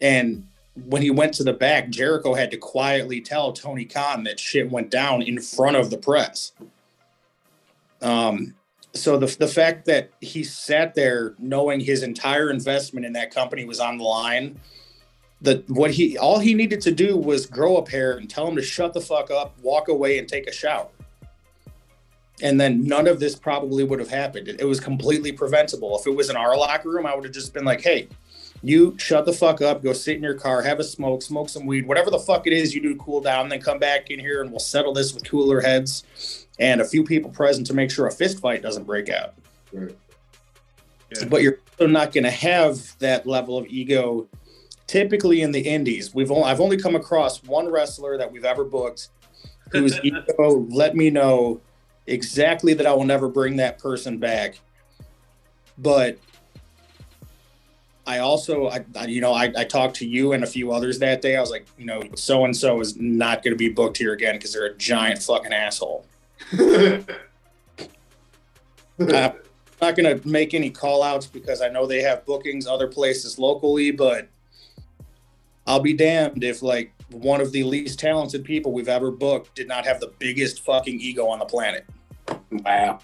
And 0.00 0.46
when 0.84 1.02
he 1.02 1.10
went 1.10 1.34
to 1.34 1.44
the 1.44 1.52
back 1.52 1.90
jericho 1.90 2.32
had 2.32 2.50
to 2.50 2.56
quietly 2.56 3.20
tell 3.20 3.52
tony 3.52 3.84
khan 3.84 4.24
that 4.24 4.40
shit 4.40 4.70
went 4.70 4.90
down 4.90 5.20
in 5.20 5.40
front 5.40 5.76
of 5.76 5.90
the 5.90 5.98
press. 5.98 6.52
Um 8.00 8.54
so 8.92 9.16
the 9.16 9.26
the 9.38 9.48
fact 9.48 9.84
that 9.86 10.10
he 10.20 10.42
sat 10.42 10.94
there 10.94 11.34
knowing 11.38 11.80
his 11.80 12.02
entire 12.02 12.50
investment 12.50 13.06
in 13.06 13.12
that 13.12 13.32
company 13.32 13.64
was 13.64 13.80
on 13.80 13.98
the 13.98 14.04
line, 14.04 14.58
that 15.42 15.68
what 15.70 15.90
he 15.90 16.18
all 16.18 16.38
he 16.38 16.54
needed 16.54 16.80
to 16.82 16.90
do 16.90 17.16
was 17.16 17.46
grow 17.46 17.76
a 17.76 17.82
pair 17.82 18.16
and 18.16 18.28
tell 18.28 18.46
him 18.48 18.56
to 18.56 18.62
shut 18.62 18.92
the 18.92 19.00
fuck 19.00 19.30
up, 19.30 19.56
walk 19.62 19.88
away, 19.88 20.18
and 20.18 20.28
take 20.28 20.46
a 20.46 20.52
shower. 20.52 20.88
And 22.42 22.60
then 22.60 22.84
none 22.84 23.06
of 23.06 23.20
this 23.20 23.36
probably 23.36 23.84
would 23.84 24.00
have 24.00 24.08
happened. 24.08 24.48
It, 24.48 24.60
it 24.60 24.64
was 24.64 24.80
completely 24.80 25.30
preventable. 25.30 25.98
If 25.98 26.06
it 26.06 26.16
was 26.16 26.30
in 26.30 26.36
our 26.36 26.56
locker 26.56 26.88
room, 26.88 27.06
I 27.06 27.14
would 27.14 27.24
have 27.24 27.34
just 27.34 27.52
been 27.52 27.64
like, 27.64 27.82
"Hey, 27.82 28.08
you 28.62 28.96
shut 28.98 29.24
the 29.24 29.32
fuck 29.32 29.62
up, 29.62 29.82
go 29.82 29.92
sit 29.92 30.16
in 30.16 30.22
your 30.22 30.34
car, 30.34 30.62
have 30.62 30.80
a 30.80 30.84
smoke, 30.84 31.22
smoke 31.22 31.48
some 31.48 31.66
weed, 31.66 31.86
whatever 31.86 32.10
the 32.10 32.18
fuck 32.18 32.46
it 32.46 32.52
is 32.52 32.74
you 32.74 32.82
do 32.82 32.96
cool 32.96 33.20
down, 33.20 33.48
then 33.48 33.60
come 33.60 33.78
back 33.78 34.10
in 34.10 34.18
here 34.18 34.42
and 34.42 34.50
we'll 34.50 34.58
settle 34.58 34.92
this 34.92 35.14
with 35.14 35.28
cooler 35.28 35.60
heads." 35.60 36.39
And 36.58 36.80
a 36.80 36.84
few 36.84 37.04
people 37.04 37.30
present 37.30 37.66
to 37.68 37.74
make 37.74 37.90
sure 37.90 38.06
a 38.06 38.10
fist 38.10 38.40
fight 38.40 38.62
doesn't 38.62 38.84
break 38.84 39.08
out. 39.08 39.34
Right. 39.72 39.96
Yeah. 41.16 41.26
But 41.26 41.42
you're 41.42 41.58
also 41.78 41.86
not 41.86 42.12
going 42.12 42.24
to 42.24 42.30
have 42.30 42.98
that 42.98 43.26
level 43.26 43.58
of 43.58 43.66
ego. 43.66 44.28
Typically 44.86 45.42
in 45.42 45.52
the 45.52 45.60
indies, 45.60 46.14
we've 46.14 46.30
only, 46.30 46.44
I've 46.44 46.60
only 46.60 46.76
come 46.76 46.96
across 46.96 47.42
one 47.44 47.68
wrestler 47.68 48.18
that 48.18 48.30
we've 48.30 48.44
ever 48.44 48.64
booked 48.64 49.08
whose 49.70 49.98
ego 50.04 50.66
let 50.70 50.96
me 50.96 51.10
know 51.10 51.60
exactly 52.06 52.74
that 52.74 52.86
I 52.86 52.92
will 52.92 53.04
never 53.04 53.28
bring 53.28 53.56
that 53.56 53.78
person 53.78 54.18
back. 54.18 54.58
But 55.78 56.18
I 58.06 58.18
also, 58.18 58.68
I, 58.68 58.84
I 58.96 59.06
you 59.06 59.20
know, 59.20 59.32
I, 59.32 59.52
I 59.56 59.64
talked 59.64 59.96
to 59.96 60.06
you 60.06 60.32
and 60.32 60.42
a 60.42 60.46
few 60.46 60.72
others 60.72 60.98
that 60.98 61.22
day. 61.22 61.36
I 61.36 61.40
was 61.40 61.50
like, 61.50 61.66
you 61.78 61.86
know, 61.86 62.02
so 62.16 62.44
and 62.44 62.56
so 62.56 62.80
is 62.80 62.96
not 62.96 63.42
going 63.42 63.52
to 63.52 63.58
be 63.58 63.68
booked 63.68 63.96
here 63.96 64.12
again 64.12 64.34
because 64.34 64.52
they're 64.52 64.66
a 64.66 64.76
giant 64.76 65.22
fucking 65.22 65.52
asshole. 65.52 66.06
Uh, 69.00 69.32
I'm 69.80 69.88
not 69.88 69.96
going 69.96 70.20
to 70.20 70.28
make 70.28 70.52
any 70.52 70.68
call 70.68 71.02
outs 71.02 71.26
because 71.26 71.62
I 71.62 71.68
know 71.68 71.86
they 71.86 72.02
have 72.02 72.26
bookings 72.26 72.66
other 72.66 72.86
places 72.86 73.38
locally, 73.38 73.90
but 73.90 74.28
I'll 75.66 75.80
be 75.80 75.94
damned 75.94 76.44
if 76.44 76.62
like 76.62 76.92
one 77.10 77.40
of 77.40 77.52
the 77.52 77.64
least 77.64 77.98
talented 77.98 78.44
people 78.44 78.72
we've 78.72 78.88
ever 78.88 79.10
booked 79.10 79.54
did 79.54 79.68
not 79.68 79.86
have 79.86 80.00
the 80.00 80.12
biggest 80.18 80.62
fucking 80.64 81.00
ego 81.00 81.26
on 81.26 81.38
the 81.38 81.46
planet. 81.46 81.86
Wow. 82.50 83.00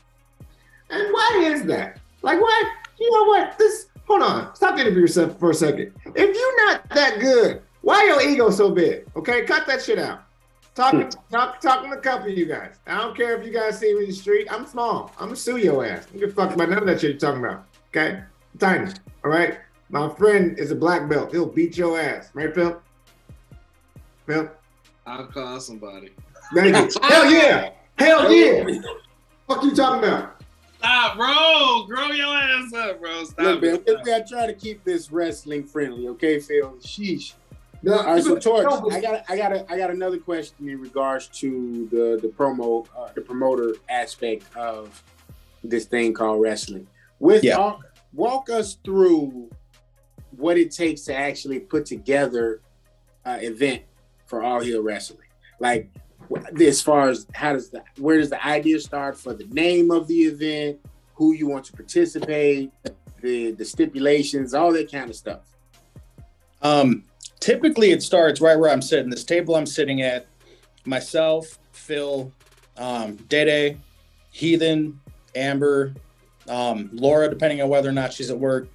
And 0.91 1.13
why 1.13 1.43
is 1.45 1.63
that? 1.65 1.99
Like, 2.23 2.41
what? 2.41 2.67
You 2.99 3.11
know 3.11 3.25
what? 3.25 3.57
This. 3.59 3.87
Hold 4.07 4.23
on. 4.23 4.55
Stop 4.55 4.79
interviewing 4.79 5.01
yourself 5.01 5.39
for 5.39 5.51
a 5.51 5.55
second. 5.55 5.93
If 6.05 6.37
you're 6.37 6.67
not 6.67 6.89
that 6.91 7.21
good, 7.21 7.63
why 7.81 8.05
your 8.05 8.23
ego 8.23 8.51
so 8.51 8.71
big? 8.71 9.05
Okay, 9.17 9.45
cut 9.45 9.67
that 9.67 9.83
shit 9.83 9.99
out. 9.99 10.26
Talking, 10.77 11.09
talk, 11.31 11.55
hmm. 11.55 11.67
talking 11.67 11.91
to 11.91 11.97
a 11.97 12.01
couple 12.01 12.31
of 12.31 12.37
you 12.37 12.45
guys. 12.45 12.75
I 12.87 12.99
don't 12.99 13.17
care 13.17 13.35
if 13.41 13.47
you 13.47 13.51
guys 13.51 13.79
see 13.79 13.95
me 13.95 14.01
in 14.01 14.11
the 14.11 14.13
street. 14.15 14.47
I'm 14.51 14.67
small. 14.67 15.11
I'm 15.19 15.29
gonna 15.29 15.37
sue 15.37 15.57
your 15.57 15.87
ass. 15.87 16.07
I'm 16.13 16.21
gonna 16.21 16.31
fuck 16.31 16.55
about 16.55 16.69
none 16.69 16.81
of 16.81 16.87
that 16.87 17.01
shit 17.01 17.13
you're 17.13 17.19
talking 17.19 17.43
about. 17.43 17.65
Okay, 17.89 18.19
I'm 18.19 18.59
tiny. 18.59 18.93
All 19.25 19.31
right. 19.31 19.59
My 19.89 20.09
friend 20.11 20.59
is 20.59 20.73
a 20.73 20.75
black 20.75 21.09
belt. 21.09 21.33
He'll 21.33 21.47
beat 21.47 21.79
your 21.79 21.99
ass, 21.99 22.31
right, 22.35 22.55
Phil? 22.55 22.83
Phil, 24.27 24.51
I'll 25.07 25.27
call 25.29 25.61
somebody. 25.61 26.11
thank 26.55 26.95
you. 26.95 27.01
Hell 27.09 27.31
yeah. 27.31 27.71
Hell 27.97 28.31
yeah. 28.31 28.81
Fuck 29.49 29.63
you 29.65 29.75
talking 29.75 30.07
about? 30.07 30.43
Stop, 30.79 31.17
bro. 31.17 31.87
Grow 31.87 32.09
your 32.09 32.37
ass 32.37 32.73
up, 32.75 33.01
bro. 33.01 33.25
Stop. 33.25 33.39
Look, 33.39 33.63
man, 33.63 33.75
it. 33.87 33.87
we 33.87 34.05
gotta 34.05 34.25
try 34.29 34.47
to 34.47 34.55
keep 34.55 34.85
this 34.85 35.11
wrestling 35.11 35.65
friendly, 35.65 36.07
okay, 36.09 36.39
Phil? 36.39 36.77
Sheesh. 36.81 37.33
No, 37.83 37.99
All 37.99 38.05
right, 38.15 38.23
so 38.23 38.37
Torch, 38.39 38.67
I 38.91 39.01
got, 39.01 39.25
I 39.29 39.37
got, 39.37 39.71
I 39.71 39.77
got 39.79 39.91
another 39.91 40.19
question 40.19 40.69
in 40.69 40.81
regards 40.81 41.29
to 41.41 41.87
the 41.91 42.19
the 42.21 42.29
promo, 42.29 42.87
uh, 42.97 43.09
the 43.15 43.21
promoter 43.21 43.75
aspect 43.89 44.45
of 44.57 45.03
this 45.63 45.85
thing 45.85 46.13
called 46.15 46.41
wrestling. 46.41 46.87
With 47.19 47.45
Yeah. 47.45 47.59
walk, 47.59 47.85
walk 48.13 48.51
us 48.51 48.79
through 48.85 49.51
what 50.37 50.59
it 50.59 50.71
takes 50.71 51.03
to 51.03 51.15
actually 51.15 51.61
put 51.61 51.87
together 51.87 52.61
an 53.25 53.41
event 53.41 53.83
for 54.27 54.43
All 54.43 54.61
Heel 54.61 54.83
Wrestling. 54.83 55.21
Like, 55.61 55.89
wh- 56.31 56.61
as 56.61 56.83
far 56.83 57.09
as 57.09 57.27
how 57.35 57.53
does 57.53 57.71
the 57.71 57.83
where 57.99 58.19
does 58.19 58.31
the 58.31 58.45
idea 58.45 58.81
start 58.81 59.17
for 59.19 59.33
the 59.35 59.45
name 59.47 59.91
of 59.91 60.09
the 60.09 60.23
event, 60.23 60.79
who 61.15 61.33
you 61.35 61.47
want 61.47 61.65
to 61.67 61.73
participate, 61.73 62.71
the 63.21 63.53
the 63.53 63.65
stipulations, 63.65 64.55
all 64.55 64.73
that 64.73 64.91
kind 64.91 65.09
of 65.11 65.17
stuff. 65.17 65.41
Um, 66.63 67.05
typically, 67.41 67.91
it 67.91 68.03
starts 68.03 68.41
right 68.41 68.59
where 68.59 68.71
I'm 68.71 68.83
sitting. 68.83 69.11
This 69.11 69.25
table 69.25 69.55
I'm 69.55 69.67
sitting 69.67 70.03
at, 70.03 70.27
myself, 70.87 71.59
Phil, 71.73 72.33
um, 72.77 73.17
Dede, 73.29 73.79
Heathen, 74.31 75.01
Amber, 75.35 75.95
um, 76.49 76.91
Laura, 76.93 77.29
depending 77.29 77.61
on 77.61 77.69
whether 77.69 77.89
or 77.89 77.93
not 77.93 78.13
she's 78.13 78.31
at 78.31 78.39
work. 78.39 78.69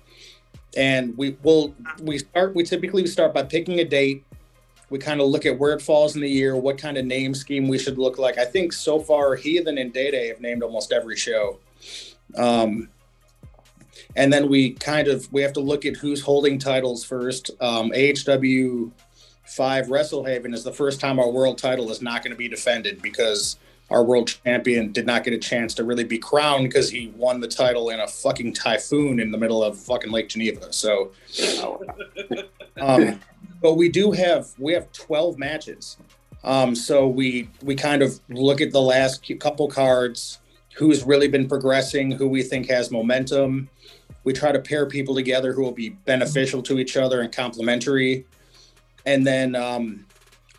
And 0.75 1.17
we 1.17 1.37
will 1.43 1.75
we 2.01 2.19
start. 2.19 2.55
We 2.55 2.63
typically 2.63 3.05
start 3.07 3.33
by 3.33 3.43
picking 3.43 3.79
a 3.79 3.85
date. 3.85 4.23
We 4.89 4.99
kind 4.99 5.21
of 5.21 5.27
look 5.27 5.45
at 5.45 5.57
where 5.57 5.73
it 5.73 5.81
falls 5.81 6.15
in 6.15 6.21
the 6.21 6.29
year, 6.29 6.55
what 6.55 6.77
kind 6.77 6.97
of 6.97 7.05
name 7.05 7.33
scheme 7.33 7.67
we 7.67 7.77
should 7.77 7.97
look 7.97 8.17
like. 8.17 8.37
I 8.37 8.45
think 8.45 8.73
so 8.73 8.99
far, 8.99 9.35
Heathen 9.35 9.77
and 9.77 9.91
Dede 9.91 10.29
have 10.29 10.41
named 10.41 10.63
almost 10.63 10.91
every 10.91 11.15
show. 11.15 11.59
Um, 12.37 12.89
and 14.15 14.31
then 14.31 14.49
we 14.49 14.71
kind 14.71 15.07
of 15.07 15.31
we 15.31 15.41
have 15.41 15.53
to 15.53 15.59
look 15.59 15.85
at 15.85 15.95
who's 15.95 16.21
holding 16.21 16.59
titles 16.59 17.03
first. 17.03 17.51
Um, 17.59 17.91
AHW 17.91 18.91
five 19.45 19.89
Wrestlehaven 19.89 20.53
is 20.53 20.63
the 20.63 20.71
first 20.71 20.99
time 20.99 21.19
our 21.19 21.29
world 21.29 21.57
title 21.57 21.91
is 21.91 22.01
not 22.01 22.23
going 22.23 22.31
to 22.31 22.37
be 22.37 22.47
defended 22.47 23.01
because 23.01 23.57
our 23.89 24.03
world 24.03 24.33
champion 24.43 24.91
did 24.93 25.05
not 25.05 25.23
get 25.23 25.33
a 25.33 25.37
chance 25.37 25.73
to 25.73 25.83
really 25.83 26.05
be 26.05 26.17
crowned 26.17 26.63
because 26.63 26.89
he 26.89 27.11
won 27.17 27.41
the 27.41 27.47
title 27.47 27.89
in 27.89 27.99
a 27.99 28.07
fucking 28.07 28.53
typhoon 28.53 29.19
in 29.19 29.31
the 29.31 29.37
middle 29.37 29.61
of 29.61 29.77
fucking 29.77 30.11
Lake 30.11 30.29
Geneva. 30.29 30.71
So, 30.71 31.11
um, 32.79 33.19
but 33.61 33.73
we 33.73 33.89
do 33.89 34.11
have 34.11 34.47
we 34.57 34.73
have 34.73 34.91
twelve 34.93 35.37
matches. 35.37 35.97
Um, 36.43 36.73
so 36.73 37.07
we 37.07 37.49
we 37.61 37.75
kind 37.75 38.01
of 38.01 38.19
look 38.29 38.61
at 38.61 38.71
the 38.71 38.81
last 38.81 39.29
couple 39.39 39.67
cards, 39.67 40.39
who's 40.75 41.03
really 41.03 41.27
been 41.27 41.47
progressing, 41.47 42.11
who 42.11 42.27
we 42.27 42.43
think 42.43 42.69
has 42.69 42.91
momentum. 42.91 43.69
We 44.23 44.33
try 44.33 44.51
to 44.51 44.59
pair 44.59 44.85
people 44.85 45.15
together 45.15 45.53
who 45.53 45.61
will 45.61 45.71
be 45.71 45.89
beneficial 45.89 46.61
to 46.63 46.79
each 46.79 46.97
other 46.97 47.21
and 47.21 47.33
complementary. 47.33 48.25
And 49.05 49.25
then 49.25 49.55
um, 49.55 50.05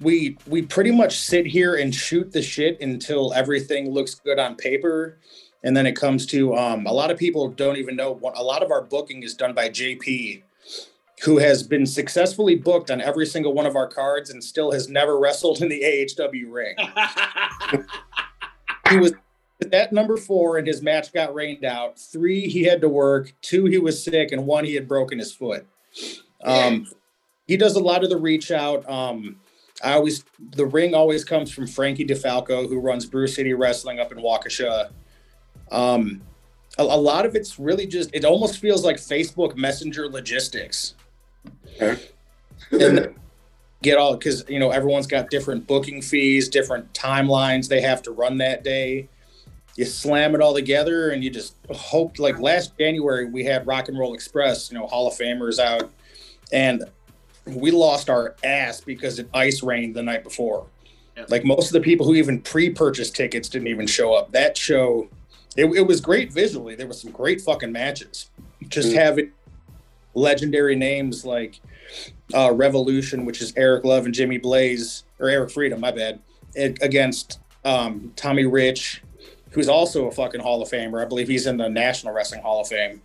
we 0.01 0.37
we 0.47 0.63
pretty 0.63 0.91
much 0.91 1.19
sit 1.19 1.47
here 1.47 1.77
and 1.77 1.95
shoot 1.95 2.33
the 2.33 2.43
shit 2.43 2.81
until 2.81 3.33
everything 3.35 3.91
looks 3.91 4.15
good 4.17 4.39
on 4.39 4.57
paper. 4.57 5.19
And 5.65 5.77
then 5.77 5.87
it 5.87 5.95
comes 5.95 6.27
to 6.27 6.57
um, 6.57 6.87
a 6.87 6.93
lot 6.93 7.13
of 7.13 7.19
people 7.19 7.49
don't 7.49 7.77
even 7.77 7.95
know 7.95 8.13
what 8.13 8.37
a 8.37 8.43
lot 8.43 8.65
of 8.65 8.73
our 8.73 8.83
booking 8.83 9.23
is 9.23 9.35
done 9.35 9.55
by 9.55 9.69
JP, 9.69 10.43
who 11.23 11.39
has 11.39 11.63
been 11.63 11.87
successfully 11.87 12.57
booked 12.57 12.91
on 12.91 13.01
every 13.01 13.27
single 13.27 13.55
one 13.55 13.67
of 13.67 13.77
our 13.77 13.87
cards 13.87 14.31
and 14.31 14.43
still 14.43 14.73
has 14.73 14.89
never 14.89 15.21
wrestled 15.21 15.63
in 15.63 15.69
the 15.69 15.81
AHW 15.81 16.53
ring. 16.53 16.77
He 18.93 18.99
was 18.99 19.13
at 19.73 19.93
number 19.93 20.17
four 20.17 20.59
and 20.59 20.67
his 20.67 20.83
match 20.83 21.13
got 21.13 21.35
rained 21.35 21.65
out. 21.65 21.99
Three, 21.99 22.49
he 22.49 22.65
had 22.65 22.81
to 22.81 22.89
work. 22.89 23.33
Two, 23.43 23.67
he 23.67 23.79
was 23.79 24.03
sick. 24.03 24.33
And 24.33 24.47
one, 24.47 24.65
he 24.65 24.75
had 24.75 24.89
broken 24.89 25.19
his 25.19 25.33
foot. 25.33 25.67
Um, 26.43 26.87
he 27.47 27.57
does 27.57 27.77
a 27.77 27.81
lot 27.81 28.05
of 28.05 28.11
the 28.11 28.17
reach 28.17 28.51
out. 28.51 28.89
Um, 28.89 29.37
I 29.83 29.95
always, 29.95 30.25
the 30.39 30.67
ring 30.67 30.95
always 30.95 31.25
comes 31.25 31.53
from 31.53 31.67
Frankie 31.67 32.07
DeFalco, 32.07 32.69
who 32.69 32.81
runs 32.81 33.07
Brew 33.07 33.27
City 33.27 33.53
Wrestling 33.53 34.01
up 34.01 34.13
in 34.13 34.19
Waukesha. 34.19 34.91
Um, 35.71 36.23
a, 36.79 36.83
a 36.83 36.85
lot 36.85 37.27
of 37.27 37.35
it's 37.35 37.59
really 37.59 37.87
just, 37.87 38.11
it 38.13 38.25
almost 38.25 38.59
feels 38.59 38.85
like 38.85 38.97
Facebook 38.97 39.57
Messenger 39.57 40.09
logistics. 40.09 40.95
And 42.71 43.15
get 43.83 43.99
all 43.99 44.17
because 44.17 44.49
you 44.49 44.59
know 44.59 44.71
everyone's 44.71 45.07
got 45.07 45.29
different 45.29 45.67
booking 45.67 46.01
fees, 46.01 46.49
different 46.49 46.93
timelines 46.95 47.69
they 47.69 47.81
have 47.81 48.01
to 48.03 48.13
run 48.13 48.39
that 48.39 48.65
day. 48.65 49.09
You 49.77 49.85
slam 49.87 50.35
it 50.35 50.41
all 50.43 50.53
together, 50.55 51.11
and 51.11 51.25
you 51.25 51.31
just 51.31 51.57
hope. 51.71 52.19
Like 52.19 52.39
last 52.39 52.77
January, 52.79 53.27
we 53.27 53.45
had 53.45 53.67
Rock 53.67 53.89
and 53.89 53.99
Roll 53.99 54.15
Express, 54.15 54.71
you 54.71 54.79
know, 54.79 54.87
Hall 54.87 55.09
of 55.09 55.15
Famers 55.15 55.59
out, 55.59 55.91
and 56.53 56.85
we 57.47 57.71
lost 57.71 58.11
our 58.11 58.37
ass 58.45 58.81
because 58.83 59.19
it 59.19 59.29
ice 59.33 59.63
rained 59.63 59.95
the 59.97 60.03
night 60.03 60.25
before. 60.25 60.67
Yep. 61.17 61.31
Like 61.31 61.45
most 61.45 61.69
of 61.69 61.73
the 61.73 61.81
people 61.81 62.07
who 62.07 62.15
even 62.15 62.41
pre-purchased 62.41 63.15
tickets 63.17 63.49
didn't 63.49 63.69
even 63.69 63.87
show 63.87 64.15
up. 64.15 64.31
That 64.33 64.57
show, 64.57 65.09
it, 65.57 65.65
it 65.67 65.87
was 65.87 66.01
great 66.01 66.33
visually. 66.33 66.75
There 66.75 66.87
was 66.87 67.01
some 67.01 67.11
great 67.11 67.41
fucking 67.41 67.73
matches. 67.73 68.31
Just 68.69 68.91
Mm. 68.91 68.95
having 68.95 69.33
legendary 70.15 70.77
names 70.77 71.25
like 71.25 71.61
uh, 72.35 72.53
Revolution, 72.53 73.25
which 73.25 73.41
is 73.43 73.53
Eric 73.57 73.85
Love 73.85 74.05
and 74.07 74.15
Jimmy 74.15 74.39
Blaze, 74.39 75.05
or 75.19 75.29
Eric 75.29 75.51
Freedom, 75.51 75.81
my 75.81 75.91
bad, 75.91 76.21
it, 76.55 76.79
against 76.83 77.41
um, 77.65 78.13
Tommy 78.17 78.45
Rich, 78.47 79.03
who's 79.53 79.69
also 79.69 80.07
a 80.07 80.11
fucking 80.11 80.41
Hall 80.41 80.63
of 80.63 80.69
Famer. 80.69 81.03
I 81.03 81.07
believe 81.07 81.29
he's 81.29 81.47
in 81.47 81.57
the 81.57 81.69
National 81.69 82.13
Wrestling 82.13 82.43
Hall 82.43 82.61
of 82.61 82.69
Fame. 82.69 83.03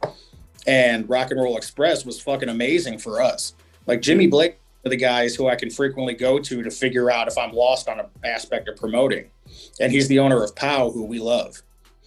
And 0.66 1.08
Rock 1.10 1.32
and 1.32 1.40
Roll 1.40 1.58
Express 1.58 2.06
was 2.06 2.20
fucking 2.22 2.50
amazing 2.50 3.00
for 3.00 3.22
us. 3.22 3.54
Like 3.86 4.02
Jimmy 4.02 4.28
Blake, 4.28 4.58
the 4.84 4.96
guys 4.96 5.36
who 5.36 5.48
I 5.48 5.56
can 5.56 5.70
frequently 5.70 6.14
go 6.14 6.40
to 6.40 6.64
to 6.64 6.72
figure 6.72 7.10
out 7.12 7.28
if 7.28 7.38
I'm 7.38 7.52
lost 7.52 7.88
on 7.88 8.00
an 8.00 8.08
aspect 8.24 8.68
of 8.68 8.76
promoting. 8.78 9.30
And 9.80 9.92
he's 9.92 10.08
the 10.08 10.20
owner 10.20 10.44
of 10.44 10.56
POW, 10.56 10.92
who 10.92 11.06
we 11.06 11.20
love. 11.20 11.62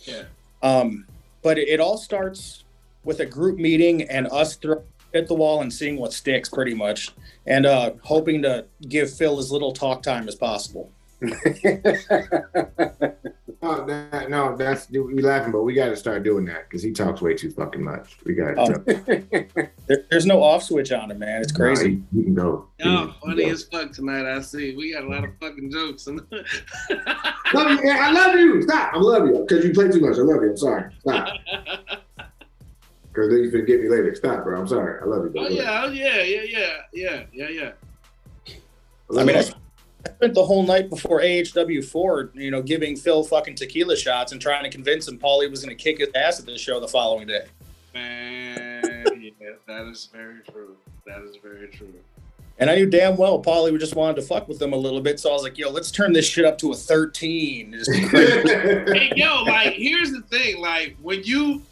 Yeah. 0.04 0.24
Um, 0.62 1.06
but 1.42 1.58
it, 1.58 1.68
it 1.68 1.80
all 1.80 1.96
starts 1.96 2.64
with 3.04 3.20
a 3.20 3.26
group 3.26 3.58
meeting 3.58 4.02
and 4.02 4.26
us 4.30 4.56
throwing 4.56 4.84
at 5.14 5.26
the 5.26 5.34
wall 5.34 5.62
and 5.62 5.72
seeing 5.72 5.96
what 5.96 6.12
sticks 6.12 6.48
pretty 6.48 6.74
much 6.74 7.10
and 7.46 7.66
uh, 7.66 7.92
hoping 8.02 8.42
to 8.42 8.64
give 8.88 9.12
Phil 9.12 9.38
as 9.38 9.50
little 9.50 9.72
talk 9.72 10.02
time 10.02 10.28
as 10.28 10.34
possible. 10.34 10.90
No, 13.62 13.84
that, 13.86 14.30
no, 14.30 14.56
that's 14.56 14.88
we 14.90 15.20
laughing, 15.20 15.52
but 15.52 15.64
we 15.64 15.74
got 15.74 15.88
to 15.90 15.96
start 15.96 16.22
doing 16.22 16.46
that 16.46 16.66
because 16.66 16.82
he 16.82 16.92
talks 16.92 17.20
way 17.20 17.34
too 17.34 17.50
fucking 17.50 17.84
much. 17.84 18.16
We 18.24 18.32
got 18.32 18.54
Oh, 18.56 18.72
to. 18.72 19.68
There, 19.86 20.04
there's 20.10 20.24
no 20.24 20.42
off 20.42 20.62
switch 20.62 20.92
on 20.92 21.10
it, 21.10 21.18
man. 21.18 21.42
It's 21.42 21.52
crazy. 21.52 22.00
he, 22.12 22.18
he 22.20 22.24
can 22.24 22.34
go. 22.34 22.68
He 22.78 22.88
Y'all 22.88 23.08
can 23.08 23.14
funny 23.20 23.44
go. 23.44 23.50
as 23.50 23.64
fuck 23.64 23.92
tonight. 23.92 24.24
I 24.24 24.40
see. 24.40 24.74
We 24.76 24.94
got 24.94 25.04
a 25.04 25.08
lot 25.08 25.24
of 25.24 25.30
fucking 25.40 25.70
jokes. 25.70 26.06
Love 26.06 26.22
you, 26.30 27.84
man. 27.84 27.98
I 28.00 28.10
love 28.12 28.34
you. 28.36 28.62
Stop. 28.62 28.94
I 28.94 28.98
love 28.98 29.26
you 29.26 29.44
because 29.46 29.62
you 29.64 29.74
play 29.74 29.88
too 29.90 30.00
much. 30.00 30.16
I 30.16 30.22
love 30.22 30.42
you. 30.42 30.50
I'm 30.50 30.56
sorry. 30.56 30.90
Stop. 31.00 31.28
Because 33.12 33.28
then 33.30 33.42
you 33.42 33.50
can 33.50 33.66
get 33.66 33.82
me 33.82 33.88
later. 33.90 34.14
Stop, 34.14 34.44
bro. 34.44 34.58
I'm 34.60 34.68
sorry. 34.68 35.02
I 35.02 35.04
love 35.04 35.24
you. 35.24 35.30
bro. 35.30 35.44
oh 35.44 35.48
yeah, 35.48 35.82
oh 35.84 35.90
yeah, 35.90 36.22
yeah, 36.22 36.42
yeah, 36.44 36.76
yeah, 36.94 37.24
yeah, 37.32 37.48
yeah. 37.48 37.72
love 39.08 39.28
I 39.28 39.32
mean, 39.32 39.42
you. 39.44 39.52
I, 40.06 40.08
I 40.08 40.12
spent 40.14 40.34
the 40.34 40.44
whole 40.44 40.62
night 40.62 40.90
before 40.90 41.20
AHW 41.20 41.84
four, 41.84 42.30
you 42.34 42.50
know, 42.50 42.62
giving 42.62 42.96
Phil 42.96 43.22
fucking 43.22 43.54
tequila 43.54 43.96
shots 43.96 44.32
and 44.32 44.40
trying 44.40 44.64
to 44.64 44.70
convince 44.70 45.08
him 45.08 45.18
Paulie 45.18 45.50
was 45.50 45.64
going 45.64 45.76
to 45.76 45.82
kick 45.82 45.98
his 45.98 46.08
ass 46.14 46.40
at 46.40 46.46
the 46.46 46.58
show 46.58 46.80
the 46.80 46.88
following 46.88 47.26
day. 47.26 47.46
Man, 47.94 48.82
yeah, 49.40 49.50
that 49.66 49.86
is 49.86 50.08
very 50.12 50.40
true. 50.50 50.76
That 51.06 51.22
is 51.22 51.36
very 51.42 51.68
true. 51.68 51.92
And 52.58 52.68
I 52.68 52.74
knew 52.74 52.86
damn 52.86 53.16
well 53.16 53.42
Paulie 53.42 53.76
just 53.80 53.96
wanted 53.96 54.16
to 54.16 54.22
fuck 54.22 54.46
with 54.46 54.58
them 54.58 54.74
a 54.74 54.76
little 54.76 55.00
bit, 55.00 55.18
so 55.18 55.30
I 55.30 55.32
was 55.32 55.42
like, 55.42 55.56
"Yo, 55.56 55.70
let's 55.70 55.90
turn 55.90 56.12
this 56.12 56.26
shit 56.26 56.44
up 56.44 56.58
to 56.58 56.72
a 56.72 56.74
13. 56.74 57.82
Hey, 57.90 59.12
yo, 59.16 59.42
like, 59.44 59.72
here's 59.72 60.12
the 60.12 60.20
thing. 60.28 60.60
Like, 60.60 60.96
when 61.00 61.22
you, 61.24 61.62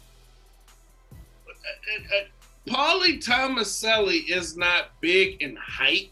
uh, 1.13 2.15
uh, 2.15 2.23
Paulie 2.67 3.23
Tomaselli 3.23 4.29
is 4.29 4.57
not 4.57 4.99
big 4.99 5.41
in 5.41 5.55
height, 5.55 6.11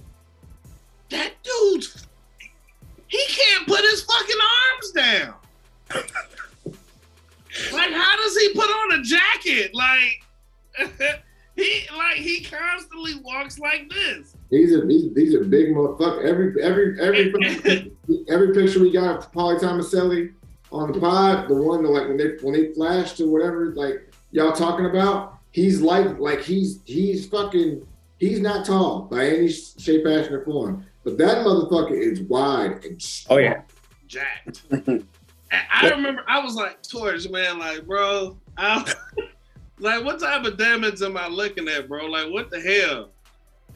that 1.09 1.32
dude's 1.43 2.07
he 3.08 3.24
can't 3.28 3.68
put 3.68 3.82
his 3.82 4.03
fucking 4.03 4.36
arms 4.74 4.91
down. 4.91 5.34
like, 7.74 7.91
how 7.91 8.18
does 8.18 8.38
he 8.38 8.53
put 8.53 8.70
on 8.70 8.99
a 8.99 9.03
jacket? 9.03 9.74
Like, 9.74 10.24
he 11.55 11.88
like 11.97 12.18
he 12.18 12.43
constantly 12.43 13.16
walks 13.24 13.60
like 13.60 13.89
this. 13.89 14.36
These 14.49 14.74
are 14.74 14.86
these, 14.86 15.14
these 15.14 15.36
are 15.36 15.43
big 15.43 15.70
motherfuckers. 15.70 16.24
Every 16.24 16.64
every 16.64 17.01
every 17.01 17.91
every 18.30 18.53
picture 18.53 18.80
we 18.80 18.91
got 18.91 19.18
of 19.18 19.32
Paulie 19.32 19.60
Tomaselli 19.60 20.34
on 20.72 20.91
the 20.91 20.99
pod, 20.99 21.47
the 21.47 21.55
one 21.55 21.84
that 21.84 21.89
like 21.89 22.08
when 22.08 22.18
they 22.18 22.36
when 22.41 22.53
they 22.53 22.74
flashed 22.74 23.20
or 23.20 23.28
whatever, 23.28 23.74
like 23.76 24.12
y'all 24.32 24.51
talking 24.51 24.86
about, 24.86 25.39
he's 25.51 25.82
like 25.82 26.20
like 26.20 26.41
he's 26.43 26.80
he's 26.86 27.28
fucking 27.28 27.86
he's 28.20 28.39
not 28.39 28.66
tall 28.66 29.01
by 29.03 29.26
any 29.26 29.49
shape, 29.49 30.03
fashion, 30.03 30.34
or 30.34 30.43
form. 30.43 30.86
But 31.08 31.18
that 31.20 31.38
motherfucker 31.38 31.97
is 31.97 32.20
wide 32.24 32.84
and 32.84 33.01
Oh 33.30 33.38
yeah. 33.38 33.62
jacked. 34.08 34.64
I 35.72 35.89
remember 35.89 36.22
I 36.28 36.43
was 36.43 36.55
like, 36.55 36.84
Torch, 36.84 37.30
man, 37.30 37.60
like, 37.60 37.88
bro, 37.88 38.38
I, 38.58 38.93
like, 39.80 40.03
what 40.03 40.20
type 40.20 40.43
of 40.43 40.58
damage 40.58 41.01
am 41.01 41.16
I 41.16 41.30
looking 41.30 41.70
at, 41.70 41.88
bro? 41.88 42.08
Like, 42.08 42.30
what 42.30 42.49
the 42.49 42.60
hell? 42.60 43.12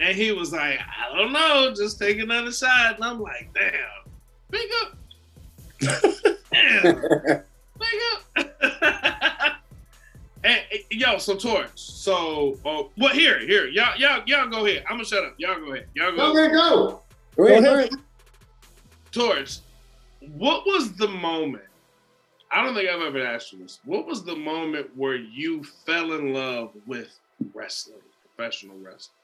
And 0.01 0.13
he 0.13 0.33
was 0.33 0.51
like, 0.51 0.77
I 0.79 1.17
don't 1.17 1.31
know, 1.31 1.73
just 1.73 1.97
take 1.97 2.19
another 2.19 2.51
shot. 2.51 2.95
And 2.95 3.03
I'm 3.05 3.21
like, 3.21 3.49
damn, 3.53 4.11
big 4.49 4.69
up. 4.81 4.97
damn, 6.51 7.01
big 7.79 8.01
up. 8.35 9.61
and, 10.43 10.61
and, 10.69 10.81
yo, 10.89 11.17
so 11.17 11.37
Torch, 11.37 11.69
so, 11.75 12.57
oh, 12.65 12.89
what? 12.97 13.15
Here, 13.15 13.39
here, 13.39 13.67
y'all, 13.67 13.97
y'all, 13.97 14.21
y'all 14.25 14.49
go 14.49 14.65
ahead. 14.65 14.83
I'm 14.89 14.97
gonna 14.97 15.05
shut 15.05 15.23
up. 15.23 15.35
Y'all 15.37 15.61
go 15.61 15.71
ahead. 15.71 15.87
Y'all 15.95 16.11
go. 16.11 16.33
Go 16.33 16.37
ahead, 16.37 16.51
go. 16.51 17.01
Go 17.47 17.47
ahead, 17.47 17.63
Go 19.13 19.31
ahead. 19.31 19.49
what 20.19 20.65
was 20.65 20.93
the 20.93 21.07
moment? 21.07 21.63
I 22.51 22.63
don't 22.63 22.75
think 22.75 22.89
I've 22.89 23.01
ever 23.01 23.25
asked 23.25 23.53
you 23.53 23.59
this. 23.59 23.79
What 23.85 24.05
was 24.05 24.23
the 24.23 24.35
moment 24.35 24.95
where 24.95 25.15
you 25.15 25.63
fell 25.63 26.13
in 26.13 26.33
love 26.33 26.71
with 26.85 27.17
wrestling, 27.53 28.01
professional 28.21 28.77
wrestling? 28.77 29.15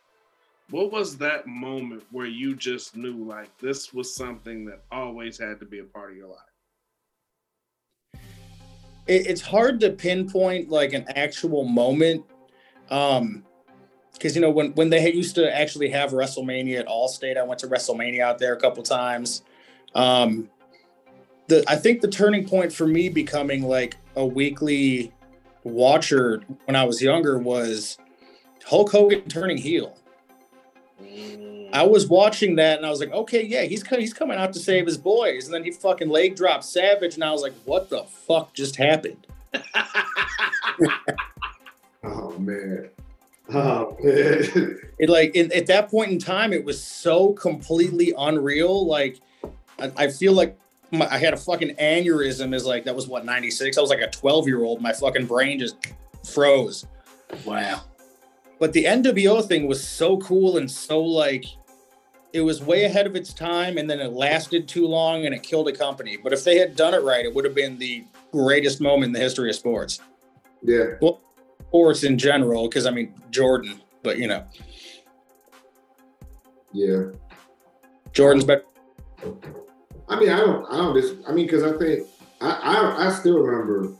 What 0.70 0.92
was 0.92 1.18
that 1.18 1.46
moment 1.46 2.04
where 2.12 2.26
you 2.26 2.56
just 2.56 2.96
knew 2.96 3.24
like 3.24 3.56
this 3.60 3.94
was 3.94 4.16
something 4.16 4.66
that 4.66 4.84
always 4.92 5.38
had 5.38 5.60
to 5.60 5.66
be 5.66 5.80
a 5.80 5.84
part 5.84 6.12
of 6.12 6.18
your 6.18 6.28
life? 6.28 6.38
it's 9.10 9.40
hard 9.40 9.80
to 9.80 9.90
pinpoint 9.90 10.68
like 10.68 10.92
an 10.92 11.06
actual 11.16 11.64
moment 11.64 12.26
um 12.90 13.42
because 14.18 14.36
you 14.36 14.42
know 14.42 14.50
when 14.50 14.74
when 14.74 14.90
they 14.90 15.12
used 15.12 15.36
to 15.36 15.56
actually 15.56 15.90
have 15.90 16.12
wrestlemania 16.12 16.80
at 16.80 16.88
allstate 16.88 17.38
i 17.38 17.44
went 17.44 17.60
to 17.60 17.68
wrestlemania 17.68 18.22
out 18.22 18.40
there 18.40 18.54
a 18.54 18.60
couple 18.60 18.84
times 18.84 19.44
um 19.96 20.50
the 21.48 21.64
i 21.68 21.76
think 21.76 22.02
the 22.02 22.08
turning 22.08 22.48
point 22.48 22.72
for 22.72 22.88
me 22.88 23.10
becoming 23.10 23.64
like 23.64 23.98
a 24.16 24.26
weekly 24.26 25.12
watcher 25.64 26.42
when 26.66 26.76
i 26.76 26.84
was 26.84 27.02
younger 27.02 27.38
was 27.38 27.98
hulk 28.66 28.92
hogan 28.92 29.22
turning 29.30 29.58
heel 29.58 29.98
I 31.74 31.84
was 31.84 32.08
watching 32.08 32.56
that 32.56 32.78
and 32.78 32.86
I 32.86 32.90
was 32.90 33.02
like, 33.02 33.12
okay, 33.12 33.44
yeah, 33.44 33.64
he's 33.64 33.86
he's 33.86 34.14
coming 34.14 34.38
out 34.38 34.54
to 34.54 34.60
save 34.60 34.86
his 34.86 34.98
boys, 34.98 35.46
and 35.46 35.54
then 35.54 35.66
he 35.66 35.72
fucking 35.72 36.08
leg 36.08 36.36
dropped 36.36 36.64
Savage, 36.64 37.16
and 37.16 37.24
I 37.24 37.32
was 37.32 37.42
like, 37.42 37.54
what 37.66 37.90
the 37.90 38.04
fuck 38.04 38.54
just 38.54 38.78
happened? 38.78 39.28
Oh 42.04 42.38
man. 42.40 42.90
Oh. 43.54 43.98
It 45.00 45.10
like 45.10 45.36
in, 45.36 45.52
at 45.54 45.68
that 45.68 45.92
point 45.92 46.12
in 46.12 46.18
time, 46.18 46.52
it 46.52 46.66
was 46.66 46.84
so 46.84 47.34
completely 47.34 48.12
unreal. 48.18 48.88
Like, 48.88 49.22
I, 49.80 49.92
I 49.96 50.08
feel 50.08 50.34
like 50.34 50.58
my, 50.90 51.08
I 51.08 51.20
had 51.20 51.36
a 51.36 51.38
fucking 51.38 51.76
aneurysm. 51.76 52.56
Is 52.56 52.66
like 52.66 52.84
that 52.86 52.96
was 52.96 53.08
what 53.08 53.24
ninety 53.24 53.52
six. 53.52 53.78
I 53.78 53.82
was 53.82 53.92
like 53.92 54.02
a 54.02 54.10
twelve 54.10 54.48
year 54.48 54.64
old. 54.64 54.82
My 54.82 54.94
fucking 54.94 55.28
brain 55.28 55.60
just 55.60 55.76
froze. 56.26 56.88
Wow. 57.46 57.84
But 58.60 58.74
the 58.74 58.86
NWO 58.86 59.48
thing 59.48 59.68
was 59.68 59.88
so 59.88 60.18
cool 60.18 60.58
and 60.58 60.70
so 60.70 61.00
like 61.00 61.46
it 62.34 62.42
was 62.42 62.62
way 62.62 62.86
ahead 62.86 63.06
of 63.06 63.16
its 63.16 63.34
time 63.34 63.78
and 63.78 63.88
then 63.88 64.00
it 64.00 64.14
lasted 64.14 64.68
too 64.68 64.88
long 64.88 65.26
and 65.26 65.36
it 65.36 65.44
killed 65.44 65.68
a 65.68 65.72
company. 65.72 66.18
But 66.18 66.34
if 66.34 66.44
they 66.44 66.58
had 66.58 66.76
done 66.76 66.94
it 66.96 67.04
right, 67.04 67.24
it 67.24 67.34
would 67.36 67.46
have 67.46 67.56
been 67.56 67.78
the 67.78 68.04
greatest 68.32 68.82
moment 68.82 69.06
in 69.10 69.12
the 69.14 69.20
history 69.20 69.50
of 69.50 69.56
sports. 69.56 70.02
yeah. 70.64 70.96
Sports 71.70 72.04
in 72.04 72.18
general, 72.18 72.68
because 72.68 72.86
I 72.86 72.92
mean 72.92 73.14
Jordan, 73.30 73.82
but 74.04 74.18
you 74.18 74.28
know, 74.28 74.46
Yeah. 76.72 77.12
Jordan's 78.14 78.46
better. 78.46 78.64
I 80.10 80.20
mean, 80.20 80.30
I 80.30 80.38
don't, 80.40 80.66
I 80.72 80.78
don't 80.78 81.00
just, 81.00 81.16
I 81.28 81.34
mean, 81.34 81.46
because 81.46 81.64
I 81.64 81.78
think, 81.78 82.08
I, 82.40 82.50
I, 82.50 83.08
I 83.08 83.12
still 83.12 83.40
remember 83.40 83.94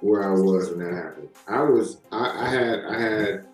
where 0.00 0.24
I 0.28 0.32
was 0.32 0.70
when 0.70 0.80
that 0.80 0.92
happened. 0.92 1.28
I 1.46 1.62
was, 1.62 1.98
I, 2.10 2.46
I 2.46 2.48
had, 2.48 2.84
I 2.84 3.00
had 3.00 3.46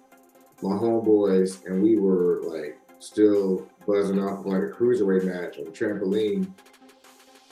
my 0.62 0.70
homeboys, 0.70 1.66
and 1.66 1.82
we 1.82 1.98
were 1.98 2.40
like 2.44 2.78
still 2.98 3.68
buzzing 3.86 4.20
off 4.22 4.40
of 4.40 4.46
like 4.46 4.62
a 4.62 4.68
cruiserweight 4.68 5.24
match 5.24 5.58
on 5.58 5.66
the 5.66 5.70
trampoline, 5.70 6.50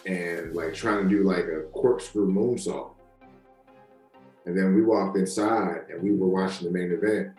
and 0.06 0.54
like 0.54 0.72
trying 0.74 1.04
to 1.04 1.08
do 1.08 1.22
like 1.22 1.44
a 1.44 1.62
corkscrew 1.72 2.32
moonsault. 2.32 2.95
And 4.46 4.56
then 4.56 4.74
we 4.74 4.82
walked 4.82 5.16
inside, 5.16 5.86
and 5.90 6.00
we 6.02 6.12
were 6.12 6.28
watching 6.28 6.66
the 6.66 6.72
main 6.72 6.92
event, 6.92 7.32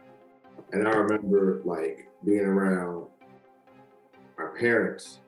and 0.74 0.88
I 0.88 0.92
remember 0.92 1.62
like 1.64 2.10
being 2.26 2.42
around 2.46 3.06
our 4.38 4.50
parents 4.58 5.20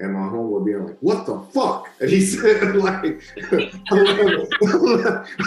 and 0.00 0.12
my 0.12 0.20
homeboy 0.20 0.64
being 0.64 0.86
like, 0.86 0.96
"What 1.00 1.26
the 1.26 1.40
fuck?" 1.52 1.88
And 2.00 2.10
he 2.10 2.20
said, 2.26 2.76
like, 2.76 3.22
11, 3.52 4.46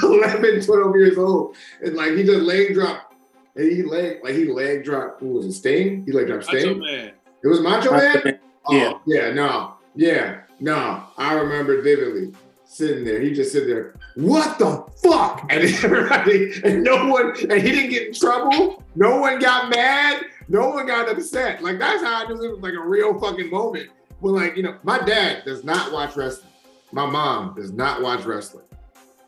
11, 0.03 0.61
12 0.61 0.95
years 0.95 1.17
old, 1.17 1.55
and 1.81 1.95
like 1.95 2.13
he 2.13 2.23
just 2.23 2.41
leg 2.41 2.73
dropped, 2.73 3.13
and 3.55 3.71
he 3.71 3.83
leg 3.83 4.19
like 4.23 4.35
he 4.35 4.45
leg 4.45 4.83
dropped. 4.83 5.21
Who 5.21 5.29
was 5.29 5.45
it? 5.45 5.53
Sting? 5.53 6.03
He 6.05 6.11
leg 6.11 6.27
dropped 6.27 6.47
Macho 6.47 6.59
Sting. 6.59 6.79
man. 6.79 7.11
It 7.43 7.47
was 7.47 7.61
Macho 7.61 7.91
Man. 7.91 8.39
Oh, 8.65 8.75
yeah. 8.75 8.91
Oh, 8.93 9.01
yeah, 9.05 9.31
no, 9.31 9.73
yeah, 9.95 10.41
no. 10.59 11.03
I 11.17 11.33
remember 11.33 11.81
vividly 11.81 12.33
sitting 12.69 13.03
there. 13.03 13.19
He 13.19 13.33
just 13.33 13.51
sit 13.51 13.65
there. 13.67 13.95
What 14.15 14.59
the 14.59 14.85
fuck? 15.03 15.45
And 15.49 15.63
everybody, 15.63 16.51
and 16.63 16.83
no 16.83 17.07
one, 17.07 17.33
and 17.49 17.61
he 17.61 17.71
didn't 17.71 17.89
get 17.89 18.07
in 18.07 18.13
trouble. 18.13 18.83
No 18.95 19.19
one 19.19 19.39
got 19.39 19.69
mad. 19.69 20.25
No 20.47 20.69
one 20.69 20.85
got 20.85 21.09
upset. 21.09 21.63
Like 21.63 21.79
that's 21.79 22.03
how 22.03 22.23
I 22.23 22.27
knew 22.27 22.43
it 22.43 22.51
was 22.51 22.59
like 22.59 22.73
a 22.73 22.79
real 22.79 23.19
fucking 23.19 23.49
moment. 23.49 23.89
Well, 24.21 24.35
like 24.35 24.55
you 24.55 24.63
know, 24.63 24.77
my 24.83 24.99
dad 24.99 25.43
does 25.45 25.63
not 25.63 25.91
watch 25.91 26.15
wrestling. 26.15 26.51
My 26.91 27.05
mom 27.05 27.55
does 27.55 27.71
not 27.71 28.01
watch 28.01 28.25
wrestling. 28.25 28.65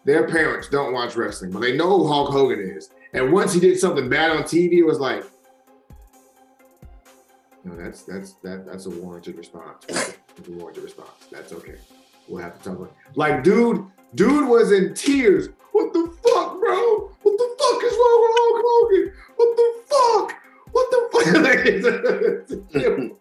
Their 0.06 0.28
parents 0.28 0.68
don't 0.68 0.94
watch 0.94 1.16
wrestling, 1.16 1.52
but 1.52 1.62
they 1.62 1.76
know 1.76 2.00
who 2.00 2.08
Hulk 2.08 2.32
Hogan 2.32 2.60
is. 2.60 2.90
And 3.14 3.32
once 3.32 3.54
he 3.54 3.60
did 3.60 3.80
something 3.80 4.10
bad 4.10 4.32
on 4.32 4.44
TV, 4.44 4.74
it 4.80 4.84
was 4.84 5.00
like, 5.00 5.24
no, 7.64 7.76
that's 7.76 8.04
that's 8.04 8.34
that 8.44 8.66
that's 8.66 8.86
a 8.86 8.90
warranted 8.90 9.38
response. 9.38 9.86
That's 9.88 10.48
a 10.48 10.52
warranted 10.52 10.84
response. 10.84 11.28
That's 11.32 11.54
okay. 11.54 11.76
We'll 12.28 12.44
have 12.44 12.58
to 12.60 12.64
talk 12.70 12.78
about. 12.78 12.96
Like, 13.16 13.44
dude, 13.44 13.84
dude 14.16 14.48
was 14.48 14.72
in 14.72 14.94
tears. 14.94 15.50
What 15.72 15.92
the 15.94 16.08
fuck, 16.24 16.60
bro? 16.60 17.10
What 17.22 17.38
the 17.38 17.56
fuck 17.60 17.84
is 17.84 17.94
wrong 17.94 18.22
with 18.22 18.38
Hulk 18.38 18.62
Hogan? 18.66 19.14
What 19.36 19.50
the 19.58 19.68
fuck? 19.90 20.28
What 20.72 20.88
the 20.92 21.00
fuck? 21.12 21.24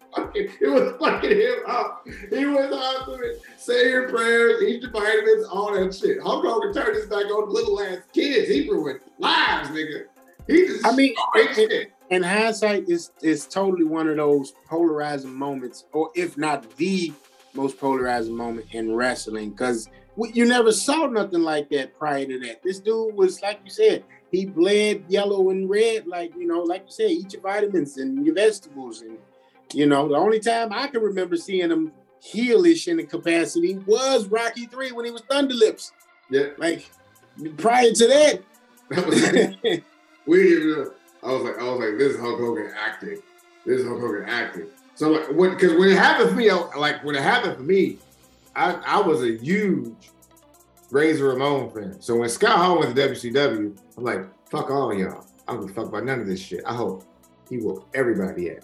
It, 0.33 0.51
it 0.61 0.67
was 0.69 0.93
fucking 0.99 1.29
him 1.29 1.59
up. 1.67 2.07
He 2.29 2.45
was 2.45 2.71
out 2.71 3.05
there, 3.07 3.33
say 3.57 3.89
your 3.89 4.07
prayers, 4.09 4.63
eat 4.63 4.81
your 4.81 4.91
vitamins, 4.91 5.45
all 5.45 5.73
that 5.73 5.93
shit. 5.93 6.21
Hulk 6.21 6.45
Hogan 6.45 6.73
turned 6.73 6.95
his 6.95 7.05
back 7.07 7.25
on 7.25 7.53
little 7.53 7.79
ass 7.81 7.99
kids. 8.13 8.47
He 8.49 8.69
ruined 8.69 9.01
lives, 9.19 9.69
nigga. 9.69 10.05
He 10.47 10.67
just 10.67 10.85
I 10.85 10.95
mean, 10.95 11.13
shit. 11.53 11.91
in 12.09 12.23
hindsight, 12.23 12.87
is 12.89 13.11
is 13.21 13.45
totally 13.45 13.83
one 13.83 14.07
of 14.07 14.15
those 14.17 14.53
polarizing 14.67 15.33
moments, 15.33 15.85
or 15.91 16.11
if 16.15 16.37
not 16.37 16.77
the 16.77 17.11
most 17.53 17.79
polarizing 17.79 18.35
moment 18.35 18.67
in 18.71 18.95
wrestling, 18.95 19.51
because 19.51 19.89
you 20.33 20.45
never 20.45 20.71
saw 20.71 21.07
nothing 21.07 21.41
like 21.41 21.69
that 21.69 21.97
prior 21.97 22.25
to 22.25 22.39
that. 22.39 22.61
This 22.63 22.79
dude 22.79 23.15
was, 23.15 23.41
like 23.41 23.59
you 23.63 23.71
said, 23.71 24.03
he 24.31 24.45
bled 24.45 25.03
yellow 25.07 25.49
and 25.49 25.69
red, 25.69 26.07
like 26.07 26.33
you 26.35 26.47
know, 26.47 26.61
like 26.61 26.83
you 26.85 26.91
said, 26.91 27.11
eat 27.11 27.33
your 27.33 27.41
vitamins 27.41 27.97
and 27.97 28.25
your 28.25 28.35
vegetables, 28.35 29.01
and 29.01 29.17
you 29.73 29.85
know, 29.85 30.07
the 30.07 30.15
only 30.15 30.39
time 30.39 30.71
I 30.71 30.87
can 30.87 31.01
remember 31.01 31.37
seeing 31.37 31.69
him 31.69 31.91
heelish 32.21 32.87
in 32.87 32.97
the 32.97 33.03
capacity 33.03 33.75
was 33.85 34.27
Rocky 34.27 34.65
Three 34.67 34.91
when 34.91 35.05
he 35.05 35.11
was 35.11 35.21
Thunder 35.23 35.55
Lips. 35.55 35.91
Yeah, 36.29 36.47
Like 36.57 36.89
prior 37.57 37.91
to 37.91 38.07
that, 38.07 38.41
we 40.25 40.43
didn't 40.43 40.61
even 40.61 40.71
know. 40.71 40.91
I 41.23 41.33
was 41.33 41.43
like, 41.43 41.59
I 41.59 41.63
was 41.63 41.79
like, 41.79 41.97
this 41.97 42.13
is 42.13 42.19
Hulk 42.19 42.39
Hogan 42.39 42.71
acting. 42.75 43.21
This 43.65 43.81
is 43.81 43.87
Hulk 43.87 43.99
Hogan 43.99 44.27
acting. 44.27 44.67
So 44.95 45.09
like, 45.11 45.29
when 45.31 45.51
because 45.51 45.73
when 45.79 45.89
it 45.89 45.97
happened 45.97 46.29
for 46.29 46.35
me, 46.35 46.49
I, 46.49 46.55
like 46.77 47.03
when 47.03 47.15
it 47.15 47.21
happened 47.23 47.55
for 47.57 47.63
me, 47.63 47.97
I 48.55 48.73
I 48.85 49.01
was 49.01 49.23
a 49.23 49.37
huge 49.37 49.93
Razor 50.91 51.29
Ramon 51.29 51.71
fan. 51.71 52.01
So 52.01 52.15
when 52.17 52.29
Scott 52.29 52.57
Hall 52.57 52.79
went 52.79 52.95
to 52.95 53.01
WCW, 53.09 53.77
I'm 53.97 54.03
like, 54.03 54.25
fuck 54.49 54.69
all 54.69 54.93
y'all. 54.93 55.25
I 55.47 55.53
don't 55.53 55.61
give 55.61 55.71
a 55.71 55.73
fuck 55.73 55.87
about 55.87 56.03
none 56.05 56.19
of 56.19 56.27
this 56.27 56.39
shit. 56.41 56.61
I 56.65 56.73
hope 56.75 57.03
he 57.49 57.57
whooped 57.57 57.95
everybody 57.95 58.49
at. 58.49 58.63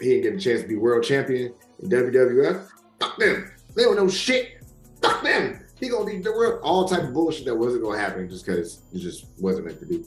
he 0.00 0.08
didn't 0.08 0.22
get 0.22 0.34
a 0.34 0.38
chance 0.40 0.62
to 0.62 0.68
be 0.68 0.76
world 0.76 1.04
champion 1.04 1.52
in 1.82 1.88
WWF. 1.90 2.68
Fuck 2.98 3.16
them. 3.18 3.50
They 3.76 3.82
don't 3.84 3.96
know 3.96 4.08
shit. 4.08 4.62
Fuck 5.02 5.22
them. 5.22 5.64
He 5.78 5.88
gonna 5.88 6.04
be 6.04 6.18
the 6.18 6.32
world. 6.32 6.60
All 6.62 6.86
type 6.86 7.04
of 7.04 7.14
bullshit 7.14 7.44
that 7.46 7.54
wasn't 7.54 7.82
gonna 7.84 7.98
happen 7.98 8.28
just 8.28 8.44
because 8.44 8.82
it 8.92 8.98
just 8.98 9.26
wasn't 9.38 9.66
meant 9.66 9.80
to 9.80 9.86
be. 9.86 10.04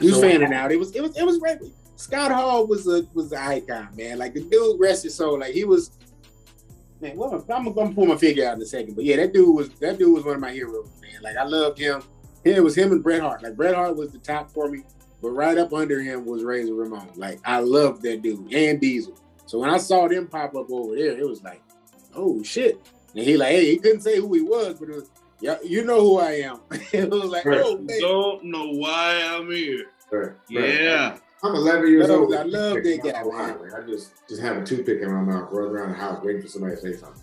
He 0.00 0.06
was 0.06 0.16
So- 0.16 0.20
fanning 0.22 0.52
out. 0.52 0.70
It 0.72 0.78
was 0.78 0.94
it 0.94 1.02
was 1.02 1.16
it 1.16 1.24
was 1.24 1.38
great. 1.38 1.58
Scott 1.96 2.30
Hall 2.30 2.66
was 2.66 2.86
a 2.86 3.06
was 3.14 3.32
an 3.32 3.38
icon, 3.38 3.88
man. 3.96 4.18
Like 4.18 4.34
the 4.34 4.42
dude 4.42 4.78
rested 4.78 5.10
so 5.12 5.32
like 5.34 5.52
he 5.54 5.64
was 5.64 5.90
man, 7.00 7.16
well, 7.16 7.44
I'm 7.50 7.72
gonna 7.72 7.94
pull 7.94 8.06
my 8.06 8.16
figure 8.16 8.46
out 8.46 8.56
in 8.56 8.62
a 8.62 8.66
second. 8.66 8.94
But 8.94 9.04
yeah, 9.04 9.16
that 9.16 9.32
dude 9.32 9.54
was 9.54 9.70
that 9.80 9.98
dude 9.98 10.14
was 10.14 10.24
one 10.24 10.34
of 10.34 10.40
my 10.40 10.52
heroes, 10.52 10.88
man. 11.00 11.22
Like 11.22 11.36
I 11.36 11.44
loved 11.44 11.78
him. 11.78 12.02
It 12.44 12.62
was 12.62 12.76
him 12.76 12.92
and 12.92 13.02
Bret 13.02 13.20
Hart. 13.22 13.42
Like 13.42 13.56
Bret 13.56 13.74
Hart 13.74 13.96
was 13.96 14.12
the 14.12 14.18
top 14.18 14.50
for 14.50 14.68
me, 14.68 14.84
but 15.20 15.30
right 15.30 15.58
up 15.58 15.72
under 15.72 16.00
him 16.00 16.24
was 16.24 16.44
Razor 16.44 16.74
Ramon. 16.74 17.08
Like 17.16 17.40
I 17.44 17.58
loved 17.60 18.02
that 18.02 18.22
dude 18.22 18.52
and 18.52 18.80
Diesel. 18.80 19.16
So 19.46 19.58
when 19.58 19.70
I 19.70 19.78
saw 19.78 20.08
them 20.08 20.26
pop 20.26 20.54
up 20.54 20.70
over 20.70 20.94
there, 20.96 21.18
it 21.18 21.26
was 21.26 21.42
like, 21.42 21.62
oh 22.14 22.42
shit. 22.42 22.80
And 23.14 23.24
he 23.24 23.36
like, 23.36 23.50
hey, 23.50 23.70
he 23.70 23.78
couldn't 23.78 24.02
say 24.02 24.20
who 24.20 24.32
he 24.34 24.42
was, 24.42 24.78
but 24.78 24.90
it 24.90 24.94
was, 24.96 25.10
yeah, 25.40 25.56
you 25.64 25.84
know 25.84 26.00
who 26.00 26.18
I 26.18 26.32
am. 26.32 26.60
it 26.92 27.08
was 27.10 27.24
like, 27.24 27.44
Right. 27.44 27.62
oh 27.64 27.78
man. 27.78 28.00
Don't 28.00 28.44
know 28.44 28.68
why 28.72 29.22
I'm 29.24 29.50
here. 29.50 29.86
Right, 30.10 30.32
right. 30.54 31.20
I'm 31.46 31.54
11 31.54 31.90
years 31.90 32.10
old. 32.10 32.34
I 32.34 32.42
love 32.42 32.74
that 32.74 33.00
guy. 33.02 33.22
Like, 33.22 33.74
I 33.74 33.86
just 33.86 34.12
just 34.28 34.42
have 34.42 34.58
a 34.58 34.64
toothpick 34.64 35.00
in 35.00 35.12
my 35.12 35.20
mouth, 35.20 35.48
run 35.52 35.68
around 35.68 35.90
the 35.90 35.96
house 35.96 36.22
waiting 36.22 36.42
for 36.42 36.48
somebody 36.48 36.76
to 36.76 36.80
say 36.80 36.92
something. 36.94 37.22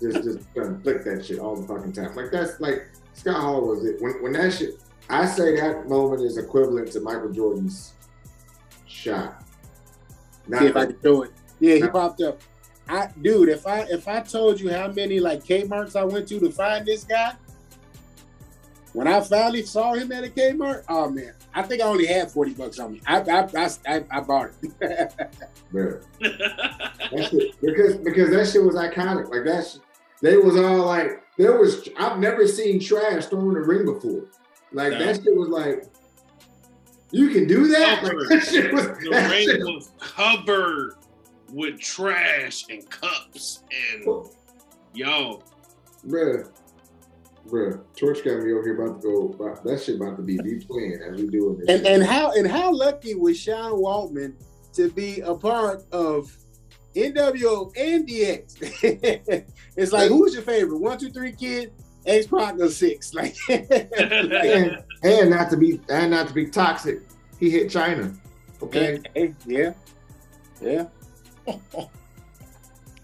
Just 0.00 0.24
just 0.24 0.54
to 0.54 0.80
flick 0.82 1.04
that 1.04 1.24
shit 1.24 1.38
all 1.38 1.56
the 1.56 1.66
fucking 1.66 1.92
time. 1.92 2.14
Like 2.14 2.30
that's 2.30 2.60
like 2.60 2.88
Scott 3.14 3.40
Hall 3.40 3.66
was 3.66 3.84
it. 3.84 4.00
When 4.00 4.22
when 4.22 4.32
that 4.32 4.52
shit 4.52 4.80
I 5.08 5.26
say 5.26 5.56
that 5.56 5.88
moment 5.88 6.22
is 6.22 6.38
equivalent 6.38 6.90
to 6.92 7.00
Michael 7.00 7.30
Jordan's 7.30 7.92
shot. 8.86 9.44
Not 10.48 10.60
See 10.60 10.66
if 10.66 10.76
I 10.76 10.86
can 10.86 10.98
do 11.02 11.22
it. 11.24 11.32
Yeah, 11.60 11.74
he 11.76 11.88
popped 11.88 12.20
up. 12.22 12.40
I 12.88 13.08
dude, 13.20 13.48
if 13.48 13.66
I 13.66 13.80
if 13.82 14.08
I 14.08 14.20
told 14.20 14.60
you 14.60 14.72
how 14.72 14.88
many 14.88 15.20
like 15.20 15.44
Kmart's 15.44 15.96
I 15.96 16.04
went 16.04 16.28
to 16.28 16.40
to 16.40 16.50
find 16.50 16.84
this 16.84 17.04
guy, 17.04 17.34
when 18.92 19.08
I 19.08 19.20
finally 19.20 19.62
saw 19.62 19.94
him 19.94 20.12
at 20.12 20.24
a 20.24 20.28
Kmart, 20.28 20.84
oh 20.88 21.08
man, 21.10 21.32
I 21.54 21.62
think 21.62 21.80
I 21.82 21.86
only 21.86 22.06
had 22.06 22.30
forty 22.30 22.52
bucks 22.54 22.78
on 22.78 22.92
me. 22.92 23.00
I 23.06 23.20
I 23.20 23.48
I, 23.56 23.70
I, 23.86 24.04
I 24.10 24.20
bought 24.20 24.50
it. 24.62 25.12
Bruh. 25.72 26.02
That 27.12 27.28
shit, 27.30 27.60
because 27.60 27.96
because 27.96 28.30
that 28.30 28.48
shit 28.48 28.62
was 28.64 28.74
iconic. 28.74 29.28
Like 29.28 29.44
that, 29.44 29.78
they 30.22 30.36
was 30.38 30.56
all 30.56 30.86
like, 30.86 31.22
there 31.36 31.58
was. 31.58 31.88
I've 31.98 32.18
never 32.18 32.46
seen 32.46 32.80
trash 32.80 33.26
thrown 33.26 33.48
in 33.48 33.54
the 33.54 33.60
ring 33.60 33.84
before. 33.84 34.28
Like 34.72 34.92
No. 34.92 34.98
that 35.04 35.16
shit 35.22 35.36
was 35.36 35.48
like, 35.50 35.84
you 37.10 37.28
can 37.30 37.46
do 37.46 37.66
that. 37.68 38.02
Like, 38.02 38.14
that 38.30 38.46
shit 38.48 38.72
was. 38.72 38.86
The 38.86 39.08
that 39.10 39.30
ring 39.30 39.46
shit- 39.46 39.60
was 39.60 39.90
covered 40.00 40.94
with 41.52 41.78
trash 41.80 42.64
and 42.70 42.88
cups 42.88 43.62
and 43.94 44.06
yo. 44.94 45.42
Bruh, 46.06 46.50
bruh, 47.48 47.80
Torch 47.96 48.24
got 48.24 48.42
me 48.42 48.52
over 48.52 48.62
here 48.62 48.82
about 48.82 49.00
to 49.02 49.08
go. 49.08 49.28
About, 49.28 49.64
that 49.64 49.82
shit 49.82 49.96
about 49.96 50.16
to 50.16 50.22
be 50.22 50.36
the 50.36 50.60
twin 50.64 51.00
as 51.02 51.20
we 51.20 51.28
doing 51.28 51.58
this. 51.58 51.68
and 51.68 51.86
shit. 51.86 51.94
and 51.94 52.02
how 52.02 52.32
and 52.32 52.46
how 52.46 52.72
lucky 52.72 53.14
was 53.14 53.38
Sean 53.38 53.72
Waltman 53.72 54.34
to 54.74 54.90
be 54.90 55.20
a 55.20 55.34
part 55.34 55.82
of 55.92 56.36
NWO 56.94 57.72
and 57.76 58.08
DX? 58.08 59.44
it's 59.76 59.92
like 59.92 60.08
who's 60.08 60.34
your 60.34 60.42
favorite? 60.42 60.78
One, 60.78 60.98
two, 60.98 61.10
three, 61.10 61.32
kid. 61.32 61.72
X 62.06 62.26
Pac 62.26 62.58
or 62.58 62.68
six? 62.68 63.14
Like, 63.14 63.36
like 63.48 63.70
and, 63.70 64.82
and 65.02 65.30
not 65.30 65.50
to 65.50 65.56
be 65.56 65.80
and 65.88 66.10
not 66.10 66.28
to 66.28 66.34
be 66.34 66.46
toxic, 66.46 67.00
he 67.38 67.50
hit 67.50 67.68
Chyna. 67.68 68.16
Okay, 68.62 69.00
Hey, 69.14 69.34
yeah, 69.46 69.72
yeah. 70.60 70.86
all 71.46 71.90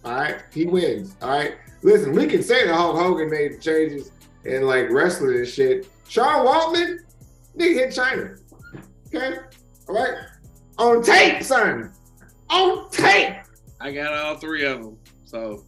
right, 0.05 0.43
he 0.53 0.67
wins. 0.67 1.17
All 1.21 1.31
right, 1.31 1.55
listen, 1.83 2.13
we 2.13 2.27
can 2.27 2.43
say 2.43 2.67
that 2.67 2.75
Hulk 2.75 2.97
Hogan 2.97 3.31
made 3.31 3.61
changes 3.61 4.11
in 4.45 4.63
like 4.63 4.91
wrestling 4.91 5.37
and 5.37 5.49
shit. 5.49 5.89
Sean 6.09 6.47
Waltman, 6.47 6.99
nigga 7.57 7.75
hit 7.75 7.91
Chyna. 7.91 8.41
Okay, 9.09 9.39
all 9.89 9.95
right, 9.95 10.15
on 10.79 11.03
tape, 11.03 11.43
son, 11.43 11.93
on 12.51 12.91
tape. 12.91 13.37
I 13.81 13.93
got 13.93 14.13
all 14.13 14.37
three 14.37 14.65
of 14.65 14.83
them. 14.83 14.99
So 15.25 15.65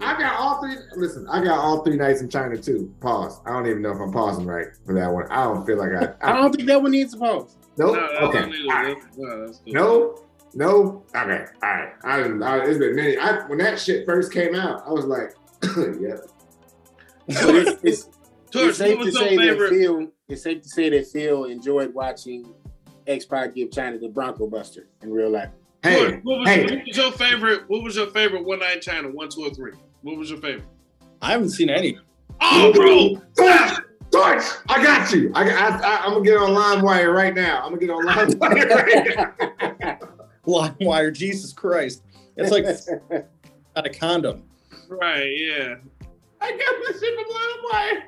I 0.00 0.18
got 0.18 0.38
all 0.38 0.60
three. 0.60 0.76
Listen, 0.96 1.26
I 1.28 1.42
got 1.42 1.58
all 1.58 1.82
three 1.82 1.96
nights 1.96 2.20
in 2.20 2.28
Chyna 2.28 2.62
too. 2.64 2.94
Pause. 3.00 3.40
I 3.46 3.50
don't 3.50 3.66
even 3.66 3.82
know 3.82 3.90
if 3.90 4.00
I'm 4.00 4.12
pausing 4.12 4.46
right 4.46 4.68
for 4.86 4.94
that 4.94 5.12
one. 5.12 5.26
I 5.30 5.44
don't 5.44 5.66
feel 5.66 5.76
like 5.76 5.92
I. 5.92 6.14
I 6.24 6.32
I 6.32 6.36
don't 6.36 6.54
think 6.54 6.68
that 6.68 6.80
one 6.80 6.92
needs 6.92 7.14
a 7.14 7.18
pause. 7.18 7.56
nope. 7.76 7.96
no, 7.96 8.28
okay. 8.28 8.40
not 8.40 8.50
needed. 8.50 8.70
All 8.70 8.82
right. 8.82 8.96
No, 9.16 9.46
that's 9.46 9.58
cool. 9.58 9.72
No, 9.74 10.24
no. 10.54 11.04
Okay, 11.14 11.44
all 11.62 11.70
right. 11.70 11.92
I 12.04 12.16
didn't. 12.18 12.42
I, 12.42 12.58
it's 12.64 12.78
been 12.78 12.94
many. 12.94 13.16
I, 13.16 13.46
when 13.48 13.58
that 13.58 13.80
shit 13.80 14.06
first 14.06 14.32
came 14.32 14.54
out, 14.54 14.86
I 14.86 14.90
was 14.90 15.04
like, 15.04 15.34
yeah. 16.00 16.16
But 17.28 17.54
it's, 17.54 17.84
it's, 17.84 18.04
Torch, 18.50 18.68
it's 18.70 18.78
safe 18.78 18.98
to 18.98 19.04
was 19.04 19.14
your 19.14 19.28
say 19.28 19.36
that 19.36 19.42
favorite? 19.42 19.70
Phil. 19.70 20.08
It's 20.28 20.42
safe 20.42 20.62
to 20.62 20.68
say 20.68 20.88
that 20.90 21.06
Phil 21.06 21.44
enjoyed 21.44 21.92
watching 21.94 22.52
X 23.06 23.24
Pac 23.24 23.54
give 23.54 23.70
Chyna 23.70 24.00
the 24.00 24.08
Bronco 24.08 24.46
Buster 24.46 24.88
in 25.02 25.12
real 25.12 25.30
life. 25.30 25.50
Hey, 25.82 26.10
Torch, 26.10 26.20
what, 26.24 26.38
was, 26.40 26.48
hey. 26.48 26.62
what 26.64 26.86
was 26.86 26.96
your 26.96 27.12
favorite? 27.12 27.64
What 27.68 27.82
was 27.82 27.96
your 27.96 28.06
favorite 28.08 28.44
one 28.44 28.60
night 28.60 28.80
Chyna? 28.80 29.12
One, 29.12 29.28
two, 29.28 29.42
or 29.42 29.50
three? 29.50 29.72
What 30.02 30.16
was 30.16 30.30
your 30.30 30.40
favorite? 30.40 30.66
I 31.22 31.32
haven't 31.32 31.50
seen 31.50 31.70
any. 31.70 31.98
Oh, 32.40 32.72
bro! 32.72 33.20
Torch, 33.36 33.78
Torch, 34.10 34.42
I 34.68 34.82
got 34.82 35.12
you. 35.12 35.30
I, 35.34 35.48
I, 35.50 35.68
I, 35.68 36.04
I'm 36.04 36.12
gonna 36.12 36.24
get 36.24 36.36
on 36.36 36.50
LimeWire 36.50 37.12
right 37.12 37.34
now. 37.34 37.62
I'm 37.62 37.74
gonna 37.74 37.80
get 37.80 37.90
on 37.90 38.06
LimeWire 38.06 38.70
right 38.70 39.80
now. 39.80 39.98
LimeWire, 40.46 41.12
Jesus 41.12 41.52
Christ. 41.52 42.02
It's 42.36 42.50
like 42.50 42.64
not 42.64 43.86
a 43.86 43.90
condom. 43.90 44.44
Right, 44.88 45.36
yeah. 45.36 45.74
I 46.40 46.50
got 46.50 46.74
this 46.86 47.00
shit 47.00 47.14
from 47.14 47.28
LimeWire. 47.34 48.02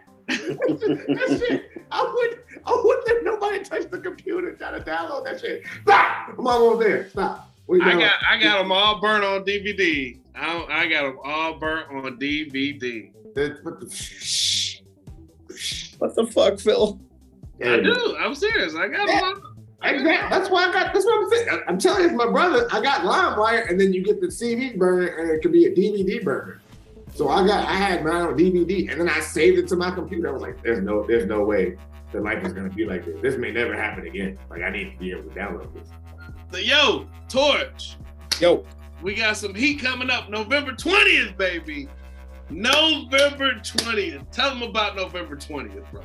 that 1.18 1.38
shit, 1.48 1.70
I 1.90 2.02
would, 2.02 2.38
I 2.64 2.82
wouldn't 2.84 3.06
let 3.06 3.24
nobody 3.24 3.64
touch 3.64 3.90
the 3.90 3.98
computer 3.98 4.52
trying 4.54 4.82
to 4.82 4.88
download 4.90 5.24
that 5.24 5.40
shit. 5.40 5.64
Stop! 5.82 6.38
I'm 6.38 6.46
almost 6.46 6.80
there. 6.80 7.08
Stop. 7.10 7.46
I 7.82 7.92
got 7.98 8.14
I 8.28 8.38
got 8.42 8.58
them 8.58 8.72
all 8.72 9.00
burnt 9.00 9.24
on 9.24 9.44
DVD. 9.44 10.18
I 10.34 10.64
I 10.70 10.86
got 10.88 11.02
them 11.02 11.18
all 11.24 11.54
burnt 11.58 11.88
on 11.90 12.18
DVD. 12.18 13.12
What 13.12 13.34
the- 13.80 14.80
What 15.98 16.14
the 16.16 16.26
fuck, 16.26 16.58
Phil? 16.58 16.98
I 17.62 17.80
do. 17.80 18.16
I'm 18.18 18.34
serious. 18.34 18.74
I 18.74 18.88
got 18.88 19.06
them 19.06 19.22
all. 19.22 19.34
I 19.82 19.92
got 19.92 20.00
Exactly. 20.00 20.10
'em 20.16 20.24
all. 20.24 20.30
That's 20.30 20.50
why 20.50 20.68
I 20.68 20.72
got. 20.72 20.92
That's 20.92 21.04
what 21.04 21.22
I'm 21.24 21.30
saying. 21.30 21.48
I- 21.50 21.62
I'm 21.68 21.78
telling 21.78 22.00
you, 22.02 22.06
it's 22.08 22.16
my 22.16 22.26
brother. 22.30 22.66
I 22.72 22.80
got 22.80 23.00
LimeWire, 23.02 23.68
and 23.70 23.80
then 23.80 23.92
you 23.92 24.02
get 24.02 24.20
the 24.20 24.30
CD 24.30 24.72
burner, 24.76 25.06
and 25.06 25.30
it 25.30 25.42
could 25.42 25.52
be 25.52 25.66
a 25.66 25.74
DVD 25.74 26.22
burner. 26.24 26.59
So 27.14 27.28
I 27.28 27.46
got. 27.46 27.68
I 27.68 27.74
had 27.74 28.04
mine 28.04 28.22
on 28.22 28.36
DVD, 28.38 28.90
and 28.90 29.00
then 29.00 29.08
I 29.08 29.20
saved 29.20 29.58
it 29.58 29.68
to 29.68 29.76
my 29.76 29.90
computer. 29.90 30.28
I 30.28 30.32
was 30.32 30.42
like, 30.42 30.62
"There's 30.62 30.82
no, 30.82 31.04
there's 31.06 31.26
no 31.26 31.42
way 31.44 31.76
that 32.12 32.22
life 32.22 32.44
is 32.44 32.52
gonna 32.52 32.70
be 32.70 32.84
like 32.86 33.04
this. 33.04 33.16
This 33.20 33.36
may 33.36 33.50
never 33.52 33.74
happen 33.74 34.06
again. 34.06 34.38
Like 34.48 34.62
I 34.62 34.70
need 34.70 34.92
to 34.92 34.98
be 34.98 35.10
able 35.12 35.24
to 35.24 35.30
download 35.30 35.72
this." 35.74 35.88
So, 36.52 36.58
yo, 36.58 37.06
Torch. 37.28 37.96
Yo, 38.40 38.64
We 39.02 39.14
got 39.14 39.36
some 39.36 39.54
heat 39.54 39.80
coming 39.80 40.10
up 40.10 40.30
November 40.30 40.72
20th, 40.72 41.36
baby. 41.36 41.88
November 42.48 43.54
20th. 43.54 44.30
Tell 44.30 44.50
them 44.50 44.62
about 44.62 44.96
November 44.96 45.36
20th, 45.36 45.90
bro. 45.92 46.02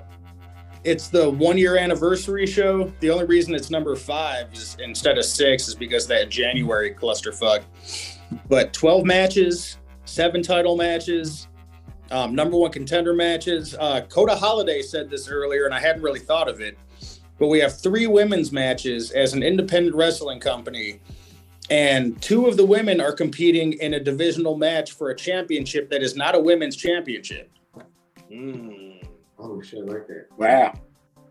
it's 0.83 1.07
the 1.07 1.29
one 1.29 1.57
year 1.57 1.77
anniversary 1.77 2.45
show. 2.45 2.91
The 2.99 3.09
only 3.09 3.25
reason 3.25 3.55
it's 3.55 3.69
number 3.71 3.95
five 3.95 4.53
is 4.53 4.77
instead 4.83 5.17
of 5.17 5.25
six 5.25 5.67
is 5.67 5.75
because 5.75 6.03
of 6.03 6.09
that 6.09 6.29
January 6.29 6.93
clusterfuck. 6.93 7.63
But 8.49 8.73
12 8.73 9.05
matches, 9.05 9.77
seven 10.05 10.41
title 10.41 10.75
matches, 10.77 11.47
um, 12.11 12.35
number 12.35 12.57
one 12.57 12.71
contender 12.71 13.13
matches. 13.13 13.75
Uh, 13.75 14.01
Coda 14.09 14.35
Holiday 14.35 14.81
said 14.81 15.09
this 15.09 15.27
earlier, 15.27 15.65
and 15.65 15.73
I 15.73 15.79
hadn't 15.79 16.01
really 16.01 16.19
thought 16.19 16.47
of 16.47 16.61
it. 16.61 16.77
But 17.37 17.47
we 17.47 17.59
have 17.59 17.77
three 17.77 18.07
women's 18.07 18.51
matches 18.51 19.11
as 19.11 19.33
an 19.33 19.43
independent 19.43 19.95
wrestling 19.95 20.39
company. 20.39 21.01
And 21.69 22.21
two 22.21 22.45
of 22.45 22.57
the 22.57 22.65
women 22.65 23.01
are 23.01 23.11
competing 23.11 23.73
in 23.73 23.95
a 23.95 23.99
divisional 23.99 24.55
match 24.55 24.91
for 24.91 25.09
a 25.09 25.15
championship 25.15 25.89
that 25.89 26.03
is 26.03 26.15
not 26.15 26.35
a 26.35 26.39
women's 26.39 26.75
championship. 26.75 27.51
Mm. 28.31 29.03
Oh 29.39 29.61
shit, 29.61 29.79
I 29.79 29.93
like 29.93 30.07
that. 30.07 30.27
Wow. 30.37 30.73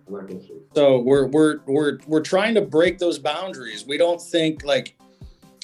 Like 0.09 0.29
that. 0.29 0.61
So 0.75 0.99
we're 1.01 1.27
we're 1.27 1.61
we're 1.67 1.99
we're 2.07 2.21
trying 2.21 2.55
to 2.55 2.61
break 2.61 2.99
those 2.99 3.19
boundaries. 3.19 3.87
We 3.87 3.97
don't 3.97 4.21
think 4.21 4.65
like 4.65 4.97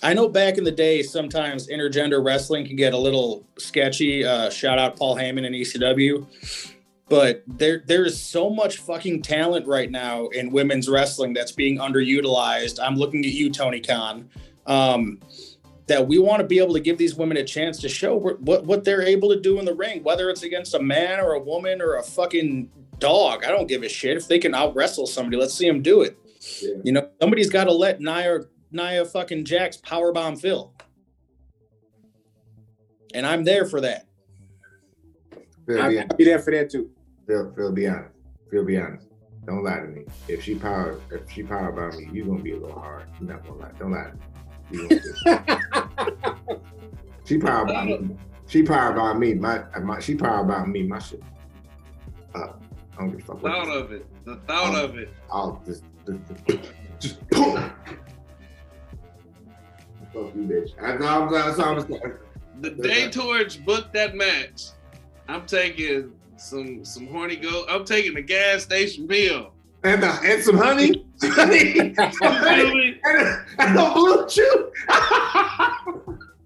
I 0.03 0.14
know 0.14 0.28
back 0.28 0.57
in 0.57 0.64
the 0.64 0.72
day 0.72 1.03
sometimes 1.03 1.68
intergender 1.68 2.24
wrestling 2.24 2.66
can 2.66 2.76
get 2.76 2.94
a 2.94 2.98
little 2.98 3.44
sketchy. 3.59 4.24
Uh, 4.24 4.48
shout 4.51 4.78
out 4.78 4.96
Paul 4.96 5.16
Heyman 5.16 5.44
and 5.44 5.55
ECW. 5.55 6.26
But 7.09 7.42
there 7.46 7.82
there 7.86 8.05
is 8.05 8.22
so 8.22 8.48
much 8.48 8.78
fucking 8.78 9.22
talent 9.22 9.66
right 9.66 9.90
now 9.90 10.28
in 10.28 10.51
women's 10.51 10.88
wrestling 10.88 11.34
that's 11.34 11.53
being 11.53 11.78
underutilized. 11.78 12.78
I'm 12.80 12.96
looking 12.96 13.24
at 13.24 13.32
you, 13.32 13.51
Tony 13.51 13.80
Khan. 13.80 14.30
Um, 14.66 15.18
that 15.88 16.07
we 16.07 16.20
want 16.20 16.40
to 16.40 16.46
be 16.46 16.61
able 16.61 16.72
to 16.72 16.78
give 16.80 16.98
these 16.98 17.16
women 17.16 17.36
a 17.36 17.44
chance 17.44 17.80
to 17.80 17.88
show 17.88 18.14
what, 18.14 18.64
what 18.64 18.84
they're 18.84 19.03
able 19.03 19.28
to 19.30 19.40
do 19.40 19.59
in 19.59 19.64
the 19.64 19.74
ring, 19.74 20.05
whether 20.05 20.30
it's 20.30 20.44
against 20.44 20.74
a 20.74 20.80
man 20.80 21.18
or 21.18 21.32
a 21.32 21.40
woman 21.40 21.82
or 21.82 21.96
a 21.96 22.03
fucking 22.03 22.70
dog. 23.01 23.44
I 23.44 23.48
don't 23.48 23.66
give 23.66 23.82
a 23.82 23.88
shit 23.88 24.16
if 24.16 24.28
they 24.28 24.38
can 24.38 24.55
out 24.55 24.76
wrestle 24.76 25.09
somebody. 25.09 25.36
Let's 25.36 25.53
see 25.53 25.66
them 25.66 25.82
do 25.82 26.03
it. 26.03 26.16
Yeah. 26.62 26.74
You 26.84 26.92
know, 26.92 27.09
somebody's 27.20 27.51
got 27.51 27.64
to 27.64 27.72
let 27.72 28.01
Nia 28.01 28.42
Nia 28.73 29.05
fucking 29.05 29.45
Jax 29.45 29.77
powerbomb 29.77 30.41
Phil. 30.41 30.73
And 33.14 33.27
I'm 33.27 33.45
there 33.45 33.66
for 33.66 33.81
that. 33.81 34.07
Phil, 35.66 35.83
I'll 35.83 35.91
be, 35.91 36.01
I'll 36.01 36.16
be 36.16 36.25
there 36.25 36.39
for 36.39 36.53
that 36.53 36.71
too. 36.71 36.91
Phil, 37.27 37.53
Phil, 37.57 37.73
be 37.73 37.89
honest. 37.89 38.14
Phil, 38.51 38.64
be 38.64 38.79
honest. 38.79 39.07
Don't 39.47 39.64
lie 39.64 39.81
to 39.81 39.87
me. 39.89 40.05
If 40.29 40.45
she 40.45 40.55
power, 40.55 41.01
if 41.11 41.31
she 41.31 41.43
power 41.43 41.71
about 41.71 41.99
me, 41.99 42.09
you 42.12 42.25
gonna 42.25 42.43
be 42.43 42.53
a 42.53 42.57
little 42.57 42.79
hard. 42.79 43.09
You're 43.21 43.31
not 43.31 43.45
gonna 43.45 43.61
lie. 43.61 43.73
Don't 43.79 43.91
lie 43.93 44.11
to 44.11 44.14
me. 44.14 44.21
You 44.71 44.89
gonna 44.89 45.81
be- 46.47 46.55
she 47.25 47.39
power 47.39 47.62
about 47.64 47.87
me. 47.87 48.16
She 48.47 48.62
power 48.62 48.93
about 48.93 49.18
me. 49.18 49.35
My, 49.35 49.64
my 49.81 50.01
she 50.01 50.14
power 50.14 50.45
about 50.45 50.68
me. 50.68 50.83
My 50.83 50.99
shit. 50.99 51.23
Uh, 52.35 52.49
I 52.93 52.97
don't 52.99 53.11
give 53.11 53.21
a 53.21 53.25
fuck. 53.25 53.43
what 53.43 53.53
Thought 53.53 53.68
of 53.77 53.93
it. 53.93 54.07
The 54.25 54.37
thought 54.47 54.75
of 54.77 54.99
it. 54.99 55.09
I'll 55.33 55.62
just, 55.66 55.85
just, 56.07 56.73
just 57.01 57.29
boom. 57.31 57.73
Fuck 60.13 60.35
you, 60.35 60.43
bitch. 60.43 60.71
That's 60.81 61.05
all 61.05 61.31
that's 61.31 61.59
all 61.59 61.81
I'm 61.81 61.89
saying. 61.89 62.13
The 62.61 62.71
day 62.71 63.11
Torch 63.11 63.65
booked 63.65 63.93
that 63.95 64.15
match, 64.15 64.67
I'm 65.29 65.47
taking 65.47 66.13
some 66.37 66.85
some 66.85 67.07
horny 67.07 67.37
go. 67.37 67.65
I'm 67.69 67.85
taking 67.85 68.15
the 68.15 68.23
gas 68.23 68.63
station 68.65 69.07
bill. 69.07 69.53
And 69.83 70.05
uh, 70.05 70.19
and 70.23 70.43
some 70.43 70.59
honey, 70.59 71.07
honey, 71.23 71.75
You 71.75 71.95
and 71.97 71.99
a, 71.99 73.47
and 73.59 73.79
a 73.79 73.83
BlueChew. 73.83 74.71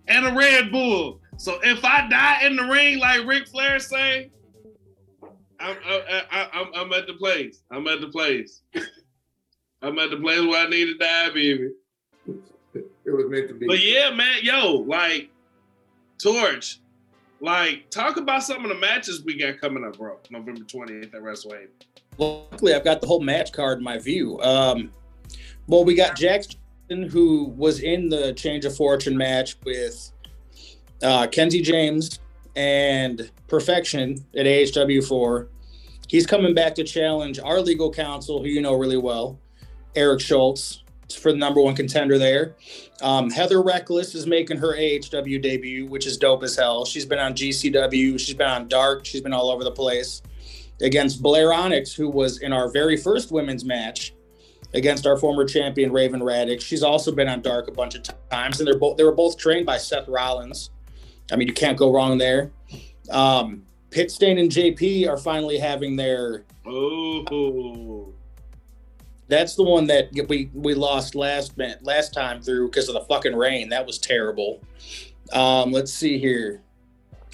and 0.08 0.26
a 0.26 0.34
Red 0.34 0.70
Bull. 0.70 1.20
So 1.36 1.58
if 1.64 1.84
I 1.84 2.06
die 2.08 2.46
in 2.46 2.54
the 2.56 2.62
ring, 2.64 2.98
like 3.00 3.26
Ric 3.26 3.48
Flair 3.48 3.80
say, 3.80 4.30
I'm 5.58 5.76
I, 5.84 6.22
I, 6.30 6.48
I'm 6.52 6.66
I'm 6.74 6.92
at 6.92 7.06
the 7.08 7.14
place. 7.14 7.62
I'm 7.72 7.88
at 7.88 8.00
the 8.00 8.08
place. 8.08 8.62
I'm 9.82 9.98
at 9.98 10.10
the 10.10 10.16
place 10.18 10.40
where 10.40 10.64
I 10.66 10.70
need 10.70 10.86
to 10.86 10.94
die, 10.96 11.30
baby. 11.30 11.70
It 13.04 13.10
was 13.10 13.26
meant 13.28 13.48
to 13.48 13.54
be. 13.54 13.66
But 13.66 13.82
yeah, 13.82 14.10
man, 14.10 14.38
yo, 14.42 14.84
like 14.86 15.30
Torch, 16.22 16.80
like 17.40 17.90
talk 17.90 18.16
about 18.16 18.42
some 18.42 18.64
of 18.64 18.68
the 18.68 18.76
matches 18.76 19.22
we 19.24 19.36
got 19.36 19.60
coming 19.60 19.84
up, 19.84 19.98
bro. 19.98 20.18
November 20.30 20.62
20th 20.62 21.14
at 21.14 21.22
WrestleMania. 21.22 21.68
Luckily, 22.18 22.74
I've 22.74 22.84
got 22.84 23.00
the 23.00 23.06
whole 23.06 23.20
match 23.20 23.52
card 23.52 23.78
in 23.78 23.84
my 23.84 23.98
view. 23.98 24.40
Um, 24.40 24.92
well, 25.66 25.84
we 25.84 25.94
got 25.94 26.16
Jackson, 26.16 26.58
who 26.88 27.46
was 27.56 27.80
in 27.80 28.08
the 28.08 28.32
Change 28.34 28.64
of 28.64 28.76
Fortune 28.76 29.16
match 29.16 29.56
with 29.64 30.12
uh, 31.02 31.26
Kenzie 31.26 31.62
James 31.62 32.20
and 32.56 33.30
Perfection 33.48 34.24
at 34.36 34.46
AHW 34.46 35.06
four. 35.06 35.48
He's 36.08 36.26
coming 36.26 36.54
back 36.54 36.74
to 36.76 36.84
challenge 36.84 37.40
our 37.40 37.60
legal 37.60 37.90
counsel, 37.90 38.40
who 38.40 38.48
you 38.48 38.62
know 38.62 38.74
really 38.74 38.98
well, 38.98 39.38
Eric 39.96 40.20
Schultz, 40.20 40.83
for 41.14 41.32
the 41.32 41.38
number 41.38 41.60
one 41.60 41.74
contender 41.74 42.18
there. 42.18 42.56
Um, 43.02 43.30
Heather 43.30 43.62
Reckless 43.62 44.14
is 44.14 44.26
making 44.26 44.58
her 44.58 44.76
AHW 44.76 45.40
debut, 45.42 45.86
which 45.86 46.06
is 46.06 46.16
dope 46.16 46.42
as 46.42 46.56
hell. 46.56 46.84
She's 46.84 47.06
been 47.06 47.18
on 47.18 47.34
GCW, 47.34 48.18
she's 48.18 48.34
been 48.34 48.48
on 48.48 48.68
Dark, 48.68 49.04
she's 49.04 49.20
been 49.20 49.32
all 49.32 49.50
over 49.50 49.64
the 49.64 49.72
place 49.72 50.22
against 50.80 51.22
Blair 51.22 51.52
Onyx, 51.52 51.94
who 51.94 52.08
was 52.08 52.40
in 52.40 52.52
our 52.52 52.70
very 52.70 52.96
first 52.96 53.32
women's 53.32 53.64
match 53.64 54.14
against 54.74 55.06
our 55.06 55.16
former 55.16 55.44
champion 55.44 55.92
Raven 55.92 56.20
Raddick. 56.20 56.60
She's 56.60 56.82
also 56.82 57.12
been 57.12 57.28
on 57.28 57.42
Dark 57.42 57.68
a 57.68 57.72
bunch 57.72 57.94
of 57.94 58.02
times, 58.30 58.60
and 58.60 58.66
they're 58.66 58.78
both 58.78 58.96
they 58.96 59.04
were 59.04 59.12
both 59.12 59.38
trained 59.38 59.66
by 59.66 59.78
Seth 59.78 60.08
Rollins. 60.08 60.70
I 61.32 61.36
mean, 61.36 61.48
you 61.48 61.54
can't 61.54 61.78
go 61.78 61.92
wrong 61.92 62.18
there. 62.18 62.52
Um, 63.10 63.64
Pit 63.90 64.10
Stain 64.10 64.38
and 64.38 64.50
JP 64.50 65.08
are 65.08 65.16
finally 65.16 65.58
having 65.58 65.96
their. 65.96 66.44
Oh, 66.66 68.13
That's 69.34 69.56
the 69.56 69.64
one 69.64 69.86
that 69.88 70.10
we 70.28 70.48
we 70.54 70.74
lost 70.74 71.16
last 71.16 71.54
last 71.82 72.14
time 72.14 72.40
through 72.40 72.68
because 72.68 72.88
of 72.88 72.94
the 72.94 73.00
fucking 73.00 73.34
rain. 73.34 73.68
That 73.68 73.84
was 73.84 73.98
terrible. 73.98 74.62
Um, 75.32 75.72
let's 75.72 75.92
see 75.92 76.18
here. 76.18 76.62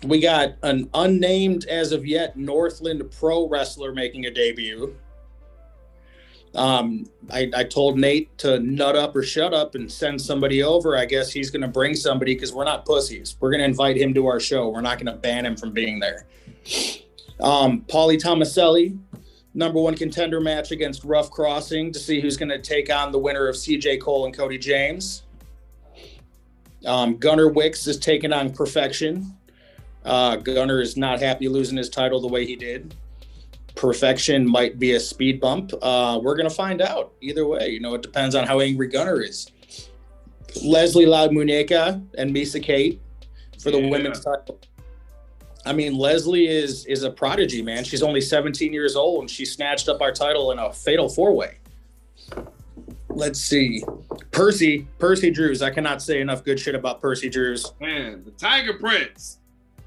We 0.04 0.18
got 0.18 0.54
an 0.62 0.88
unnamed 0.94 1.66
as 1.66 1.92
of 1.92 2.06
yet 2.06 2.38
Northland 2.38 3.02
pro 3.18 3.46
wrestler 3.46 3.92
making 3.92 4.24
a 4.24 4.30
debut. 4.30 4.96
Um, 6.54 7.04
I, 7.30 7.50
I 7.54 7.64
told 7.64 7.98
Nate 7.98 8.36
to 8.38 8.58
nut 8.60 8.96
up 8.96 9.14
or 9.14 9.22
shut 9.22 9.52
up 9.52 9.74
and 9.74 9.92
send 9.92 10.20
somebody 10.20 10.62
over. 10.62 10.96
I 10.96 11.04
guess 11.04 11.30
he's 11.30 11.50
going 11.50 11.62
to 11.62 11.68
bring 11.68 11.94
somebody 11.94 12.34
because 12.34 12.52
we're 12.52 12.64
not 12.64 12.86
pussies. 12.86 13.36
We're 13.40 13.50
going 13.50 13.60
to 13.60 13.66
invite 13.66 13.98
him 13.98 14.14
to 14.14 14.26
our 14.26 14.40
show. 14.40 14.70
We're 14.70 14.80
not 14.80 14.96
going 14.98 15.14
to 15.14 15.20
ban 15.20 15.44
him 15.44 15.56
from 15.56 15.72
being 15.72 16.00
there. 16.00 16.26
Um, 17.40 17.82
Paulie 17.82 18.20
Tomaselli, 18.20 18.98
number 19.54 19.80
one 19.80 19.94
contender 19.94 20.40
match 20.40 20.70
against 20.70 21.04
Rough 21.04 21.30
Crossing 21.30 21.92
to 21.92 21.98
see 21.98 22.20
who's 22.20 22.36
going 22.36 22.48
to 22.50 22.58
take 22.60 22.92
on 22.92 23.12
the 23.12 23.18
winner 23.18 23.48
of 23.48 23.56
CJ 23.56 24.00
Cole 24.00 24.24
and 24.26 24.34
Cody 24.36 24.58
James. 24.58 25.22
Um, 26.86 27.16
Gunnar 27.16 27.48
Wicks 27.48 27.86
is 27.86 27.98
taking 27.98 28.32
on 28.32 28.52
Perfection. 28.52 29.36
Uh, 30.04 30.36
Gunnar 30.36 30.80
is 30.80 30.96
not 30.96 31.20
happy 31.20 31.48
losing 31.48 31.76
his 31.76 31.90
title 31.90 32.20
the 32.20 32.28
way 32.28 32.46
he 32.46 32.56
did. 32.56 32.94
Perfection 33.74 34.48
might 34.48 34.78
be 34.78 34.92
a 34.94 35.00
speed 35.00 35.40
bump. 35.40 35.72
Uh, 35.82 36.18
we're 36.22 36.36
gonna 36.36 36.48
find 36.50 36.80
out. 36.80 37.12
Either 37.20 37.46
way, 37.46 37.68
you 37.68 37.80
know, 37.80 37.94
it 37.94 38.02
depends 38.02 38.34
on 38.34 38.46
how 38.46 38.60
angry 38.60 38.88
Gunnar 38.88 39.20
is. 39.20 39.46
Leslie 40.64 41.06
Loud 41.06 41.30
Muneka 41.30 42.02
and 42.18 42.34
Misa 42.34 42.62
Kate 42.62 43.00
for 43.60 43.70
the 43.70 43.78
Yeah. 43.80 43.90
women's 43.90 44.20
title. 44.20 44.58
I 45.66 45.72
mean, 45.72 45.96
Leslie 45.96 46.48
is 46.48 46.86
is 46.86 47.02
a 47.02 47.10
prodigy, 47.10 47.62
man. 47.62 47.84
She's 47.84 48.02
only 48.02 48.20
17 48.20 48.72
years 48.72 48.96
old 48.96 49.20
and 49.20 49.30
she 49.30 49.44
snatched 49.44 49.88
up 49.88 50.00
our 50.00 50.12
title 50.12 50.52
in 50.52 50.58
a 50.58 50.72
fatal 50.72 51.08
four 51.08 51.32
way. 51.32 51.58
Let's 53.08 53.40
see. 53.40 53.84
Percy, 54.30 54.86
Percy 54.98 55.30
Drews. 55.30 55.62
I 55.62 55.70
cannot 55.70 56.00
say 56.00 56.20
enough 56.20 56.44
good 56.44 56.58
shit 56.58 56.74
about 56.74 57.00
Percy 57.00 57.28
Drews. 57.28 57.72
man, 57.80 58.24
the 58.24 58.30
Tiger 58.32 58.74
Prince. 58.74 59.38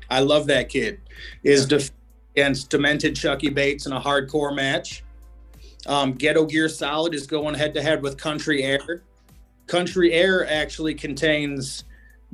I 0.10 0.20
love 0.20 0.46
that 0.48 0.70
kid. 0.70 1.00
Is 1.44 1.66
def- 1.66 1.92
against 2.36 2.70
Demented 2.70 3.16
Chucky 3.16 3.50
Bates 3.50 3.86
in 3.86 3.94
a 3.94 4.02
hardcore 4.02 4.56
match. 4.56 5.04
Um, 5.86 6.14
Ghetto 6.14 6.46
Gear 6.46 6.70
Solid 6.70 7.14
is 7.14 7.28
going 7.28 7.56
head 7.56 7.74
to 7.74 7.82
head 7.82 8.02
with 8.02 8.18
Country 8.18 8.64
Air. 8.64 9.04
Country 9.68 10.14
Air 10.14 10.48
actually 10.50 10.94
contains 10.94 11.84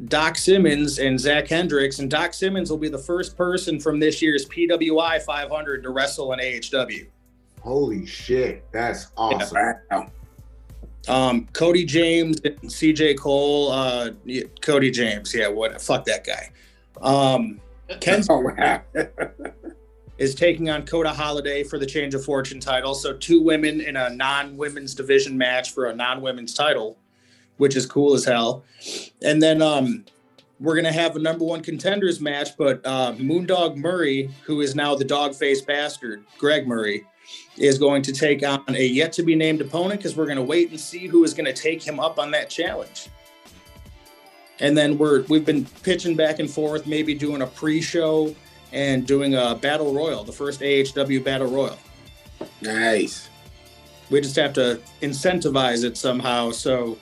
Doc 0.06 0.38
Simmons 0.38 1.00
and 1.00 1.20
Zach 1.20 1.48
Hendricks, 1.48 2.00
and 2.00 2.10
Doc 2.10 2.34
Simmons 2.34 2.70
will 2.70 2.78
be 2.78 2.90
the 2.90 2.98
first 2.98 3.36
person 3.36 3.80
from 3.80 4.00
this 4.00 4.22
year's 4.22 4.46
PWI 4.46 5.22
500 5.22 5.84
to 5.84 5.90
wrestle 5.90 6.32
in 6.34 6.40
AHW. 6.40 7.08
Holy 7.62 8.06
shit, 8.06 8.66
that's 8.72 9.08
awesome. 9.18 9.58
Wow. 9.92 10.12
Um, 11.08 11.48
Cody 11.54 11.86
James 11.86 12.40
and 12.42 12.56
CJ 12.62 13.18
Cole. 13.18 13.72
Uh, 13.72 14.12
yeah, 14.26 14.44
Cody 14.62 14.92
James, 14.92 15.34
yeah, 15.34 15.48
what? 15.48 15.82
Fuck 15.82 16.06
that 16.06 16.26
guy. 16.26 16.52
Um, 17.02 17.60
Ken 18.00 18.24
Oh, 18.30 18.80
is 20.18 20.36
taking 20.36 20.70
on 20.70 20.86
Coda 20.86 21.12
Holiday 21.12 21.64
for 21.64 21.80
the 21.80 21.86
Change 21.86 22.14
of 22.14 22.24
Fortune 22.24 22.60
title. 22.60 22.94
So 22.94 23.14
two 23.14 23.42
women 23.42 23.82
in 23.82 23.96
a 23.96 24.10
non-women's 24.10 24.94
division 24.94 25.38
match 25.38 25.72
for 25.72 25.88
a 25.88 25.96
non-women's 25.96 26.54
title, 26.54 26.98
which 27.60 27.76
is 27.76 27.86
cool 27.86 28.16
as 28.16 28.26
hell. 28.26 28.64
And 29.22 29.44
then 29.44 29.62
um, 29.62 30.06
we're 30.60 30.76
gonna 30.76 30.92
have 30.92 31.16
a 31.16 31.20
number 31.20 31.46
one 31.46 31.62
contenders 31.62 32.20
match, 32.20 32.58
but 32.58 32.82
uh, 32.86 33.14
Moondog 33.14 33.76
Murray, 33.76 34.30
who 34.46 34.62
is 34.62 34.76
now 34.76 34.96
the 34.96 35.06
dog 35.06 35.36
face 35.36 35.62
bastard, 35.62 36.24
Greg 36.38 36.68
Murray, 36.68 37.06
is 37.58 37.78
going 37.78 38.02
to 38.04 38.14
take 38.14 38.46
on 38.48 38.64
a 38.70 38.86
yet 38.86 39.14
to 39.14 39.24
be 39.24 39.36
named 39.36 39.62
opponent 39.62 40.00
because 40.00 40.16
we're 40.16 40.26
gonna 40.26 40.42
wait 40.42 40.70
and 40.70 40.80
see 40.80 41.06
who 41.06 41.24
is 41.24 41.34
gonna 41.34 41.54
take 41.54 41.84
him 41.84 42.00
up 42.00 42.18
on 42.18 42.32
that 42.32 42.50
challenge. 42.50 43.10
And 44.62 44.78
then 44.78 44.98
we're 44.98 45.24
we've 45.24 45.46
been 45.46 45.66
pitching 45.84 46.16
back 46.16 46.40
and 46.40 46.50
forth, 46.50 46.88
maybe 46.88 47.14
doing 47.14 47.42
a 47.42 47.48
pre-show 47.48 48.34
and 48.72 49.06
doing 49.06 49.36
a 49.36 49.56
battle 49.56 49.94
royal, 49.94 50.24
the 50.24 50.32
first 50.32 50.62
AHW 50.62 51.24
battle 51.24 51.48
royal. 51.48 51.78
Nice. 52.62 53.30
We 54.10 54.22
just 54.22 54.36
have 54.38 54.54
to 54.54 54.80
incentivize 55.02 55.84
it 55.84 55.98
somehow 55.98 56.52
so 56.52 56.98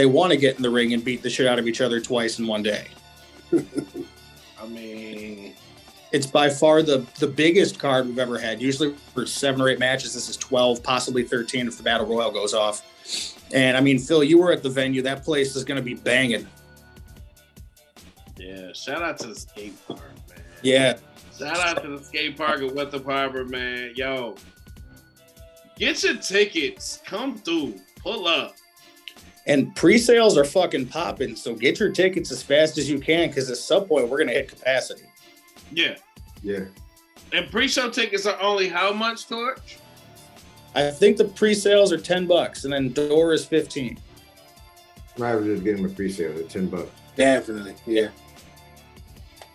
they 0.00 0.06
want 0.06 0.30
to 0.32 0.38
get 0.38 0.56
in 0.56 0.62
the 0.62 0.70
ring 0.70 0.94
and 0.94 1.04
beat 1.04 1.22
the 1.22 1.28
shit 1.28 1.46
out 1.46 1.58
of 1.58 1.68
each 1.68 1.82
other 1.82 2.00
twice 2.00 2.38
in 2.38 2.46
one 2.46 2.62
day. 2.62 2.86
I 3.52 4.66
mean, 4.66 5.52
It's 6.10 6.26
by 6.26 6.48
far 6.48 6.80
the 6.82 7.04
the 7.18 7.26
biggest 7.26 7.78
card 7.78 8.06
we've 8.06 8.18
ever 8.18 8.38
had. 8.38 8.62
Usually 8.62 8.94
for 9.12 9.26
seven 9.26 9.60
or 9.60 9.68
eight 9.68 9.78
matches, 9.78 10.14
this 10.14 10.30
is 10.30 10.38
twelve, 10.38 10.82
possibly 10.82 11.22
thirteen 11.22 11.68
if 11.68 11.76
the 11.76 11.82
battle 11.82 12.06
royal 12.06 12.30
goes 12.30 12.54
off. 12.54 12.80
And 13.52 13.76
I 13.76 13.82
mean, 13.82 13.98
Phil, 13.98 14.24
you 14.24 14.38
were 14.38 14.52
at 14.52 14.62
the 14.62 14.70
venue. 14.70 15.02
That 15.02 15.22
place 15.22 15.54
is 15.54 15.64
going 15.64 15.76
to 15.76 15.84
be 15.84 15.94
banging. 15.94 16.46
yeah. 18.38 18.72
Shout 18.72 19.02
out 19.02 19.18
to 19.18 19.26
the 19.26 19.34
skate 19.34 19.74
park, 19.86 20.00
man. 20.30 20.40
Yeah, 20.62 20.96
Shout 21.38 21.58
out 21.58 21.82
to 21.82 21.98
the 21.98 22.02
skate 22.02 22.38
park 22.38 22.62
at 22.62 22.74
Winthrop 22.74 23.04
Harbor, 23.04 23.44
man. 23.44 23.92
Yo, 23.96 24.36
get 25.76 26.02
your 26.02 26.16
tickets. 26.16 27.00
Come 27.04 27.36
through. 27.36 27.74
Pull 28.02 28.26
up. 28.26 28.54
And 29.50 29.74
pre-sales 29.74 30.38
are 30.38 30.44
fucking 30.44 30.86
popping. 30.86 31.34
So 31.34 31.54
get 31.56 31.80
your 31.80 31.90
tickets 31.90 32.30
as 32.30 32.40
fast 32.40 32.78
as 32.78 32.88
you 32.88 33.00
can 33.00 33.28
because 33.28 33.50
at 33.50 33.56
some 33.56 33.84
point 33.84 34.08
we're 34.08 34.18
going 34.18 34.28
to 34.28 34.34
hit 34.34 34.48
capacity. 34.48 35.02
Yeah. 35.72 35.96
Yeah. 36.40 36.66
And 37.32 37.50
pre-show 37.50 37.90
tickets 37.90 38.26
are 38.26 38.40
only 38.40 38.68
how 38.68 38.92
much, 38.92 39.26
Torch? 39.26 39.78
I 40.76 40.92
think 40.92 41.16
the 41.16 41.24
pre-sales 41.24 41.92
are 41.92 41.98
ten 41.98 42.28
bucks, 42.28 42.62
and 42.62 42.72
then 42.72 42.92
door 42.92 43.32
is 43.32 43.44
fifteen. 43.44 43.98
Might 45.18 45.30
as 45.30 45.40
well 45.40 45.44
just 45.46 45.64
get 45.64 45.76
him 45.76 45.84
a 45.84 45.88
pre-sale 45.88 46.38
at 46.38 46.48
ten 46.48 46.68
bucks. 46.68 46.90
Definitely. 47.16 47.74
Yeah. 47.86 48.10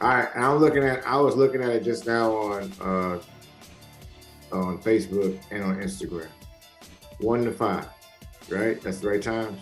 All 0.01 0.09
right, 0.09 0.27
and 0.35 0.43
I'm 0.43 0.57
looking 0.57 0.83
at. 0.83 1.07
I 1.07 1.15
was 1.15 1.37
looking 1.37 1.61
at 1.61 1.69
it 1.69 1.85
just 1.85 2.05
now 2.05 2.33
on 2.33 2.71
uh 2.81 3.21
on 4.51 4.77
Facebook 4.79 5.39
and 5.51 5.63
on 5.63 5.77
Instagram. 5.77 6.27
One 7.19 7.45
to 7.45 7.51
five, 7.53 7.87
right? 8.49 8.81
That's 8.81 8.99
the 8.99 9.07
right 9.07 9.21
times. 9.21 9.61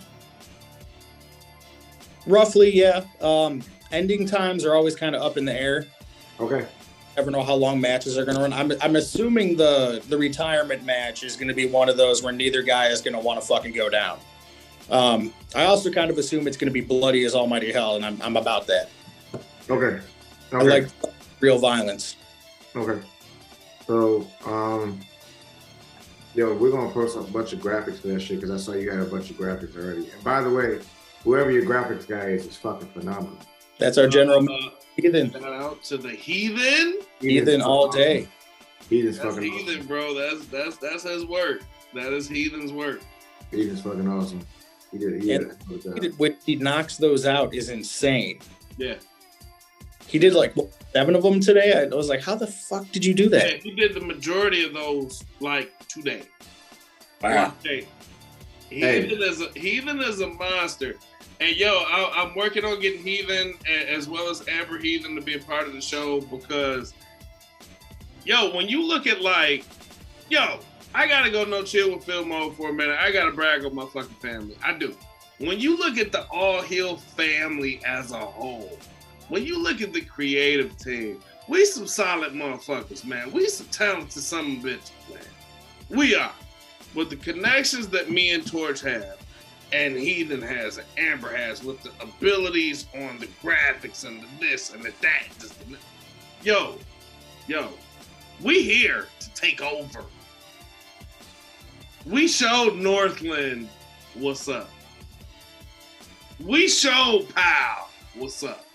Roughly, 2.26 2.74
yeah. 2.74 3.04
Um, 3.20 3.62
ending 3.92 4.26
times 4.26 4.64
are 4.64 4.74
always 4.74 4.96
kind 4.96 5.14
of 5.14 5.22
up 5.22 5.36
in 5.36 5.44
the 5.44 5.52
air. 5.52 5.86
Okay. 6.40 6.66
Never 7.16 7.30
know 7.30 7.42
how 7.42 7.54
long 7.54 7.80
matches 7.80 8.18
are 8.18 8.24
going 8.24 8.36
to 8.36 8.42
run. 8.42 8.52
I'm, 8.52 8.72
I'm 8.82 8.96
assuming 8.96 9.56
the 9.56 10.02
the 10.08 10.18
retirement 10.18 10.84
match 10.84 11.22
is 11.22 11.36
going 11.36 11.48
to 11.48 11.54
be 11.54 11.66
one 11.66 11.88
of 11.88 11.96
those 11.96 12.22
where 12.22 12.32
neither 12.32 12.62
guy 12.62 12.88
is 12.88 13.00
going 13.00 13.14
to 13.14 13.20
want 13.20 13.40
to 13.40 13.46
fucking 13.46 13.72
go 13.72 13.88
down. 13.88 14.18
Um, 14.90 15.32
I 15.54 15.64
also 15.64 15.90
kind 15.90 16.10
of 16.10 16.18
assume 16.18 16.46
it's 16.46 16.56
going 16.56 16.68
to 16.68 16.72
be 16.72 16.80
bloody 16.80 17.24
as 17.24 17.34
almighty 17.34 17.72
hell, 17.72 17.96
and 17.96 18.04
I'm, 18.04 18.20
I'm 18.20 18.36
about 18.36 18.66
that. 18.66 18.90
Okay. 19.70 20.00
I 20.52 20.62
like 20.62 20.88
real 21.40 21.58
violence. 21.58 22.16
Okay. 22.76 23.00
So, 23.86 24.26
um, 24.46 25.00
yo, 26.34 26.54
we're 26.54 26.70
gonna 26.70 26.90
post 26.90 27.16
a 27.16 27.20
bunch 27.20 27.52
of 27.52 27.60
graphics 27.60 27.98
for 27.98 28.08
that 28.08 28.20
shit 28.20 28.40
because 28.40 28.50
I 28.50 28.56
saw 28.56 28.76
you 28.76 28.90
had 28.90 29.00
a 29.00 29.04
bunch 29.04 29.30
of 29.30 29.36
graphics 29.36 29.76
already. 29.76 30.10
And 30.10 30.24
by 30.24 30.42
the 30.42 30.50
way, 30.50 30.80
whoever 31.24 31.50
your 31.50 31.64
graphics 31.64 32.06
guy 32.06 32.26
is 32.30 32.46
is 32.46 32.56
fucking 32.56 32.88
phenomenal. 32.88 33.36
That's 33.78 33.98
our 33.98 34.06
general 34.08 34.48
Uh, 34.50 34.70
heathen. 34.96 35.32
shout 35.32 35.42
out 35.44 35.82
to 35.84 35.96
the 35.96 36.10
heathen. 36.10 37.00
Heathen 37.20 37.60
all 37.60 37.88
day. 37.90 38.28
Heathen's 38.88 39.18
That's 39.18 39.34
fucking 39.34 39.52
heathen, 39.52 39.74
awesome. 39.76 39.86
bro. 39.86 40.14
That's 40.14 40.46
that's 40.46 40.76
that's 40.76 41.02
his 41.04 41.24
work. 41.24 41.62
That 41.94 42.12
is 42.12 42.28
heathen's 42.28 42.72
work. 42.72 43.00
Heathen's 43.50 43.80
fucking 43.82 44.06
awesome. 44.08 44.40
He 44.92 44.98
did. 44.98 45.22
He 45.22 45.32
And- 45.32 45.48
did. 45.48 45.60
a 45.60 45.64
good 45.68 45.82
job. 45.82 45.94
He 45.94 46.00
did- 46.00 46.18
When 46.18 46.36
he 46.44 46.56
knocks 46.56 46.96
those 46.98 47.26
out 47.26 47.54
is 47.54 47.68
insane. 47.70 48.38
Yeah. 48.78 48.94
He 50.06 50.18
did 50.18 50.34
like 50.34 50.54
seven 50.92 51.16
of 51.16 51.22
them 51.22 51.40
today. 51.40 51.72
I 51.72 51.86
was 51.94 52.08
like, 52.08 52.22
how 52.22 52.34
the 52.36 52.46
fuck 52.46 52.90
did 52.92 53.04
you 53.04 53.14
do 53.14 53.24
Yeah, 53.24 53.28
that? 53.30 53.62
he 53.62 53.70
did 53.72 53.94
the 53.94 54.00
majority 54.00 54.64
of 54.64 54.74
those 54.74 55.24
like 55.40 55.72
today. 55.88 56.22
Wow. 57.22 57.46
One 57.46 57.54
day. 57.64 57.86
Hey. 58.70 59.02
Heathen 59.02 59.22
is 59.22 59.40
a 59.40 59.48
heathen 59.58 60.00
is 60.00 60.20
a 60.20 60.28
monster. 60.28 60.94
And 61.40 61.56
yo, 61.56 61.68
I, 61.68 62.12
I'm 62.16 62.34
working 62.34 62.64
on 62.64 62.80
getting 62.80 63.02
heathen 63.02 63.54
as 63.68 64.08
well 64.08 64.30
as 64.30 64.46
Amber 64.48 64.78
Heathen 64.78 65.14
to 65.16 65.20
be 65.20 65.34
a 65.34 65.40
part 65.40 65.66
of 65.66 65.72
the 65.72 65.80
show 65.80 66.20
because, 66.20 66.94
yo, 68.24 68.54
when 68.54 68.68
you 68.68 68.86
look 68.86 69.06
at 69.06 69.20
like, 69.20 69.64
yo, 70.30 70.60
I 70.94 71.08
gotta 71.08 71.30
go 71.30 71.44
no 71.44 71.64
chill 71.64 71.94
with 71.94 72.04
Phil 72.04 72.24
mode 72.24 72.56
for 72.56 72.70
a 72.70 72.72
minute. 72.72 72.96
I 73.00 73.10
gotta 73.10 73.32
brag 73.32 73.64
on 73.64 73.74
my 73.74 73.86
fucking 73.86 74.14
family. 74.16 74.56
I 74.64 74.74
do. 74.74 74.96
When 75.38 75.58
you 75.58 75.76
look 75.76 75.98
at 75.98 76.12
the 76.12 76.24
All 76.28 76.62
Heel 76.62 76.96
family 76.96 77.80
as 77.84 78.12
a 78.12 78.18
whole, 78.18 78.78
when 79.28 79.44
you 79.44 79.60
look 79.60 79.80
at 79.80 79.92
the 79.92 80.02
creative 80.02 80.76
team, 80.78 81.20
we 81.48 81.64
some 81.64 81.86
solid 81.86 82.32
motherfuckers, 82.32 83.04
man. 83.04 83.32
We 83.32 83.48
some 83.48 83.66
talented 83.66 84.22
some 84.22 84.62
bitches, 84.62 84.92
man. 85.12 85.20
We 85.90 86.14
are. 86.14 86.32
With 86.94 87.10
the 87.10 87.16
connections 87.16 87.88
that 87.88 88.10
me 88.10 88.30
and 88.30 88.46
Torch 88.46 88.80
have, 88.82 89.18
and 89.72 89.96
Heathen 89.96 90.42
has, 90.42 90.78
and 90.78 90.86
Amber 90.96 91.34
has, 91.34 91.64
with 91.64 91.82
the 91.82 91.90
abilities 92.00 92.86
on 92.94 93.18
the 93.18 93.26
graphics 93.42 94.04
and 94.06 94.22
the 94.22 94.26
this 94.40 94.72
and 94.72 94.82
the 94.82 94.92
that. 95.02 95.24
Just 95.38 95.54
yo, 96.42 96.78
yo, 97.46 97.68
we 98.40 98.62
here 98.62 99.06
to 99.20 99.34
take 99.34 99.62
over. 99.62 100.04
We 102.06 102.28
showed 102.28 102.76
Northland 102.76 103.68
what's 104.14 104.48
up. 104.48 104.70
We 106.40 106.68
showed 106.68 107.28
Powell 107.34 107.88
what's 108.16 108.42
up. 108.42 108.66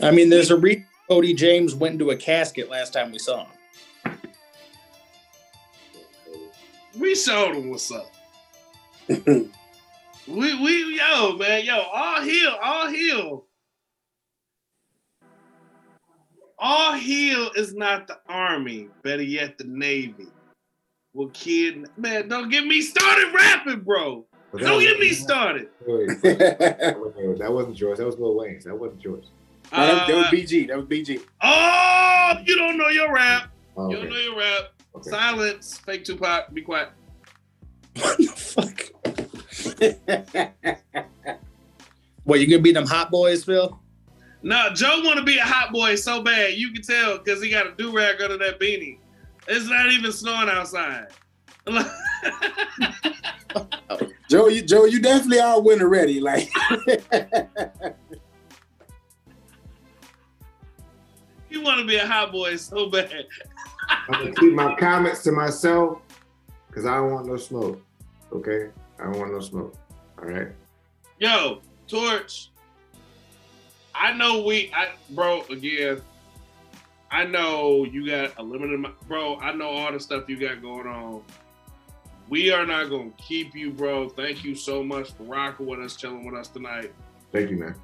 I 0.00 0.10
mean, 0.10 0.30
there's 0.30 0.50
a 0.50 0.56
reason 0.56 0.86
Cody 1.08 1.34
James 1.34 1.74
went 1.74 1.94
into 1.94 2.10
a 2.10 2.16
casket 2.16 2.68
last 2.68 2.92
time 2.92 3.12
we 3.12 3.18
saw 3.18 3.46
him. 3.46 4.18
We 6.98 7.14
showed 7.14 7.54
him 7.54 7.70
what's 7.70 7.92
up. 7.92 8.15
We 9.08 10.60
we 10.60 10.96
yo 10.98 11.36
man 11.36 11.64
yo 11.64 11.80
all 11.92 12.20
heel 12.22 12.50
all 12.62 12.88
heel. 12.88 13.44
All 16.58 16.94
heel 16.94 17.50
is 17.54 17.74
not 17.74 18.06
the 18.08 18.18
army, 18.28 18.88
better 19.02 19.22
yet 19.22 19.58
the 19.58 19.64
navy. 19.64 20.26
Well, 21.12 21.28
kid, 21.34 21.86
man, 21.98 22.28
don't 22.28 22.48
get 22.48 22.66
me 22.66 22.80
started 22.80 23.32
rapping, 23.34 23.80
bro. 23.80 24.26
But 24.52 24.62
Don't 24.62 24.80
get 24.80 24.98
me 24.98 25.10
started. 25.12 25.68
Wait, 25.86 26.08
wait, 26.22 26.38
that 26.38 26.96
wasn't- 26.98 27.38
that 27.38 27.52
wasn't 27.52 27.78
yours. 27.78 27.98
That 27.98 28.06
was 28.06 28.18
Lil 28.18 28.34
Wayne's. 28.36 28.64
That 28.64 28.74
wasn't 28.78 29.04
yours. 29.04 29.26
that, 29.70 30.06
that 30.08 30.14
was 30.14 30.26
Uh, 30.26 30.30
BG. 30.30 30.66
That 30.68 30.76
was 30.78 30.86
BG. 30.86 31.20
oh, 31.42 32.32
you 32.44 32.56
don't 32.56 32.78
know 32.78 32.88
your 32.88 33.12
rap. 33.12 33.50
Oh, 33.76 33.90
You 33.90 33.96
don't 33.96 34.10
know 34.10 34.16
your 34.16 34.38
rap. 34.38 34.72
okay. 34.94 35.10
Silence, 35.10 35.78
fake 35.78 36.04
Tupac. 36.04 36.52
Be 36.54 36.62
quiet. 36.62 36.88
What 42.26 42.38
the 42.38 42.40
fuck? 42.40 42.40
You 42.40 42.46
gonna 42.50 42.62
be 42.62 42.72
them 42.72 42.86
hot 42.86 43.10
boys, 43.10 43.44
Phil? 43.44 43.78
No, 44.42 44.70
Joe 44.74 45.00
want 45.04 45.18
to 45.18 45.24
be 45.24 45.38
a 45.38 45.44
hot 45.44 45.72
boy 45.72 45.94
so 45.96 46.22
bad. 46.22 46.54
You 46.54 46.72
can 46.72 46.82
tell 46.82 47.18
because 47.18 47.42
he 47.42 47.50
got 47.50 47.66
a 47.66 47.72
do 47.72 47.92
rag 47.94 48.20
under 48.20 48.36
that 48.38 48.60
beanie. 48.60 48.98
It's 49.48 49.68
not 49.68 49.90
even 49.92 50.12
snowing 50.12 50.48
outside. 50.48 51.06
Joe, 54.28 54.48
you 54.48 54.62
Joe, 54.62 54.84
you 54.84 55.00
definitely 55.00 55.40
are 55.40 55.56
a 55.56 55.60
winner 55.60 55.88
ready. 55.88 56.20
Like 56.20 56.48
he 61.48 61.58
want 61.58 61.80
to 61.80 61.86
be 61.86 61.96
a 61.96 62.06
hot 62.06 62.32
boy 62.32 62.56
so 62.56 62.88
bad. 62.88 63.26
I'm 63.88 64.24
gonna 64.24 64.32
keep 64.34 64.52
my 64.52 64.74
comments 64.76 65.22
to 65.24 65.32
myself 65.32 65.98
because 66.68 66.86
I 66.86 66.96
don't 66.96 67.12
want 67.12 67.26
no 67.26 67.36
smoke. 67.36 67.80
Okay, 68.32 68.70
I 68.98 69.04
don't 69.04 69.18
want 69.18 69.32
no 69.32 69.40
smoke. 69.40 69.74
All 70.18 70.26
right. 70.26 70.48
Yo, 71.18 71.60
Torch. 71.88 72.50
I 73.94 74.12
know 74.12 74.42
we, 74.42 74.70
I 74.74 74.90
bro. 75.10 75.42
Again, 75.50 76.02
I 77.10 77.24
know 77.24 77.84
you 77.84 78.06
got 78.10 78.32
a 78.38 78.42
limited, 78.42 78.84
bro. 79.08 79.38
I 79.40 79.52
know 79.54 79.68
all 79.70 79.92
the 79.92 80.00
stuff 80.00 80.28
you 80.28 80.38
got 80.38 80.60
going 80.60 80.86
on. 80.86 81.22
We 82.28 82.50
are 82.52 82.66
not 82.66 82.90
gonna 82.90 83.10
keep 83.16 83.54
you, 83.54 83.70
bro. 83.70 84.08
Thank 84.08 84.44
you 84.44 84.54
so 84.54 84.82
much 84.82 85.12
for 85.12 85.22
rocking 85.24 85.66
with 85.66 85.80
us, 85.80 85.96
chilling 85.96 86.26
with 86.26 86.34
us 86.34 86.48
tonight. 86.48 86.92
Thank 87.32 87.50
you, 87.50 87.56
man. 87.56 87.74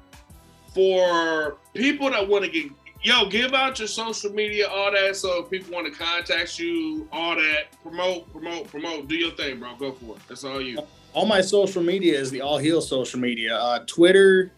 for 0.73 1.57
people 1.73 2.09
that 2.09 2.27
want 2.27 2.43
to 2.43 2.49
get 2.49 2.71
yo 3.03 3.27
give 3.29 3.53
out 3.53 3.77
your 3.79 3.87
social 3.87 4.31
media 4.31 4.67
all 4.67 4.91
that 4.91 5.15
so 5.15 5.43
if 5.43 5.49
people 5.51 5.71
want 5.73 5.85
to 5.85 5.93
contact 5.97 6.57
you 6.57 7.07
all 7.11 7.35
that 7.35 7.65
promote 7.83 8.31
promote 8.31 8.67
promote 8.69 9.07
do 9.07 9.15
your 9.15 9.31
thing 9.31 9.59
bro 9.59 9.75
go 9.75 9.91
for 9.91 10.15
it 10.15 10.21
that's 10.27 10.43
all 10.43 10.61
you 10.61 10.79
All 11.13 11.25
my 11.25 11.41
social 11.41 11.83
media 11.83 12.19
is 12.19 12.31
the 12.31 12.41
all 12.41 12.57
heel 12.57 12.81
social 12.81 13.19
media. 13.19 13.55
Uh, 13.55 13.79
Twitter, 13.85 14.51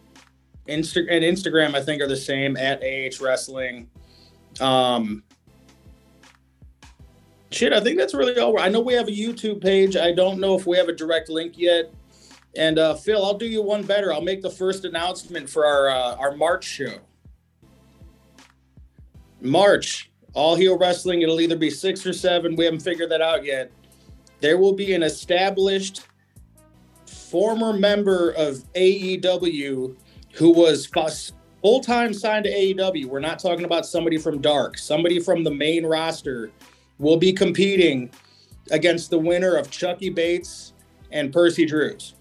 Insta, 0.68 1.06
and 1.10 1.22
Instagram, 1.22 1.74
I 1.74 1.82
think, 1.82 2.00
are 2.02 2.08
the 2.08 2.16
same 2.16 2.56
at 2.56 2.82
AH 2.82 3.22
Wrestling. 3.22 3.88
Um, 4.60 5.22
shit, 7.50 7.72
I 7.72 7.80
think 7.80 7.98
that's 7.98 8.14
really 8.14 8.38
all. 8.38 8.58
I 8.58 8.68
know 8.68 8.80
we 8.80 8.94
have 8.94 9.08
a 9.08 9.12
YouTube 9.12 9.60
page. 9.60 9.96
I 9.96 10.12
don't 10.12 10.40
know 10.40 10.56
if 10.56 10.66
we 10.66 10.76
have 10.78 10.88
a 10.88 10.94
direct 10.94 11.28
link 11.28 11.58
yet. 11.58 11.92
And 12.56 12.78
uh, 12.78 12.94
Phil, 12.94 13.22
I'll 13.22 13.36
do 13.36 13.46
you 13.46 13.62
one 13.62 13.82
better. 13.82 14.12
I'll 14.12 14.22
make 14.22 14.40
the 14.40 14.50
first 14.50 14.86
announcement 14.86 15.48
for 15.48 15.66
our 15.66 15.90
uh, 15.90 16.16
our 16.16 16.34
March 16.34 16.64
show. 16.64 16.98
March, 19.42 20.10
all 20.32 20.54
heel 20.54 20.78
wrestling. 20.78 21.20
It'll 21.20 21.40
either 21.40 21.56
be 21.56 21.68
six 21.68 22.06
or 22.06 22.14
seven. 22.14 22.56
We 22.56 22.64
haven't 22.64 22.80
figured 22.80 23.10
that 23.10 23.20
out 23.20 23.44
yet. 23.44 23.70
There 24.40 24.56
will 24.56 24.72
be 24.72 24.94
an 24.94 25.02
established 25.02 26.02
former 27.30 27.72
member 27.72 28.30
of 28.30 28.64
AEW 28.74 29.96
who 30.34 30.50
was 30.50 30.86
full 31.62 31.80
time 31.80 32.12
signed 32.12 32.44
to 32.44 32.50
AEW. 32.50 33.06
We're 33.06 33.20
not 33.20 33.38
talking 33.38 33.64
about 33.64 33.86
somebody 33.86 34.18
from 34.18 34.40
Dark. 34.40 34.78
Somebody 34.78 35.18
from 35.18 35.42
the 35.42 35.50
main 35.50 35.84
roster 35.84 36.50
will 36.98 37.16
be 37.16 37.32
competing 37.32 38.10
against 38.70 39.10
the 39.10 39.18
winner 39.18 39.56
of 39.56 39.70
Chucky 39.70 40.10
Bates 40.10 40.72
and 41.10 41.32
Percy 41.32 41.64
Drews. 41.64 42.14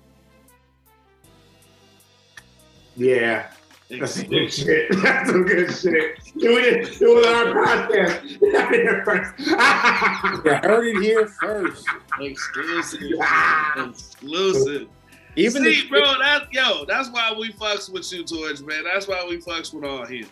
Yeah, 2.95 3.47
that's 3.99 4.15
some 4.15 4.27
good 4.27 4.51
shit. 4.51 4.89
That's 5.03 5.29
some 5.29 5.43
good 5.43 5.71
shit. 5.71 6.17
Do 6.39 6.57
it. 6.57 6.97
Do 6.99 7.19
it 7.19 7.27
on 7.27 7.55
our 7.57 7.87
podcast. 7.87 8.41
you 10.45 10.51
heard 10.69 10.87
it 10.87 11.03
here 11.03 11.27
first. 11.27 11.85
exclusive 12.19 13.01
exclusive 13.77 14.87
Even 15.35 15.63
See, 15.63 15.81
the, 15.83 15.89
bro 15.89 16.13
that's 16.19 16.45
yo 16.51 16.85
that's 16.85 17.09
why 17.11 17.33
we 17.37 17.51
fucks 17.53 17.91
with 17.91 18.11
you 18.11 18.23
Torch 18.23 18.61
man 18.61 18.83
that's 18.85 19.07
why 19.07 19.25
we 19.27 19.37
fucks 19.37 19.73
with 19.73 19.83
all 19.83 20.05
heel 20.05 20.27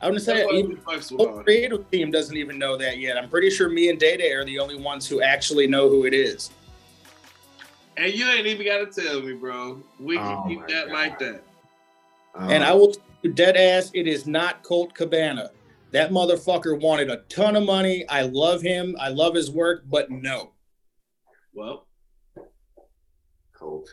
I'm 0.00 0.10
gonna 0.10 0.20
say 0.20 0.34
that's 0.34 0.46
why 0.46 0.58
even 0.58 0.70
the 0.72 0.76
with 0.86 1.08
whole 1.08 1.20
all 1.28 1.34
heel. 1.34 1.42
creative 1.44 1.90
team 1.90 2.10
doesn't 2.10 2.36
even 2.36 2.58
know 2.58 2.76
that 2.76 2.98
yet. 2.98 3.16
I'm 3.16 3.28
pretty 3.28 3.50
sure 3.50 3.68
me 3.68 3.90
and 3.90 3.98
Day 3.98 4.16
Day 4.16 4.32
are 4.32 4.44
the 4.44 4.58
only 4.58 4.76
ones 4.76 5.08
who 5.08 5.22
actually 5.22 5.66
know 5.66 5.88
who 5.88 6.04
it 6.06 6.14
is. 6.14 6.50
And 7.96 8.12
you 8.14 8.28
ain't 8.28 8.46
even 8.46 8.64
got 8.64 8.92
to 8.92 9.02
tell 9.02 9.20
me, 9.22 9.32
bro. 9.32 9.82
We 9.98 10.16
can 10.16 10.24
Oh 10.24 10.44
keep 10.46 10.60
that 10.68 10.86
God. 10.86 10.92
like 10.92 11.18
that. 11.18 11.42
And 12.34 12.62
Um, 12.62 12.68
I 12.68 12.72
will 12.72 12.92
tell 12.92 13.04
you 13.22 13.32
dead 13.32 13.56
ass, 13.56 13.90
it 13.94 14.06
is 14.06 14.26
not 14.26 14.62
Colt 14.62 14.94
Cabana. 14.94 15.50
That 15.90 16.10
motherfucker 16.10 16.78
wanted 16.80 17.10
a 17.10 17.18
ton 17.28 17.56
of 17.56 17.64
money. 17.64 18.06
I 18.08 18.22
love 18.22 18.60
him. 18.62 18.94
I 19.00 19.08
love 19.08 19.34
his 19.34 19.50
work, 19.50 19.84
but 19.88 20.10
no. 20.10 20.52
Well, 21.54 21.86
Colt. 23.54 23.88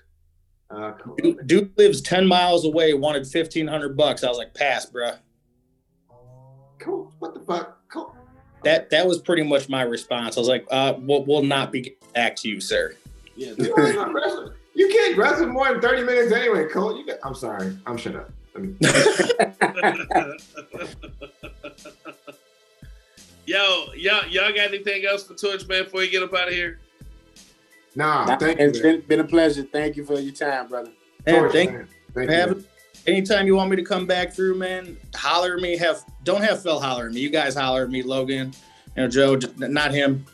Uh, 0.69 0.91
Colt. 0.93 1.17
Dude, 1.21 1.47
dude 1.47 1.77
lives 1.77 2.01
10 2.01 2.27
miles 2.27 2.65
away, 2.65 2.93
wanted 2.93 3.19
1500 3.21 3.95
bucks. 3.95 4.23
I 4.23 4.27
was 4.29 4.37
like, 4.37 4.53
pass, 4.53 4.85
bruh. 4.85 5.17
Colt. 6.79 7.13
What 7.19 7.33
the 7.33 7.39
fuck? 7.41 7.79
Colt. 7.89 8.13
That 8.63 8.89
that 8.89 9.07
was 9.07 9.19
pretty 9.19 9.43
much 9.43 9.69
my 9.69 9.83
response. 9.83 10.37
I 10.37 10.39
was 10.41 10.49
like, 10.49 10.65
uh, 10.71 10.95
we'll, 10.99 11.23
we'll 11.25 11.43
not 11.43 11.71
be 11.71 11.95
back 12.13 12.35
to 12.37 12.49
you, 12.49 12.59
sir. 12.59 12.95
yeah. 13.35 13.53
You 14.75 14.87
ain't 14.87 15.17
not 15.17 15.17
wrestling. 15.17 15.17
You 15.17 15.17
can't 15.17 15.17
wrestle 15.17 15.47
more 15.47 15.71
than 15.71 15.81
30 15.81 16.03
minutes 16.03 16.31
anyway, 16.33 16.67
Colt. 16.67 16.97
You 16.97 17.05
got, 17.05 17.17
I'm 17.23 17.35
sorry. 17.35 17.77
I'm 17.85 17.97
shut 17.97 18.15
up. 18.15 18.29
Yo, 23.47 23.85
y'all, 23.95 24.25
y'all 24.27 24.51
got 24.51 24.67
anything 24.69 25.05
else 25.05 25.23
for 25.23 25.35
Torch, 25.35 25.67
man, 25.67 25.83
before 25.83 26.03
you 26.03 26.09
get 26.09 26.23
up 26.23 26.33
out 26.33 26.47
of 26.47 26.53
here? 26.53 26.79
nah, 27.95 28.25
thank 28.37 28.59
it's 28.59 28.77
you. 28.77 28.83
been, 28.83 29.01
been 29.01 29.19
a 29.19 29.23
pleasure. 29.25 29.63
Thank 29.63 29.95
you 29.95 30.03
for 30.03 30.19
your 30.19 30.33
time, 30.33 30.67
brother. 30.67 30.91
Man, 31.25 31.41
Torch, 31.41 31.51
thank 31.51 31.71
man. 31.71 31.87
Thank 32.13 32.29
you. 32.29 32.35
having 32.35 32.65
anytime 33.07 33.45
you 33.45 33.55
want 33.55 33.69
me 33.69 33.75
to 33.75 33.83
come 33.83 34.05
back 34.05 34.33
through, 34.33 34.55
man, 34.55 34.97
holler 35.13 35.55
at 35.55 35.61
me. 35.61 35.77
Have 35.77 36.03
don't 36.23 36.41
have 36.43 36.61
Phil 36.61 36.79
holler 36.79 37.07
at 37.07 37.13
me. 37.13 37.21
You 37.21 37.29
guys 37.29 37.55
holler 37.55 37.83
at 37.83 37.89
me, 37.89 38.01
Logan. 38.01 38.53
You 38.95 39.03
know, 39.03 39.09
Joe, 39.09 39.39
not 39.57 39.93
him. 39.93 40.25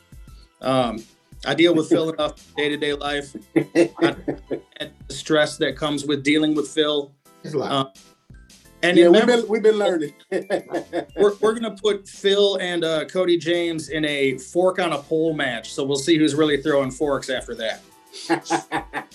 Um, 0.61 1.03
I 1.45 1.53
deal 1.55 1.73
with 1.73 1.89
Phil 1.89 2.11
enough 2.11 2.53
day 2.55 2.69
to 2.69 2.77
day 2.77 2.93
life 2.93 3.33
and 3.55 4.91
the 5.07 5.13
stress 5.13 5.57
that 5.57 5.75
comes 5.75 6.05
with 6.05 6.23
dealing 6.23 6.53
with 6.55 6.67
Phil. 6.67 7.11
It's 7.43 7.53
a 7.53 7.57
lot. 7.57 7.71
Uh, 7.71 7.89
And 8.83 8.97
yeah, 8.97 9.09
we've 9.09 9.25
been 9.27 9.47
we've 9.47 9.61
been 9.63 9.77
learning. 9.77 10.13
we're, 10.31 11.35
we're 11.39 11.53
gonna 11.53 11.75
put 11.75 12.07
Phil 12.07 12.55
and 12.57 12.83
uh, 12.83 13.05
Cody 13.05 13.37
James 13.37 13.89
in 13.89 14.05
a 14.05 14.37
fork 14.37 14.79
on 14.79 14.93
a 14.93 14.97
pole 14.99 15.33
match, 15.33 15.71
so 15.73 15.83
we'll 15.83 15.97
see 15.97 16.17
who's 16.17 16.33
really 16.35 16.61
throwing 16.61 16.89
forks 16.91 17.29
after 17.29 17.53
that. 17.55 17.81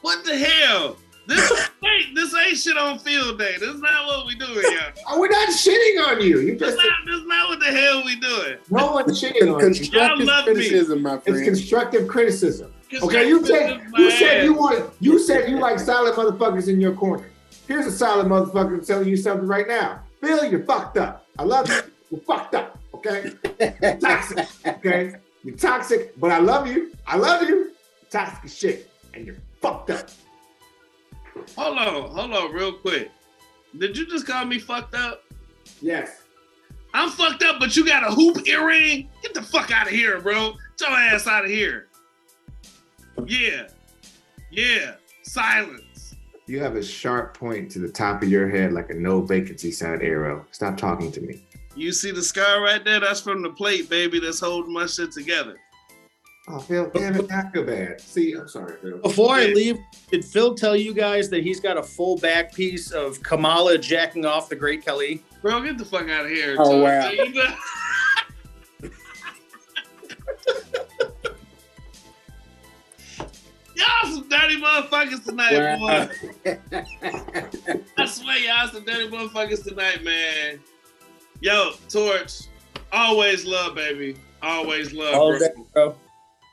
What 0.00 0.24
the 0.24 0.36
hell? 0.38 0.96
This 1.28 1.52
ain't 1.84 2.14
this 2.14 2.34
ain't 2.34 2.56
shit 2.56 2.78
on 2.78 2.98
field 2.98 3.38
day. 3.38 3.56
This 3.60 3.68
is 3.68 3.82
not 3.82 4.06
what 4.06 4.26
we 4.26 4.34
doing, 4.34 4.54
y'all. 4.54 4.92
oh, 5.10 5.20
we're 5.20 5.28
not 5.28 5.48
shitting 5.50 6.06
on 6.06 6.22
you. 6.22 6.40
You 6.40 6.58
This 6.58 6.74
just 6.74 6.78
not 6.78 7.06
this 7.06 7.26
not 7.26 7.48
what 7.50 7.60
the 7.60 7.66
hell 7.66 8.02
we 8.02 8.18
doing. 8.18 8.56
no 8.70 8.92
one's 8.92 9.20
shitting 9.20 9.42
on 9.42 9.60
you. 9.60 9.66
Constructive 9.66 10.26
love 10.26 10.46
me. 10.46 10.54
criticism, 10.54 11.02
my 11.02 11.20
It's 11.26 11.42
constructive 11.42 12.08
criticism. 12.08 12.72
Okay, 13.02 13.28
you 13.28 13.44
said 13.44 13.82
you 13.94 14.10
said 14.10 14.44
you 14.44 14.54
want 14.54 14.90
you 15.00 15.18
said 15.18 15.50
you 15.50 15.58
like 15.58 15.78
solid 15.78 16.14
motherfuckers 16.14 16.68
in 16.68 16.80
your 16.80 16.94
corner. 16.94 17.28
Here's 17.66 17.84
a 17.84 17.92
solid 17.92 18.26
motherfucker 18.26 18.84
telling 18.86 19.08
you 19.08 19.16
something 19.18 19.46
right 19.46 19.68
now. 19.68 20.00
Bill, 20.22 20.50
you're 20.50 20.64
fucked 20.64 20.96
up. 20.96 21.26
I 21.38 21.42
love 21.42 21.68
you. 21.68 21.80
You're 22.10 22.20
fucked 22.22 22.54
up. 22.54 22.78
Okay, 22.94 23.32
toxic. 24.00 24.48
Okay, 24.66 25.12
you're 25.44 25.56
toxic, 25.56 26.18
but 26.18 26.30
I 26.30 26.38
love 26.38 26.66
you. 26.66 26.96
I 27.06 27.18
love 27.18 27.42
you. 27.42 27.48
You're 27.48 27.66
toxic 28.10 28.46
as 28.46 28.56
shit, 28.56 28.90
and 29.12 29.26
you're 29.26 29.36
fucked 29.60 29.90
up. 29.90 30.08
Hold 31.56 31.78
on, 31.78 32.10
hold 32.10 32.32
on, 32.32 32.52
real 32.52 32.72
quick. 32.72 33.10
Did 33.76 33.96
you 33.96 34.06
just 34.06 34.26
call 34.26 34.44
me 34.44 34.58
fucked 34.58 34.94
up? 34.94 35.24
Yes. 35.80 36.22
I'm 36.94 37.10
fucked 37.10 37.42
up, 37.42 37.60
but 37.60 37.76
you 37.76 37.84
got 37.84 38.02
a 38.02 38.10
hoop 38.10 38.48
earring? 38.48 39.08
Get 39.22 39.34
the 39.34 39.42
fuck 39.42 39.70
out 39.70 39.86
of 39.86 39.92
here, 39.92 40.20
bro. 40.20 40.54
Get 40.78 40.88
your 40.88 40.98
ass 40.98 41.26
out 41.26 41.44
of 41.44 41.50
here. 41.50 41.88
Yeah. 43.26 43.68
Yeah. 44.50 44.94
Silence. 45.22 46.14
You 46.46 46.60
have 46.60 46.76
a 46.76 46.82
sharp 46.82 47.36
point 47.36 47.70
to 47.72 47.78
the 47.78 47.90
top 47.90 48.22
of 48.22 48.30
your 48.30 48.48
head 48.48 48.72
like 48.72 48.88
a 48.88 48.94
no 48.94 49.20
vacancy 49.20 49.70
sign 49.70 50.00
arrow. 50.00 50.46
Stop 50.50 50.78
talking 50.78 51.12
to 51.12 51.20
me. 51.20 51.44
You 51.76 51.92
see 51.92 52.10
the 52.10 52.22
scar 52.22 52.62
right 52.62 52.82
there? 52.82 53.00
That's 53.00 53.20
from 53.20 53.42
the 53.42 53.50
plate, 53.50 53.90
baby, 53.90 54.18
that's 54.18 54.40
holding 54.40 54.72
my 54.72 54.86
shit 54.86 55.12
together. 55.12 55.56
Oh, 56.50 56.58
Phil, 56.60 56.90
damn 56.94 57.14
it, 57.16 57.30
I 57.30 57.50
feel 57.50 57.64
bad. 57.64 58.00
See, 58.00 58.32
I'm 58.32 58.48
sorry, 58.48 58.76
Phil. 58.80 58.98
Before 58.98 59.34
I 59.34 59.46
leave, 59.46 59.78
did 60.10 60.24
Phil 60.24 60.54
tell 60.54 60.74
you 60.74 60.94
guys 60.94 61.28
that 61.30 61.42
he's 61.42 61.60
got 61.60 61.76
a 61.76 61.82
full 61.82 62.16
back 62.16 62.54
piece 62.54 62.90
of 62.90 63.22
Kamala 63.22 63.76
jacking 63.76 64.24
off 64.24 64.48
the 64.48 64.56
Great 64.56 64.84
Khali? 64.84 65.22
Bro, 65.42 65.60
get 65.62 65.76
the 65.76 65.84
fuck 65.84 66.08
out 66.08 66.24
of 66.24 66.30
here. 66.30 66.56
Oh, 66.58 66.82
wow. 66.82 67.10
You 67.10 67.32
know- 67.34 67.54
Y'all 73.74 74.10
some 74.12 74.28
dirty 74.28 74.60
motherfuckers 74.60 75.24
tonight, 75.24 75.78
Wow. 75.78 76.06
boy. 76.08 76.58
I 77.96 78.06
swear 78.06 78.38
y'all 78.38 78.68
some 78.68 78.84
dirty 78.84 79.08
motherfuckers 79.08 79.62
tonight, 79.62 80.02
man. 80.02 80.58
Yo, 81.40 81.72
Torch, 81.88 82.40
always 82.92 83.44
love, 83.44 83.76
baby. 83.76 84.16
Always 84.42 84.92
love, 84.92 85.14
All 85.14 85.30
bro. 85.30 85.38
day, 85.38 85.48
bro. 85.72 85.94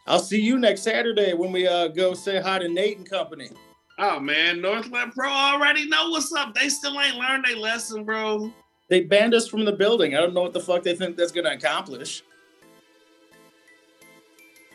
I'll 0.08 0.20
see 0.20 0.40
you 0.40 0.60
next 0.60 0.84
Saturday 0.84 1.34
when 1.34 1.52
we 1.52 1.68
uh, 1.68 1.88
go 1.88 2.14
say 2.14 2.40
hi 2.40 2.60
to 2.60 2.68
Nate 2.68 2.98
and 2.98 3.10
company. 3.10 3.50
Oh 3.98 4.20
man, 4.20 4.62
Northland 4.62 5.14
Pro 5.14 5.30
already 5.30 5.88
know 5.88 6.10
what's 6.10 6.32
up. 6.34 6.54
They 6.54 6.70
still 6.70 7.00
ain't 7.00 7.16
learned 7.16 7.46
their 7.46 7.56
lesson, 7.56 8.04
bro. 8.04 8.52
They 8.90 9.02
banned 9.02 9.34
us 9.34 9.48
from 9.48 9.66
the 9.66 9.72
building. 9.72 10.16
I 10.16 10.20
don't 10.20 10.34
know 10.34 10.42
what 10.42 10.54
the 10.54 10.60
fuck 10.60 10.84
they 10.84 10.96
think 10.96 11.18
that's 11.18 11.32
going 11.32 11.46
to 11.46 11.54
accomplish. 11.54 12.24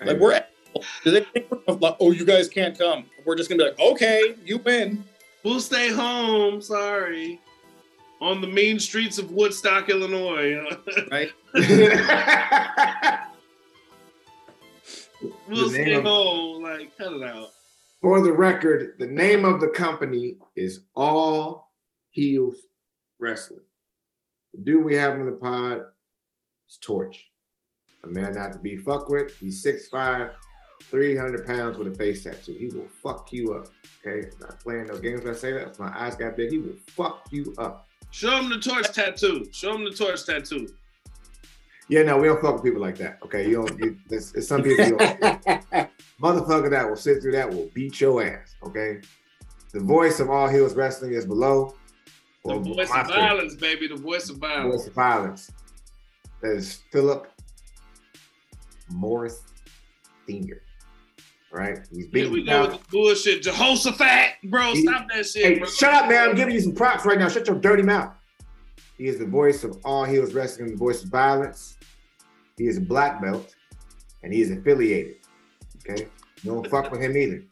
Like 0.04 0.18
we're 0.18 0.32
at, 0.32 0.50
do 1.04 1.10
they 1.10 1.20
think 1.20 1.50
we're 1.50 1.74
like, 1.74 1.96
oh 2.00 2.10
you 2.10 2.24
guys 2.24 2.48
can't 2.48 2.76
come? 2.76 3.04
We're 3.26 3.36
just 3.36 3.50
gonna 3.50 3.62
be 3.62 3.68
like, 3.68 3.78
okay, 3.78 4.34
you 4.44 4.58
win. 4.58 5.04
We'll 5.44 5.60
stay 5.60 5.90
home. 5.90 6.60
Sorry. 6.62 7.38
On 8.20 8.40
the 8.40 8.46
mean 8.46 8.78
streets 8.78 9.18
of 9.18 9.30
Woodstock, 9.30 9.88
Illinois. 9.88 10.64
Right? 11.10 11.30
we'll 15.48 15.68
The 15.70 15.78
name 15.78 15.98
of- 15.98 16.04
home. 16.04 16.62
Like, 16.62 16.96
cut 16.96 17.12
it 17.12 17.22
out. 17.22 17.48
For 18.00 18.22
the 18.22 18.32
record, 18.32 18.94
the 18.98 19.06
name 19.06 19.44
of 19.44 19.60
the 19.60 19.68
company 19.68 20.36
is 20.56 20.80
All 20.94 21.70
Heels 22.10 22.56
Wrestling. 23.18 23.60
The 24.54 24.60
dude 24.62 24.84
we 24.84 24.94
have 24.96 25.12
on 25.14 25.26
the 25.26 25.32
pod 25.32 25.82
is 26.68 26.78
Torch. 26.80 27.30
A 28.04 28.06
man 28.06 28.34
not 28.34 28.52
to 28.54 28.58
be 28.58 28.76
fucked 28.78 29.10
with. 29.10 29.36
He's 29.36 29.62
6'5, 29.62 30.32
300 30.84 31.46
pounds 31.46 31.76
with 31.76 31.88
a 31.88 31.94
face 31.94 32.24
tattoo. 32.24 32.52
He 32.54 32.68
will 32.68 32.88
fuck 33.02 33.30
you 33.32 33.52
up. 33.54 33.68
Okay? 34.04 34.28
Not 34.40 34.58
playing 34.60 34.86
no 34.86 34.96
games 34.98 35.22
when 35.22 35.34
I 35.34 35.36
say 35.36 35.52
that. 35.52 35.68
If 35.68 35.78
my 35.78 35.92
eyes 35.94 36.16
got 36.16 36.36
big, 36.38 36.50
he 36.52 36.58
will 36.58 36.76
fuck 36.86 37.26
you 37.30 37.54
up. 37.58 37.86
Show 38.12 38.30
him 38.38 38.48
the 38.48 38.58
torch 38.58 38.90
tattoo. 38.94 39.46
Show 39.52 39.74
him 39.74 39.84
the 39.84 39.90
torch 39.90 40.24
tattoo. 40.24 40.68
Yeah, 41.90 42.04
no, 42.04 42.18
we 42.18 42.28
don't 42.28 42.40
fuck 42.40 42.54
with 42.54 42.62
people 42.62 42.80
like 42.80 42.96
that. 42.98 43.18
Okay, 43.24 43.48
you 43.48 43.56
don't. 43.56 43.76
You, 43.80 43.96
it's, 44.10 44.32
it's 44.34 44.46
some 44.46 44.62
people. 44.62 44.86
You 44.86 44.96
don't, 44.96 45.20
motherfucker 46.22 46.70
that 46.70 46.88
will 46.88 46.94
sit 46.96 47.20
through 47.20 47.32
that 47.32 47.50
will 47.50 47.68
beat 47.74 48.00
your 48.00 48.22
ass. 48.24 48.54
Okay, 48.64 49.00
the 49.72 49.80
voice 49.80 50.20
of 50.20 50.30
all 50.30 50.48
heels 50.48 50.74
wrestling 50.74 51.14
is 51.14 51.26
below. 51.26 51.74
The 52.44 52.58
voice 52.58 52.90
of 52.94 53.08
violence, 53.08 53.56
baby. 53.56 53.88
The 53.88 53.96
voice 53.96 54.30
of 54.30 54.36
favorite, 54.36 54.48
violence. 54.56 54.76
Voice 54.76 54.86
of 54.86 54.94
violence. 54.94 55.50
That 56.42 56.52
is 56.52 56.80
Philip 56.92 57.26
Morris 58.90 59.42
Senior. 60.28 60.62
Right, 61.52 61.80
he's 61.92 62.06
Here 62.12 62.30
we 62.30 62.44
down- 62.44 62.66
go 62.66 62.70
with 62.72 62.82
the 62.82 62.90
bullshit. 62.92 63.42
Jehoshaphat, 63.42 64.34
bro. 64.44 64.72
He- 64.74 64.82
Stop 64.82 65.08
that 65.12 65.26
shit, 65.26 65.44
Hey, 65.44 65.58
bro. 65.58 65.68
shut 65.68 65.92
up, 65.92 66.08
man! 66.08 66.28
I'm 66.30 66.36
giving 66.36 66.54
you 66.54 66.60
some 66.60 66.72
props 66.72 67.04
right 67.04 67.18
now. 67.18 67.28
Shut 67.28 67.48
your 67.48 67.58
dirty 67.58 67.82
mouth. 67.82 68.14
He 69.00 69.08
is 69.08 69.18
the 69.18 69.24
voice 69.24 69.64
of 69.64 69.78
all 69.82 70.04
heels 70.04 70.34
wrestling, 70.34 70.72
the 70.72 70.76
voice 70.76 71.02
of 71.02 71.08
violence. 71.08 71.78
He 72.58 72.66
is 72.66 72.76
a 72.76 72.82
black 72.82 73.22
belt, 73.22 73.56
and 74.22 74.30
he 74.30 74.42
is 74.42 74.50
affiliated. 74.50 75.16
Okay, 75.78 76.06
don't 76.44 76.68
fuck 76.68 76.90
with 76.90 77.00
him 77.00 77.16
either. 77.16 77.42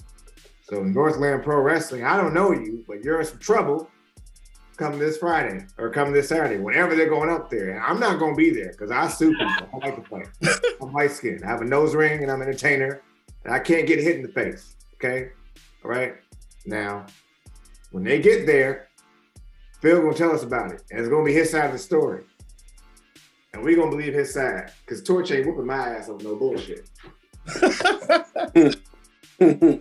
So 0.64 0.82
Northland 0.82 1.42
Pro 1.42 1.62
Wrestling, 1.62 2.05
I 2.05 2.18
don't 2.18 2.34
know 2.34 2.53
you, 2.53 2.84
but 2.86 3.03
you're 3.03 3.20
in 3.20 3.26
some 3.26 3.38
trouble. 3.38 3.88
Come 4.76 4.99
this 4.99 5.16
Friday 5.16 5.64
or 5.78 5.88
come 5.88 6.12
this 6.12 6.28
Saturday, 6.28 6.59
whenever 6.61 6.94
they're 6.94 7.09
going 7.09 7.30
up 7.30 7.49
there. 7.49 7.70
And 7.70 7.82
I'm 7.82 7.99
not 7.99 8.18
going 8.18 8.34
to 8.34 8.36
be 8.36 8.51
there 8.51 8.72
because 8.72 8.90
I 8.90 9.09
sue 9.09 9.30
people. 9.30 9.70
I 9.72 9.86
like 9.86 9.96
to 9.96 10.03
play. 10.03 10.24
I'm 10.82 10.92
light 10.92 11.12
skinned. 11.12 11.44
I 11.44 11.46
have 11.46 11.62
a 11.62 11.64
nose 11.64 11.94
ring 11.94 12.22
and 12.22 12.30
I'm 12.30 12.42
an 12.42 12.49
entertainer, 12.49 13.01
and 13.46 13.55
I 13.55 13.59
can't 13.59 13.86
get 13.86 14.01
hit 14.01 14.16
in 14.16 14.22
the 14.22 14.28
face. 14.28 14.76
Okay, 14.96 15.30
all 15.82 15.90
right. 15.90 16.16
Now, 16.66 17.07
when 17.90 18.05
they 18.05 18.20
get 18.20 18.44
there, 18.44 18.88
Phil 19.81 20.03
gonna 20.03 20.14
tell 20.14 20.33
us 20.33 20.43
about 20.43 20.72
it, 20.72 20.83
and 20.91 21.01
it's 21.01 21.09
gonna 21.09 21.24
be 21.24 21.33
his 21.33 21.51
side 21.51 21.66
of 21.66 21.72
the 21.72 21.79
story, 21.79 22.24
and 23.53 23.62
we 23.62 23.74
gonna 23.74 23.91
believe 23.91 24.14
his 24.14 24.33
side 24.35 24.72
because 24.85 25.03
Torch 25.03 25.31
ain't 25.31 25.47
whooping 25.47 25.66
my 25.66 25.74
ass 25.74 26.09
over 26.09 26.22
no 26.22 26.37
bullshit. 26.37 26.89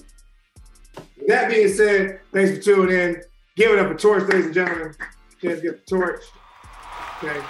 That 1.27 1.49
being 1.49 1.67
said, 1.67 2.21
thanks 2.31 2.55
for 2.55 2.63
tuning 2.63 2.97
in. 2.97 3.21
Give 3.57 3.71
it 3.71 3.79
up 3.79 3.91
for 3.91 3.97
Torch, 3.97 4.23
ladies 4.29 4.45
and 4.45 4.53
gentlemen. 4.53 4.95
Chance 5.41 5.59
to 5.59 5.61
get 5.61 5.85
the 5.85 5.95
torch. 5.95 6.21
Okay. 7.21 7.41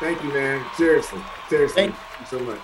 Thank 0.00 0.22
you, 0.22 0.28
man. 0.34 0.64
Seriously. 0.76 1.20
Seriously. 1.48 1.74
Thank 1.74 1.94
Thank 1.94 2.20
you 2.20 2.38
so 2.38 2.44
much. 2.44 2.60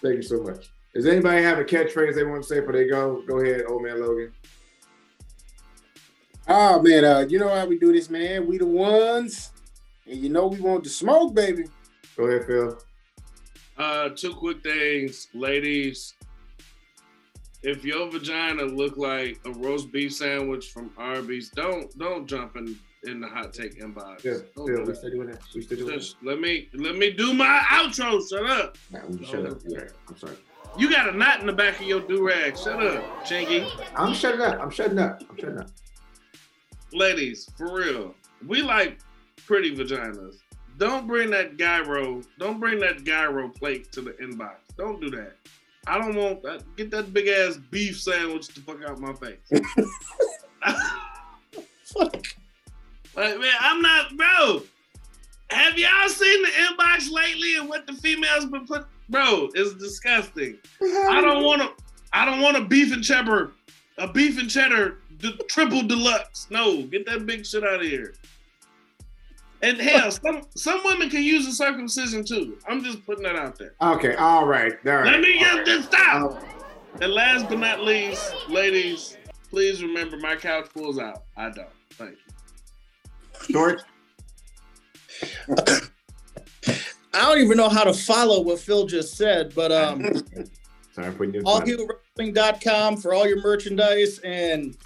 Thank 0.00 0.16
you 0.16 0.22
so 0.22 0.42
much. 0.42 0.70
Does 0.94 1.06
anybody 1.06 1.42
have 1.42 1.58
a 1.58 1.64
catchphrase 1.64 2.14
they 2.14 2.22
want 2.22 2.42
to 2.42 2.48
say 2.48 2.60
before 2.60 2.74
they 2.74 2.86
go? 2.86 3.22
Go 3.26 3.40
ahead, 3.40 3.64
old 3.68 3.82
man 3.82 4.00
Logan. 4.00 4.32
Oh 6.50 6.80
man, 6.80 7.04
uh, 7.04 7.26
you 7.28 7.38
know 7.38 7.54
how 7.54 7.66
we 7.66 7.78
do 7.78 7.92
this, 7.92 8.08
man. 8.08 8.46
We 8.46 8.56
the 8.56 8.66
ones, 8.66 9.52
and 10.06 10.16
you 10.16 10.30
know 10.30 10.46
we 10.46 10.58
want 10.60 10.82
the 10.82 10.88
smoke, 10.90 11.34
baby. 11.34 11.64
Go 12.16 12.24
ahead, 12.24 12.46
Phil. 12.46 12.78
Uh, 13.76 14.08
two 14.08 14.32
quick 14.32 14.62
things, 14.62 15.28
ladies. 15.34 16.14
If 17.62 17.84
your 17.84 18.10
vagina 18.10 18.62
look 18.62 18.96
like 18.96 19.38
a 19.44 19.50
roast 19.50 19.92
beef 19.92 20.14
sandwich 20.14 20.70
from 20.70 20.90
Arby's, 20.96 21.50
don't 21.50 21.96
don't 21.98 22.26
jump 22.26 22.56
in 22.56 22.78
in 23.04 23.20
the 23.20 23.28
hot 23.28 23.52
take 23.52 23.78
inbox. 23.78 24.24
Yeah, 24.24 24.38
Don't 24.56 24.68
Phil, 24.68 24.84
we 24.86 24.94
still 24.94 25.10
doing 25.10 25.28
that. 25.28 25.40
We 25.54 25.60
still 25.60 25.78
doing 25.78 25.98
that. 25.98 26.14
Let 26.22 26.40
me 26.40 26.70
let 26.72 26.96
me 26.96 27.10
do 27.10 27.34
my 27.34 27.60
outro. 27.68 28.26
Shut 28.26 28.46
up. 28.48 28.78
Nah, 28.90 29.00
we 29.06 29.22
shut 29.26 29.44
up. 29.44 29.58
Yeah, 29.66 29.80
I'm 30.08 30.16
sorry. 30.16 30.36
You 30.78 30.90
got 30.90 31.08
a 31.10 31.12
knot 31.16 31.40
in 31.40 31.46
the 31.46 31.52
back 31.52 31.78
of 31.78 31.86
your 31.86 32.00
do 32.00 32.26
rag. 32.26 32.56
Shut 32.56 32.82
up, 32.82 33.26
Chingy. 33.26 33.70
I'm 33.94 34.14
shutting 34.14 34.40
up. 34.40 34.58
I'm 34.60 34.70
shutting 34.70 34.98
up. 34.98 35.22
I'm 35.28 35.36
shutting 35.36 35.58
up. 35.58 35.68
Ladies, 36.92 37.50
for 37.56 37.74
real, 37.74 38.14
we 38.46 38.62
like 38.62 38.98
pretty 39.46 39.74
vaginas. 39.76 40.36
Don't 40.78 41.06
bring 41.06 41.30
that 41.30 41.56
gyro. 41.56 42.22
Don't 42.38 42.60
bring 42.60 42.78
that 42.80 43.04
gyro 43.04 43.48
plate 43.48 43.92
to 43.92 44.00
the 44.00 44.12
inbox. 44.12 44.56
Don't 44.76 45.00
do 45.00 45.10
that. 45.10 45.32
I 45.86 45.98
don't 45.98 46.14
want 46.14 46.42
that. 46.42 46.62
Get 46.76 46.90
that 46.92 47.12
big 47.12 47.28
ass 47.28 47.56
beef 47.70 48.00
sandwich 48.00 48.48
the 48.48 48.60
fuck 48.60 48.82
out 48.84 48.98
my 49.00 49.12
face. 49.14 49.38
like 53.16 53.38
man, 53.38 53.52
I'm 53.60 53.82
not, 53.82 54.16
bro. 54.16 54.62
Have 55.50 55.78
y'all 55.78 56.08
seen 56.08 56.42
the 56.42 56.48
inbox 56.48 57.10
lately 57.10 57.56
and 57.56 57.68
what 57.68 57.86
the 57.86 57.94
females 57.94 58.46
been 58.46 58.66
put? 58.66 58.86
Bro, 59.08 59.50
it's 59.54 59.74
disgusting. 59.74 60.58
I 60.82 61.20
don't 61.20 61.42
want 61.42 61.62
to. 61.62 61.70
I 62.12 62.24
don't 62.24 62.40
want 62.40 62.56
a 62.56 62.64
beef 62.64 62.92
and 62.92 63.02
cheddar, 63.02 63.52
a 63.98 64.10
beef 64.10 64.38
and 64.38 64.48
cheddar 64.48 64.98
d- 65.18 65.40
triple 65.48 65.82
deluxe. 65.82 66.46
No, 66.50 66.82
get 66.82 67.06
that 67.06 67.26
big 67.26 67.44
shit 67.46 67.64
out 67.64 67.80
of 67.80 67.86
here. 67.86 68.14
And 69.62 69.78
hell, 69.78 70.10
some 70.24 70.42
some 70.54 70.80
women 70.84 71.10
can 71.10 71.22
use 71.22 71.46
a 71.46 71.52
circumcision 71.52 72.24
too. 72.24 72.58
I'm 72.66 72.82
just 72.82 73.04
putting 73.04 73.24
that 73.24 73.36
out 73.36 73.58
there. 73.58 73.74
Okay, 73.80 74.14
all 74.14 74.46
right, 74.46 74.72
all 74.86 74.92
right. 74.92 75.06
Let 75.06 75.20
me 75.20 75.38
get 75.38 75.64
this 75.64 75.86
right. 75.86 75.92
stop. 75.92 76.42
And 77.00 77.12
last 77.12 77.48
but 77.48 77.58
not 77.58 77.80
least, 77.80 78.34
ladies, 78.48 79.16
please 79.50 79.82
remember 79.82 80.16
my 80.16 80.36
couch 80.36 80.68
pulls 80.72 80.98
out. 80.98 81.24
I 81.36 81.50
don't. 81.50 81.68
Thank 81.90 82.12
you. 82.12 83.52
George, 83.52 83.80
I 87.14 87.22
don't 87.22 87.40
even 87.40 87.56
know 87.56 87.68
how 87.68 87.84
to 87.84 87.92
follow 87.92 88.42
what 88.42 88.58
Phil 88.58 88.86
just 88.86 89.16
said, 89.16 89.52
but 89.54 89.70
um, 89.72 90.02
sorry, 90.92 91.06
I'm 91.08 91.14
putting 91.14 91.34
you. 91.34 91.42
allheelwrestling.com 91.42 92.96
for 92.98 93.14
all 93.14 93.26
your 93.26 93.40
merchandise 93.42 94.18
and 94.20 94.76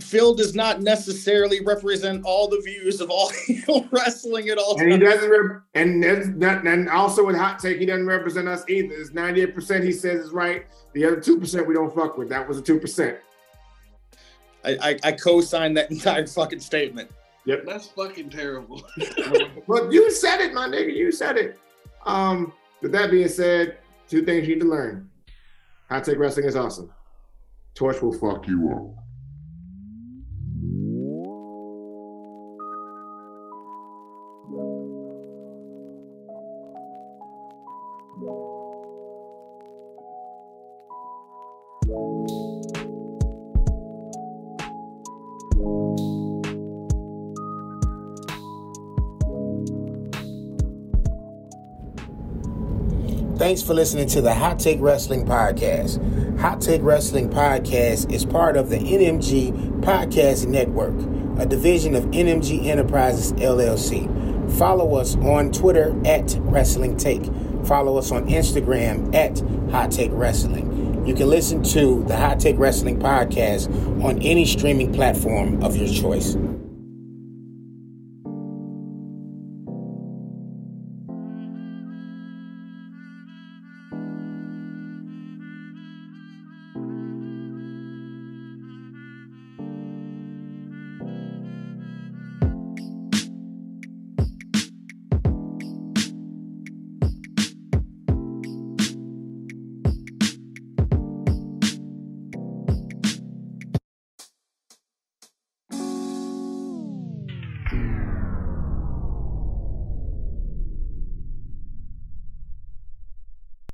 Phil 0.00 0.32
does 0.34 0.54
not 0.54 0.80
necessarily 0.80 1.60
represent 1.64 2.24
all 2.24 2.46
the 2.48 2.60
views 2.60 3.00
of 3.00 3.10
all 3.10 3.32
wrestling 3.90 4.48
at 4.48 4.56
all 4.56 4.78
And 4.78 4.92
he 4.92 4.98
times. 4.98 5.14
doesn't, 5.14 5.30
rep- 5.30 5.62
and 5.74 6.38
not, 6.38 6.64
and 6.66 6.88
also 6.88 7.26
with 7.26 7.34
hot 7.36 7.58
take, 7.58 7.78
he 7.78 7.86
doesn't 7.86 8.06
represent 8.06 8.46
us 8.46 8.62
either. 8.68 8.94
It's 8.94 9.10
98% 9.10 9.82
he 9.82 9.90
says 9.92 10.26
is 10.26 10.30
right. 10.30 10.66
The 10.92 11.04
other 11.04 11.16
2% 11.16 11.66
we 11.66 11.74
don't 11.74 11.92
fuck 11.92 12.16
with. 12.16 12.28
That 12.28 12.46
was 12.46 12.58
a 12.58 12.62
2%. 12.62 13.18
I, 14.64 14.70
I, 14.80 14.98
I 15.02 15.12
co-signed 15.12 15.76
that 15.76 15.90
entire 15.90 16.26
fucking 16.28 16.60
statement. 16.60 17.10
Yep. 17.46 17.64
That's 17.66 17.88
fucking 17.88 18.30
terrible. 18.30 18.82
But 19.66 19.92
you 19.92 20.10
said 20.12 20.40
it, 20.40 20.54
my 20.54 20.68
nigga. 20.68 20.94
You 20.94 21.10
said 21.10 21.36
it. 21.36 21.58
Um, 22.06 22.52
with 22.82 22.92
that 22.92 23.10
being 23.10 23.28
said, 23.28 23.78
two 24.08 24.24
things 24.24 24.46
you 24.46 24.54
need 24.54 24.60
to 24.62 24.68
learn. 24.68 25.10
Hot 25.90 26.04
take 26.04 26.18
wrestling 26.18 26.46
is 26.46 26.56
awesome. 26.56 26.90
Torch 27.74 28.00
will 28.00 28.12
fuck 28.12 28.46
you 28.46 28.70
up. 28.70 29.04
Thanks 53.48 53.62
for 53.62 53.72
listening 53.72 54.06
to 54.08 54.20
the 54.20 54.34
Hot 54.34 54.58
Take 54.58 54.78
Wrestling 54.78 55.24
Podcast. 55.24 56.38
Hot 56.38 56.60
Take 56.60 56.82
Wrestling 56.82 57.30
Podcast 57.30 58.12
is 58.12 58.26
part 58.26 58.58
of 58.58 58.68
the 58.68 58.76
NMG 58.76 59.80
Podcast 59.80 60.46
Network, 60.46 60.94
a 61.40 61.46
division 61.46 61.94
of 61.94 62.04
NMG 62.10 62.66
Enterprises 62.66 63.32
LLC. 63.40 64.04
Follow 64.58 64.96
us 64.96 65.16
on 65.16 65.50
Twitter 65.50 65.98
at 66.04 66.36
Wrestling 66.40 66.98
Take. 66.98 67.24
Follow 67.64 67.96
us 67.96 68.12
on 68.12 68.28
Instagram 68.28 69.14
at 69.14 69.40
Hot 69.72 69.90
Take 69.90 70.10
Wrestling. 70.12 71.06
You 71.06 71.14
can 71.14 71.30
listen 71.30 71.62
to 71.62 72.04
the 72.04 72.18
Hot 72.18 72.38
Take 72.38 72.58
Wrestling 72.58 72.98
Podcast 72.98 73.72
on 74.04 74.20
any 74.20 74.44
streaming 74.44 74.92
platform 74.92 75.64
of 75.64 75.74
your 75.74 75.88
choice. 75.88 76.36